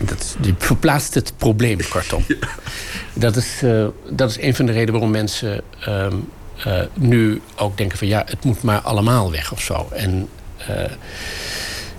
[0.00, 2.24] Dat is, die verplaatst het probleem, kortom.
[3.12, 6.16] Dat, is, eh, dat is een van de redenen waarom mensen ehm,
[6.64, 8.06] eh, nu ook denken van...
[8.06, 9.88] ja, het moet maar allemaal weg of zo.
[9.92, 10.90] En eh,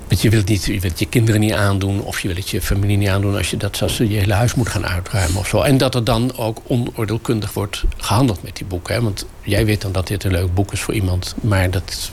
[0.08, 2.62] Want je wilt, niet, je wilt je kinderen niet aandoen of je wilt het je
[2.62, 5.62] familie niet aandoen als je dat als je hele huis moet gaan uitruimen of zo.
[5.62, 8.94] En dat er dan ook onoordeelkundig wordt gehandeld met die boeken.
[8.94, 9.02] Hè?
[9.02, 12.12] Want jij weet dan dat dit een leuk boek is voor iemand, maar dat,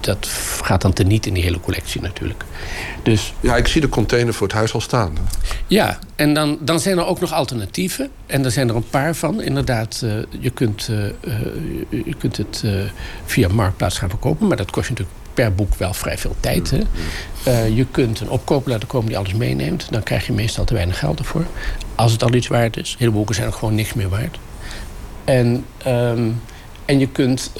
[0.00, 0.28] dat
[0.62, 2.44] gaat dan teniet in die hele collectie natuurlijk.
[3.02, 5.12] Dus, Ja, ik zie de container voor het huis al staan.
[5.66, 8.10] ja, en dan, dan zijn er ook nog alternatieven.
[8.26, 9.42] En er zijn er een paar van.
[9.42, 11.12] Inderdaad, eh, je, kunt, eh, eh,
[11.88, 12.64] je, kunt het
[13.24, 14.46] via Marktplaats gaan verkopen.
[14.46, 16.70] Maar dat kost je natuurlijk per boek wel vrij veel tijd.
[16.70, 17.64] Hè?
[17.64, 19.86] Je kunt een opkoper laten komen die alles meeneemt.
[19.90, 21.44] Dan krijg je meestal te weinig geld ervoor.
[21.94, 22.96] Als het al iets waard is.
[22.98, 24.38] Hele boeken zijn ook gewoon niks meer waard.
[25.24, 26.28] En, ehm,
[26.84, 27.52] en je kunt,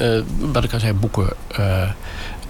[0.53, 1.29] wat ik al zei, boeken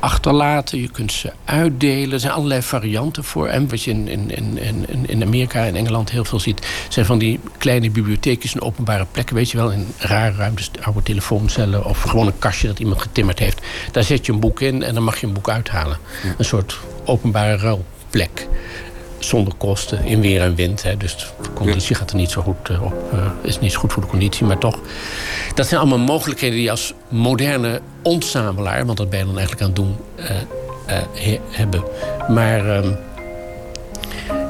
[0.01, 0.81] achterlaten.
[0.81, 2.12] Je kunt ze uitdelen.
[2.12, 3.47] Er zijn allerlei varianten voor.
[3.48, 4.59] En wat je in, in, in,
[4.89, 6.66] in- in Amerika en Engeland heel veel ziet...
[6.89, 9.36] zijn van die kleine bibliotheekjes en openbare plekken.
[9.36, 11.85] Weet je wel, in rare ruimtes, oude telefooncellen...
[11.85, 13.60] of gewoon een kastje dat iemand getimmerd heeft.
[13.93, 15.98] Daar zet je een boek in en dan mag je een boek uithalen.
[16.39, 18.48] Een soort openbare ruilplek.
[19.20, 20.82] Zonder kosten, in weer en wind.
[20.82, 20.97] Hè.
[20.97, 22.94] Dus de conditie gaat er niet zo goed eh, op.
[23.12, 24.78] eh, is niet zo goed voor de conditie, maar toch.
[25.55, 28.86] Dat zijn allemaal mogelijkheden die als moderne ontzamelaar...
[28.86, 29.97] want dat ben je dan eigenlijk aan het doen,
[30.86, 31.82] eh, he- hebben.
[32.28, 32.90] Maar ehm,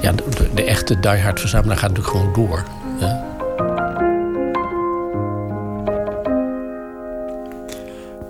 [0.03, 2.65] ja, de, de- de echte diehard verzamelaar gaat natuurlijk gewoon door.
[2.99, 3.29] hè.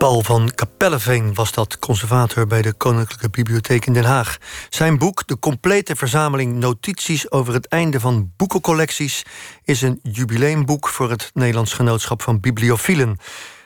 [0.01, 4.37] Paul van Kapelleveen was dat conservator bij de Koninklijke Bibliotheek in Den Haag.
[4.71, 9.25] Zijn boek, de complete verzameling notities over het einde van boekencollecties,
[9.65, 13.19] is een jubileumboek voor het Nederlands Genootschap van Bibliofielen.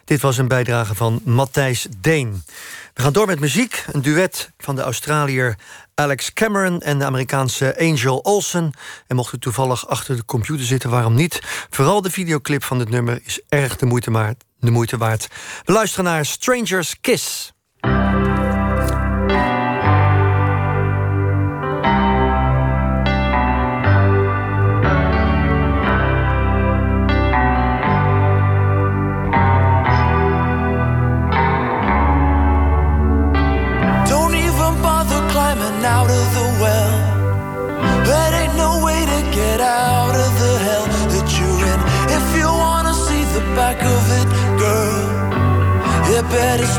[0.04, 2.42] Dit was een bijdrage van Matthijs Deen.
[2.94, 3.84] We gaan door met muziek.
[3.92, 5.58] Een duet van de Australiër
[5.94, 8.70] Alex Cameron en de Amerikaanse Angel Olsen.
[9.06, 11.40] En mocht u toevallig achter de computer zitten, waarom niet?
[11.70, 14.34] Vooral de videoclip van dit nummer is erg de moeite, maar,
[14.64, 15.28] de moeite waard.
[15.64, 17.52] We luisteren naar Stranger's Kiss.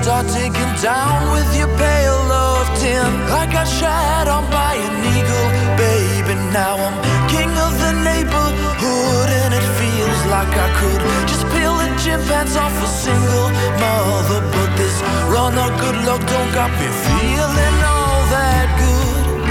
[0.05, 3.09] Start taking down with your pale of tin.
[3.41, 5.49] I got shot on by an eagle,
[5.81, 6.37] baby.
[6.53, 6.93] Now I'm
[7.25, 12.53] king of the neighborhood, and it feels like I could just peel the gym pants
[12.53, 13.49] off a single
[13.81, 14.45] mother.
[14.53, 14.95] But this
[15.33, 19.41] run of good luck don't got me feeling all that good,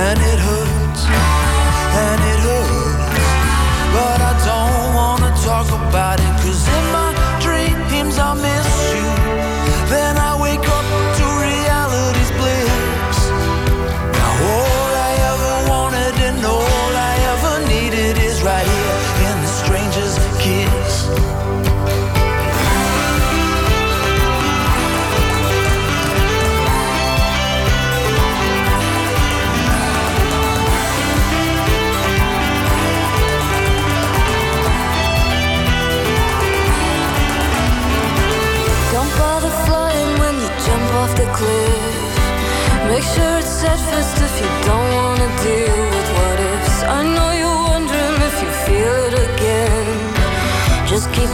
[0.00, 1.02] and it hurts,
[2.08, 3.20] and it hurts.
[3.92, 6.27] But I don't wanna talk about it,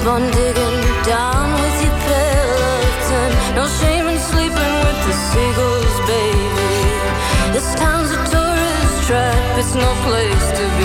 [0.06, 1.94] on digging down with your.
[3.54, 7.54] No shame in sleeping with the seagulls, baby.
[7.54, 10.83] This town's a tourist trap, it's no place to be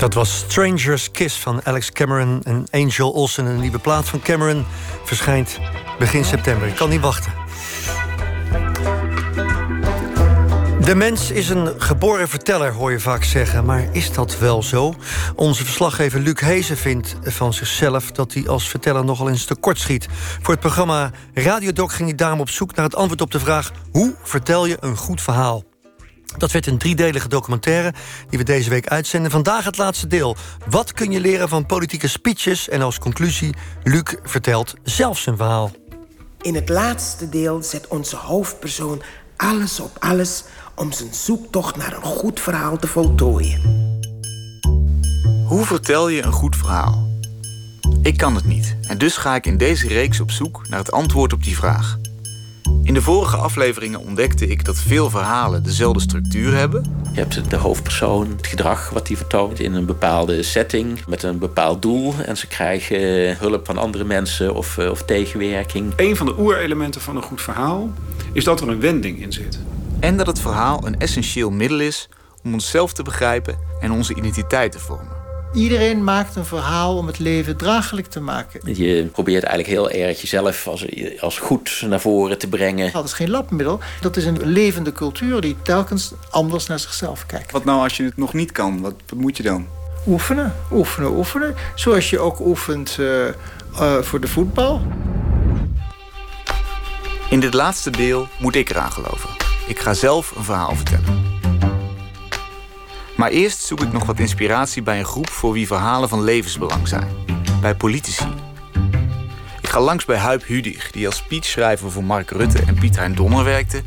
[0.00, 3.46] Dat was Stranger's Kiss van Alex Cameron en Angel Olsen.
[3.46, 4.66] Een nieuwe plaat van Cameron
[5.04, 5.58] verschijnt
[5.98, 6.68] begin september.
[6.68, 7.32] Ik kan niet wachten.
[10.80, 13.64] De mens is een geboren verteller, hoor je vaak zeggen.
[13.64, 14.94] Maar is dat wel zo?
[15.34, 18.10] Onze verslaggever Luc Hezen vindt van zichzelf...
[18.10, 20.08] dat hij als verteller nogal eens tekort schiet.
[20.42, 23.72] Voor het programma Radiodoc ging hij daarom op zoek naar het antwoord op de vraag...
[23.92, 25.69] hoe vertel je een goed verhaal?
[26.36, 27.92] Dat werd een driedelige documentaire
[28.28, 29.30] die we deze week uitzenden.
[29.30, 30.36] Vandaag het laatste deel.
[30.68, 32.68] Wat kun je leren van politieke speeches?
[32.68, 35.70] En als conclusie, Luc vertelt zelf zijn verhaal.
[36.40, 39.02] In het laatste deel zet onze hoofdpersoon
[39.36, 40.44] alles op alles
[40.74, 43.88] om zijn zoektocht naar een goed verhaal te voltooien.
[45.46, 47.08] Hoe vertel je een goed verhaal?
[48.02, 50.92] Ik kan het niet en dus ga ik in deze reeks op zoek naar het
[50.92, 51.99] antwoord op die vraag.
[52.82, 56.84] In de vorige afleveringen ontdekte ik dat veel verhalen dezelfde structuur hebben.
[57.12, 61.38] Je hebt de hoofdpersoon, het gedrag wat hij vertoont in een bepaalde setting met een
[61.38, 62.14] bepaald doel.
[62.26, 65.92] En ze krijgen hulp van andere mensen of, eh, of tegenwerking.
[65.96, 67.90] Een van de oerelementen van een goed verhaal
[68.32, 69.58] is dat er een wending in zit.
[70.00, 72.08] En dat het verhaal een essentieel middel is
[72.44, 75.19] om onszelf te begrijpen en onze identiteit te vormen.
[75.52, 78.74] Iedereen maakt een verhaal om het leven draaglijk te maken.
[78.74, 80.86] Je probeert eigenlijk heel erg jezelf als,
[81.20, 82.92] als goed naar voren te brengen.
[82.92, 83.80] Dat is geen labmiddel.
[84.00, 87.52] Dat is een levende cultuur die telkens anders naar zichzelf kijkt.
[87.52, 88.80] Wat nou als je het nog niet kan?
[88.80, 89.66] Wat, wat moet je dan?
[90.06, 91.54] Oefenen, oefenen, oefenen.
[91.74, 94.82] Zoals je ook oefent uh, uh, voor de voetbal.
[97.30, 99.30] In dit laatste deel moet ik eraan geloven.
[99.66, 101.29] Ik ga zelf een verhaal vertellen.
[103.20, 106.88] Maar eerst zoek ik nog wat inspiratie bij een groep voor wie verhalen van levensbelang
[106.88, 107.08] zijn.
[107.60, 108.26] Bij politici.
[109.60, 113.14] Ik ga langs bij Huip Hudig, die als speechschrijver voor Mark Rutte en Piet Hein
[113.14, 113.82] Donner werkte.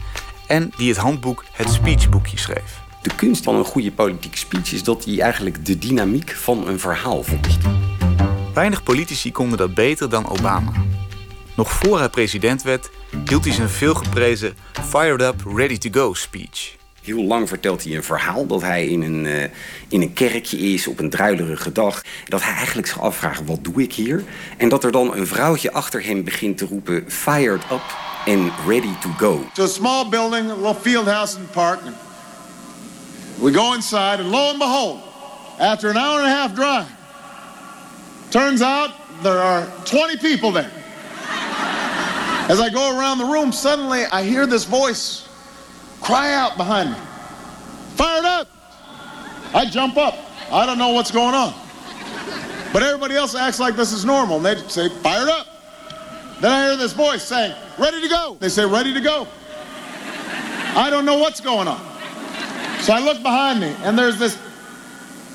[0.47, 2.81] En die het handboek Het Speechboekje schreef.
[3.01, 6.79] De kunst van een goede politieke speech is dat hij eigenlijk de dynamiek van een
[6.79, 7.57] verhaal volgt.
[8.53, 10.71] Weinig politici konden dat beter dan Obama.
[11.55, 12.89] Nog voor hij president werd,
[13.25, 14.57] hield hij zijn veelgeprezen
[14.89, 16.81] Fired Up, Ready to Go speech.
[17.03, 19.43] Heel lang vertelt hij een verhaal dat hij in een, uh,
[19.87, 22.01] in een kerkje is op een druilerige dag.
[22.27, 24.23] Dat hij eigenlijk zich afvraagt, wat doe ik hier?
[24.57, 27.03] En dat er dan een vrouwtje achter hem begint te roepen...
[27.07, 27.81] fired up
[28.25, 29.45] and ready to go.
[29.53, 31.79] To a small building, a little field house in the park.
[33.39, 34.99] We go inside and lo and behold,
[35.59, 36.87] after an hour and a half drive...
[38.29, 38.89] turns out
[39.21, 40.71] there are 20 people there.
[42.49, 45.22] As I go around the room, suddenly I hear this voice
[46.03, 46.97] cry out behind me.
[47.95, 48.47] Fired up!
[49.53, 50.17] I jump up.
[50.51, 51.53] I don't know what's going on.
[52.73, 54.37] But everybody else acts like this is normal.
[54.37, 55.47] And they say, fired up.
[56.41, 58.35] Then I hear this voice saying, ready to go.
[58.39, 59.27] They say, ready to go.
[60.75, 61.79] I don't know what's going on.
[62.81, 64.37] So I look behind me, and there's this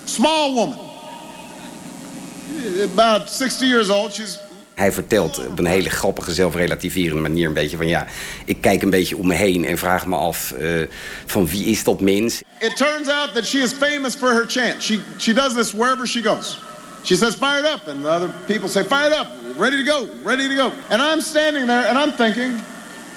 [0.05, 0.79] small woman,
[2.83, 4.13] about 60 years old.
[4.13, 4.39] She's
[4.79, 8.07] Hij vertelt op een hele grappige, zelfrelativerende manier een beetje van ja,
[8.45, 10.87] ik kijk een beetje om me heen en vraag me af uh,
[11.27, 12.43] van wie is dat mens.
[12.59, 14.83] It turns out that she is famous for her chant.
[14.83, 16.59] She she does this wherever she goes.
[17.03, 19.27] She says fired up and the other people say fired up,
[19.57, 20.73] ready to go, ready to go.
[20.91, 22.61] And I'm standing there and I'm thinking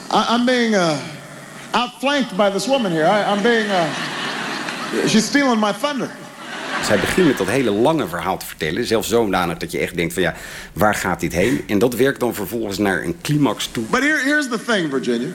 [0.09, 0.97] I, I'm being uh,
[1.73, 3.05] outflanked by this woman here.
[3.05, 6.09] I, I'm being uh, she's stealing my thunder.
[6.85, 8.85] Zij begint met dat hele lange verhaal te vertellen.
[8.85, 10.33] Zelfs zodanig dat je echt denkt van ja,
[10.73, 11.63] waar gaat dit heen?
[11.67, 13.83] En dat werkt dan vervolgens naar een climax toe.
[13.83, 15.29] But here, here's the thing, Virginia.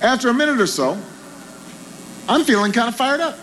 [0.00, 0.96] After a minute or so,
[2.28, 3.34] I'm feeling kind of fired up.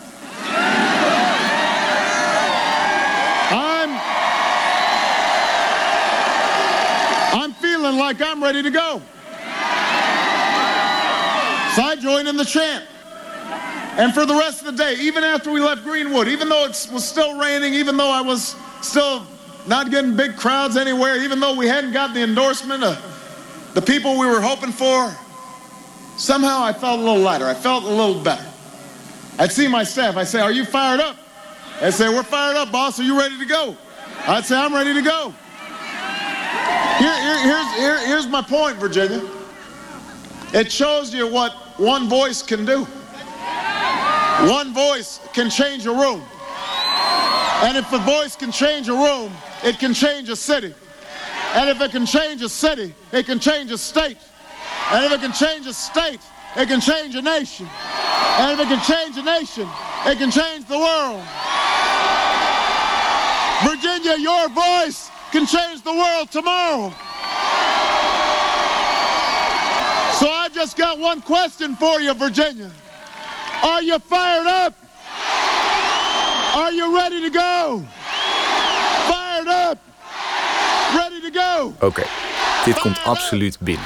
[3.52, 3.90] I'm...
[7.42, 9.02] I'm feeling like I'm ready to go.
[11.76, 12.84] So I join in the chant.
[14.00, 16.90] And for the rest of the day, even after we left Greenwood, even though it
[16.90, 19.28] was still raining, even though I was still
[19.68, 24.18] not getting big crowds anywhere, even though we hadn't got the endorsement of the people
[24.18, 25.14] we were hoping for,
[26.18, 27.46] somehow I felt a little lighter.
[27.46, 28.46] I felt a little better.
[29.38, 30.16] I'd see my staff.
[30.16, 31.18] I'd say, Are you fired up?
[31.82, 33.02] They'd say, We're fired up, boss.
[33.02, 33.76] Are you ready to go?
[34.28, 35.34] I'd say, I'm ready to go.
[37.00, 39.30] Here, here, here's, here, here's my point, Virginia.
[40.54, 42.88] It shows you what one voice can do.
[44.48, 46.24] One voice can change a room.
[47.62, 49.34] And if a voice can change a room,
[49.64, 50.74] it can change a city.
[51.56, 54.18] And if it can change a city, it can change a state.
[54.92, 56.22] And if it can change a state,
[56.56, 57.68] it can change a nation.
[58.38, 59.68] And if it can change a nation,
[60.06, 61.24] it can change the world.
[63.64, 66.92] Virginia, your voice can change the world tomorrow.
[70.16, 72.72] So I've just got one question for you, Virginia.
[73.62, 74.74] Are you fired up?
[76.56, 77.84] Are you ready to go?
[79.08, 79.78] Fired up!
[80.96, 81.76] Ready to go!
[81.88, 82.04] Oké,
[82.66, 83.86] dit komt absoluut binnen.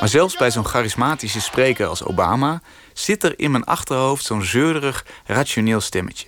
[0.00, 2.60] Maar zelfs bij zo'n charismatische spreker als Obama
[2.92, 6.26] zit er in mijn achterhoofd zo'n zeurderig, rationeel stemmetje.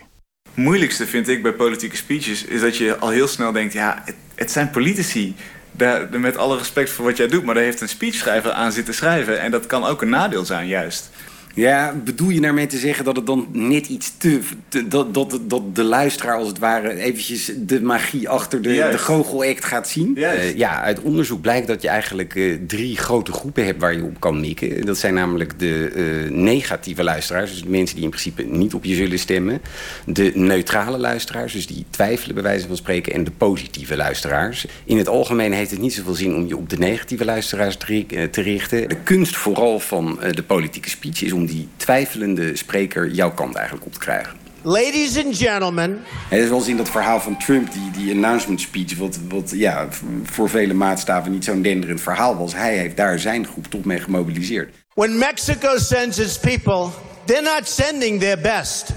[0.55, 4.03] Het moeilijkste vind ik bij politieke speeches is dat je al heel snel denkt: ja,
[4.05, 5.37] het, het zijn politici.
[5.73, 8.95] Daar, met alle respect voor wat jij doet, maar daar heeft een speechschrijver aan zitten
[8.95, 9.41] schrijven.
[9.41, 11.11] En dat kan ook een nadeel zijn, juist.
[11.57, 14.39] Ja, bedoel je daarmee te zeggen dat het dan net iets te...
[14.69, 18.93] te- dat, dat, dat de luisteraar als het ware eventjes de magie achter de, Juist.
[18.99, 20.17] de goochelact gaat zien?
[20.17, 24.03] Eh, ja, uit onderzoek blijkt dat je eigenlijk eh, drie grote groepen hebt waar je
[24.05, 24.87] op kan mikken.
[24.87, 28.85] Dat zijn namelijk de eh, negatieve luisteraars, dus de mensen die in principe niet op
[28.85, 29.61] je zullen stemmen.
[30.07, 33.13] De neutrale luisteraars, dus die twijfelen bij wijze van spreken.
[33.13, 34.67] En de positieve luisteraars.
[34.85, 37.87] In het algemeen heeft het niet zoveel zin om je op de negatieve luisteraars te,
[37.87, 38.89] ri- te richten.
[38.89, 43.55] De kunst vooral van eh, de politieke speech is om die twijfelende spreker jouw kant
[43.55, 44.33] eigenlijk op te krijgen.
[44.63, 48.61] Ladies and gentlemen, Het is wel eens in dat verhaal van Trump, die, die announcement
[48.61, 49.89] speech, wat, wat ja,
[50.23, 52.55] voor vele maatstaven niet zo'n denderend verhaal was.
[52.55, 54.75] Hij heeft daar zijn groep toch mee gemobiliseerd.
[54.97, 56.91] when Mexico sends its people,
[57.27, 58.93] they're not sending their best.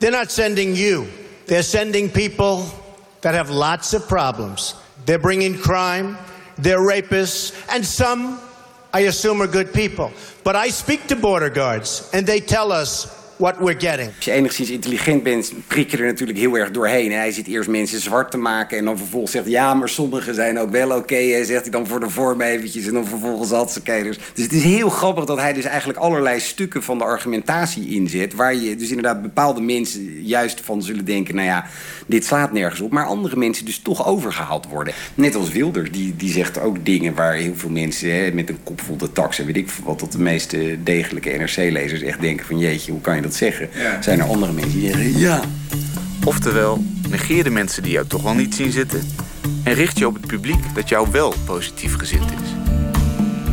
[0.00, 1.06] They're not sending you.
[1.46, 2.64] They're sending people
[3.20, 4.74] that have lots of problems.
[5.06, 6.16] They're bringing crime,
[6.58, 8.38] they're rapists, and some,
[8.94, 10.12] I assume, are good people.
[10.44, 13.23] But I speak to border guards, and they tell us
[14.16, 17.12] Als je enigszins intelligent bent, prik je er natuurlijk heel erg doorheen.
[17.12, 19.46] En hij zit eerst mensen zwart te maken en dan vervolgens zegt...
[19.46, 22.86] ja, maar sommigen zijn ook wel oké, zegt hij dan voor de vorm eventjes...
[22.86, 24.18] en dan vervolgens hatsekeders.
[24.34, 28.34] Dus het is heel grappig dat hij dus eigenlijk allerlei stukken van de argumentatie inzet...
[28.34, 31.34] waar je dus inderdaad bepaalde mensen juist van zullen denken...
[31.34, 31.66] nou ja,
[32.06, 32.92] dit slaat nergens op.
[32.92, 34.94] Maar andere mensen dus toch overgehaald worden.
[35.14, 38.14] Net als Wilders, die, die zegt ook dingen waar heel veel mensen...
[38.14, 40.00] Hè, met een kop vol de tax en weet ik wat...
[40.00, 42.58] dat de meeste degelijke NRC-lezers echt denken van...
[42.58, 43.68] jeetje, hoe kan je dat zeggen?
[43.72, 44.02] Ja.
[44.02, 45.18] Zijn er andere mensen die zeggen...
[45.18, 45.40] ja,
[46.24, 49.02] Oftewel, negeer de mensen die jou toch wel niet zien zitten
[49.62, 52.48] en richt je op het publiek dat jou wel positief gezind is.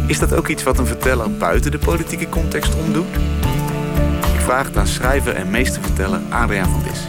[0.07, 3.15] Is dat ook iets wat een verteller buiten de politieke context omdoet?
[4.33, 6.99] Ik vraag het aan schrijver en meesterverteller Adriaan van Dis.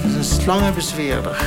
[0.00, 1.44] Het is een slangenbezweerder.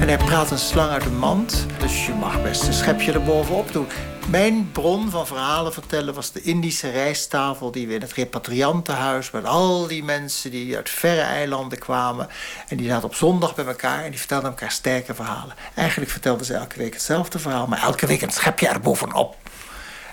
[0.00, 1.66] En hij praat een slang uit een mand.
[1.78, 3.86] Dus je mag best een schepje erbovenop doen.
[4.30, 7.70] Mijn bron van verhalen vertellen was de Indische rijsttafel...
[7.70, 12.28] die we in het repatriantenhuis met al die mensen die uit verre eilanden kwamen...
[12.68, 15.54] en die zaten op zondag bij elkaar en die vertelden elkaar sterke verhalen.
[15.74, 17.66] Eigenlijk vertelden ze elke week hetzelfde verhaal...
[17.66, 19.36] maar elke week een schepje erbovenop.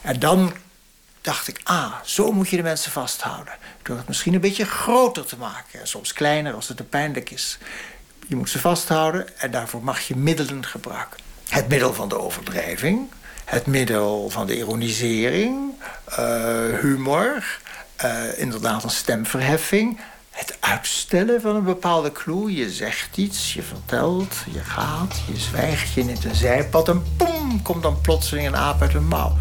[0.02, 0.54] En dan
[1.22, 3.54] dacht ik, ah, zo moet je de mensen vasthouden.
[3.82, 5.80] Door het misschien een beetje groter te maken.
[5.80, 7.58] En soms kleiner als het te pijnlijk is.
[8.28, 11.20] Je moet ze vasthouden en daarvoor mag je middelen gebruiken.
[11.50, 13.10] Het middel van de overdrijving.
[13.46, 15.72] Het middel van de ironisering.
[16.06, 17.60] eh, humor.
[17.96, 20.00] eh, inderdaad een stemverheffing.
[20.30, 22.54] Het uitstellen van een bepaalde clue.
[22.54, 26.90] Je zegt iets, je vertelt, je gaat, je zwijgt, je neemt een zijpad...
[26.90, 29.38] en poem, komt dan plotseling een aap uit een mouw.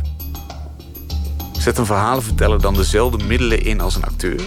[1.58, 4.40] Zet een verhalenverteller dan dezelfde middelen in als een acteur?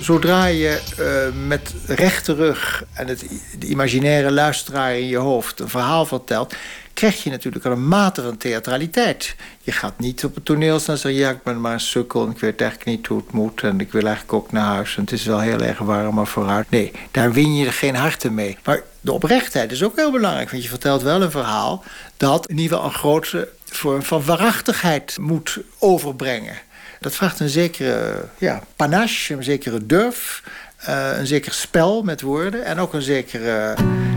[0.00, 3.26] Zodra je eh, met rechte rug en het,
[3.58, 6.54] de imaginaire luisteraar in je hoofd een verhaal vertelt,
[6.94, 9.36] krijg je natuurlijk al een mate van theatraliteit.
[9.62, 12.24] Je gaat niet op het toneel staan en zeggen: Ja, ik ben maar een sukkel
[12.24, 14.96] en ik weet eigenlijk niet hoe het moet en ik wil eigenlijk ook naar huis
[14.96, 16.70] en het is wel heel erg warm, maar vooruit.
[16.70, 18.58] Nee, daar win je er geen harten mee.
[18.64, 21.84] Maar de oprechtheid is ook heel belangrijk, want je vertelt wel een verhaal
[22.16, 26.56] dat in ieder geval een grote vorm van waarachtigheid moet overbrengen.
[27.00, 30.42] Dat vraagt een zekere ja, panache, een zekere durf,
[30.76, 33.74] eh, een zeker spel met woorden en ook een zekere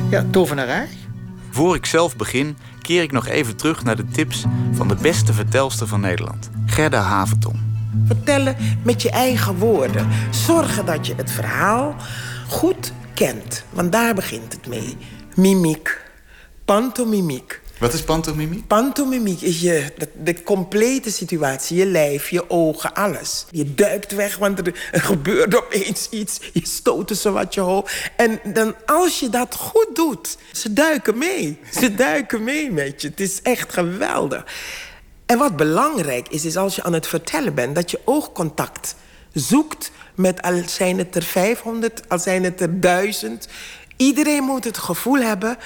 [0.10, 0.88] ja, tovenarij.
[1.58, 5.34] Voor ik zelf begin, keer ik nog even terug naar de tips van de beste
[5.34, 7.60] vertelster van Nederland, Gerda Haverton.
[8.06, 10.08] Vertellen met je eigen woorden.
[10.30, 11.96] Zorgen dat je het verhaal
[12.48, 13.64] goed kent.
[13.70, 14.98] Want daar begint het mee.
[15.36, 16.02] Mimiek.
[16.66, 17.62] Pantomimiek.
[17.80, 18.68] Wat is pantomimiek?
[18.68, 21.78] Pantomimiek is je, de, complete situatie.
[21.78, 23.45] Je lijf, je ogen, alles.
[23.52, 26.40] Je duikt weg, want er, er gebeurt opeens iets.
[26.54, 28.12] Je stoot ze wat je hoofd.
[28.16, 30.38] En dan als je dat goed doet...
[30.52, 31.60] Ze duiken mee.
[31.80, 33.08] Ze duiken mee met je.
[33.08, 34.45] Het is echt geweldig.
[35.26, 37.76] En wat belangrijk is, is als je aan het vertellen bent...
[37.76, 38.95] dat je oogcontact
[39.34, 43.48] zoekt met al zijn het er 500, al zijn het er 1000.
[43.98, 45.58] Iedereen moet het gevoel hebben...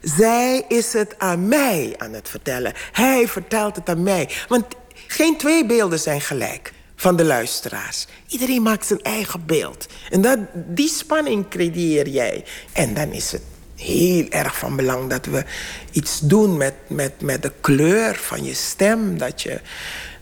[0.00, 2.72] zij is het aan mij aan het vertellen.
[2.92, 4.28] Hij vertelt het aan mij.
[4.48, 4.64] Want
[5.06, 8.06] geen twee beelden zijn gelijk van de luisteraars.
[8.28, 9.86] Iedereen maakt zijn eigen beeld.
[10.10, 12.44] En dat, die spanning creëer jij.
[12.72, 13.42] En dan is het
[13.76, 15.44] heel erg van belang dat we
[15.92, 19.18] iets doen met, met, met de kleur van je stem.
[19.18, 19.60] Dat je,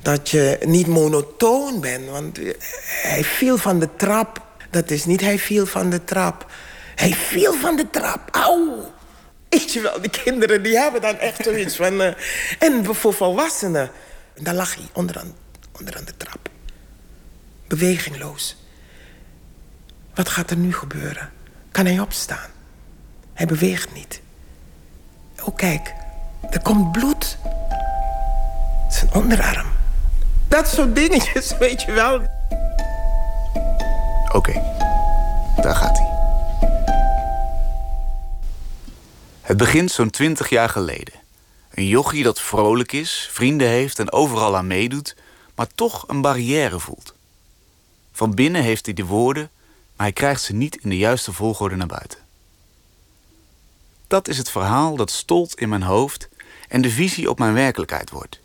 [0.03, 2.09] dat je niet monotoon bent.
[2.09, 2.39] Want
[3.03, 4.45] hij viel van de trap.
[4.71, 6.47] Dat is niet hij viel van de trap.
[6.95, 8.29] Hij viel van de trap.
[8.31, 8.95] Auw.
[9.59, 12.01] Weet je wel, die kinderen die hebben dan echt zoiets van...
[12.03, 12.13] eh,
[12.59, 13.91] en voor volwassenen,
[14.35, 15.35] dan lag hij onderaan,
[15.79, 16.49] onderaan de trap.
[17.67, 18.57] Bewegingloos.
[20.15, 21.33] Wat gaat er nu gebeuren?
[21.71, 22.51] Kan hij opstaan?
[23.35, 24.21] Hij beweegt niet.
[25.43, 25.95] Oh, kijk.
[26.51, 27.39] Er komt bloed.
[28.91, 29.67] Zijn onderarm.
[30.49, 32.23] Dat soort dingetjes, weet je wel.
[34.33, 34.53] Oké,
[35.63, 36.06] daar gaat hij.
[39.47, 41.15] Het begint zo'n twintig jaar geleden.
[41.71, 45.17] Een jochie dat vrolijk is, vrienden heeft en overal aan meedoet,
[45.55, 47.15] maar toch een barrière voelt.
[48.13, 49.51] Van binnen heeft hij de woorden,
[49.97, 52.19] maar hij krijgt ze niet in de juiste volgorde naar buiten.
[54.07, 56.29] Dat is het verhaal dat stolt in mijn hoofd
[56.69, 58.41] en de visie op mijn werkelijkheid wordt.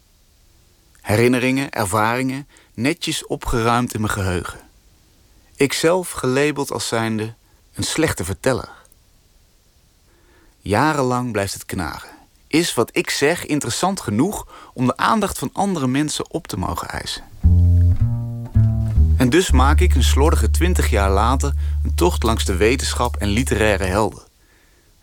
[1.02, 4.60] Herinneringen, ervaringen, netjes opgeruimd in mijn geheugen.
[5.56, 7.34] Ikzelf gelabeld als zijnde
[7.74, 8.81] een slechte verteller.
[10.62, 12.10] Jarenlang blijft het knagen.
[12.48, 16.88] Is wat ik zeg interessant genoeg om de aandacht van andere mensen op te mogen
[16.88, 17.24] eisen?
[19.18, 23.28] En dus maak ik een slordige twintig jaar later een tocht langs de wetenschap en
[23.28, 24.24] literaire helden.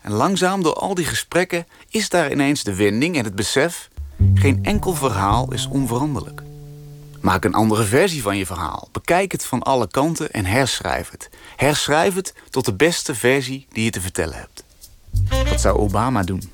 [0.01, 3.89] En langzaam door al die gesprekken is daar ineens de wending en het besef:
[4.33, 6.41] geen enkel verhaal is onveranderlijk.
[7.21, 8.89] Maak een andere versie van je verhaal.
[8.91, 11.29] Bekijk het van alle kanten en herschrijf het.
[11.55, 14.63] Herschrijf het tot de beste versie die je te vertellen hebt.
[15.49, 16.51] Wat zou Obama doen?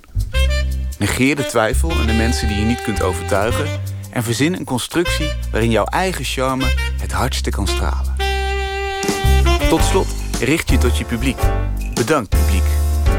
[0.97, 3.67] Negeer de twijfel en de mensen die je niet kunt overtuigen
[4.11, 6.65] en verzin een constructie waarin jouw eigen charme
[7.01, 8.15] het hardste kan stralen.
[9.69, 10.07] Tot slot,
[10.39, 11.37] richt je tot je publiek.
[11.93, 12.63] Bedankt publiek.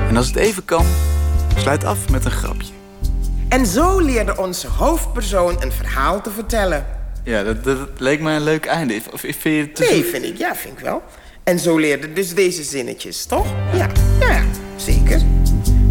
[0.09, 0.87] En als het even kan,
[1.57, 2.73] sluit af met een grapje.
[3.49, 6.87] En zo leerde onze hoofdpersoon een verhaal te vertellen.
[7.25, 9.01] Ja, dat, dat leek me een leuk einde.
[9.13, 11.03] Of, vind je het te Nee, vind ik, ja, vind ik wel.
[11.45, 13.47] En zo leerde dus deze zinnetjes, toch?
[13.73, 13.89] Ja,
[14.21, 14.45] ja,
[14.77, 15.21] zeker.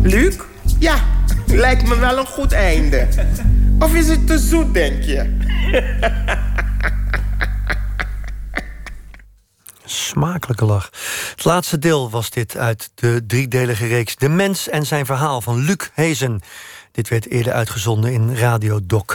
[0.02, 0.36] Luc?
[0.80, 1.04] Ja,
[1.48, 3.08] lijkt me wel een goed einde.
[3.80, 5.38] Of is het te zoet, denk je?
[9.86, 10.90] Smakelijke lach.
[11.36, 15.58] Het laatste deel was dit uit de driedelige reeks De Mens en zijn verhaal van
[15.58, 16.42] Luc Hezen.
[16.92, 19.06] Dit werd eerder uitgezonden in Radio Doc.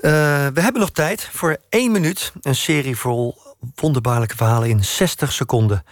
[0.00, 0.10] Eh,
[0.54, 2.32] we hebben nog tijd voor één minuut.
[2.42, 3.38] Een serie vol
[3.74, 5.84] wonderbaarlijke verhalen in 60 seconden.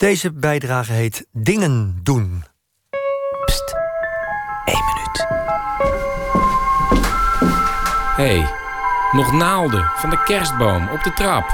[0.00, 2.44] Deze bijdrage heet Dingen doen.
[3.44, 3.74] Pst,
[4.64, 5.26] één minuut.
[8.16, 8.50] Hé, hey,
[9.12, 11.50] nog naalden van de kerstboom op de trap.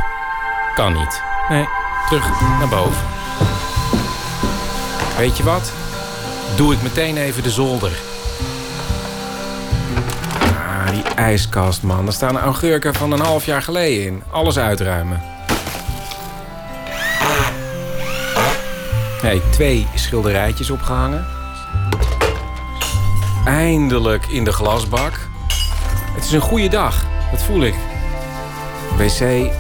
[0.75, 1.23] Kan niet.
[1.49, 1.69] Nee,
[2.09, 3.07] terug naar boven.
[5.17, 5.73] Weet je wat?
[6.57, 7.93] Doe ik meteen even de zolder.
[10.67, 12.05] Ah, die ijskast, man.
[12.05, 14.23] Daar staan augurken van een half jaar geleden in.
[14.31, 15.36] Alles uitruimen.
[19.27, 21.27] Hey, twee schilderijtjes opgehangen.
[23.45, 25.13] Eindelijk in de glasbak.
[26.15, 27.75] Het is een goede dag, dat voel ik.
[28.97, 29.51] Wc,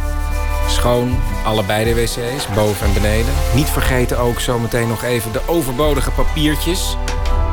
[0.68, 3.32] schoon, allebei de wc's, boven en beneden.
[3.54, 6.96] Niet vergeten ook zometeen nog even de overbodige papiertjes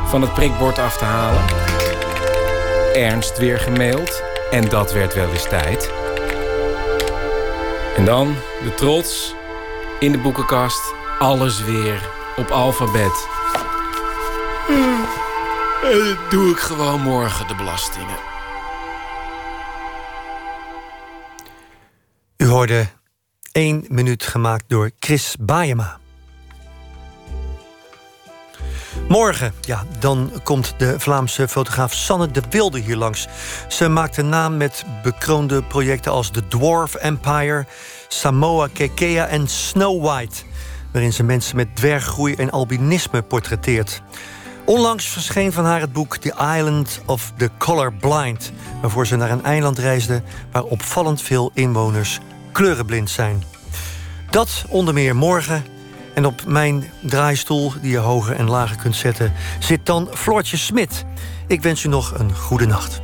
[0.06, 1.42] van het prikbord af te halen.
[2.92, 4.22] Ernst weer gemaild.
[4.50, 5.90] En dat werd wel eens tijd.
[7.96, 9.34] En dan de trots
[9.98, 11.02] in de boekenkast.
[11.18, 13.28] Alles weer op alfabet.
[14.66, 15.04] Hmm.
[15.82, 18.16] En dan doe ik gewoon morgen de belastingen.
[22.36, 22.86] U hoorde
[23.52, 25.98] één minuut gemaakt door Chris Baayema.
[29.08, 33.26] Morgen, ja, dan komt de Vlaamse fotograaf Sanne de Wilde hier langs.
[33.68, 37.66] Ze maakt een naam met bekroonde projecten als The Dwarf Empire,
[38.08, 40.42] Samoa Kekea en Snow White,
[40.94, 44.02] waarin ze mensen met dwerggroei en albinisme portretteert.
[44.64, 49.44] Onlangs verscheen van haar het boek The Island of the Colorblind, waarvoor ze naar een
[49.44, 50.22] eiland reisde
[50.52, 52.20] waar opvallend veel inwoners
[52.52, 53.42] kleurenblind zijn.
[54.30, 55.64] Dat onder meer morgen.
[56.14, 61.04] En op mijn draaistoel, die je hoger en lager kunt zetten, zit dan Floortje Smit.
[61.46, 63.03] Ik wens u nog een goede nacht.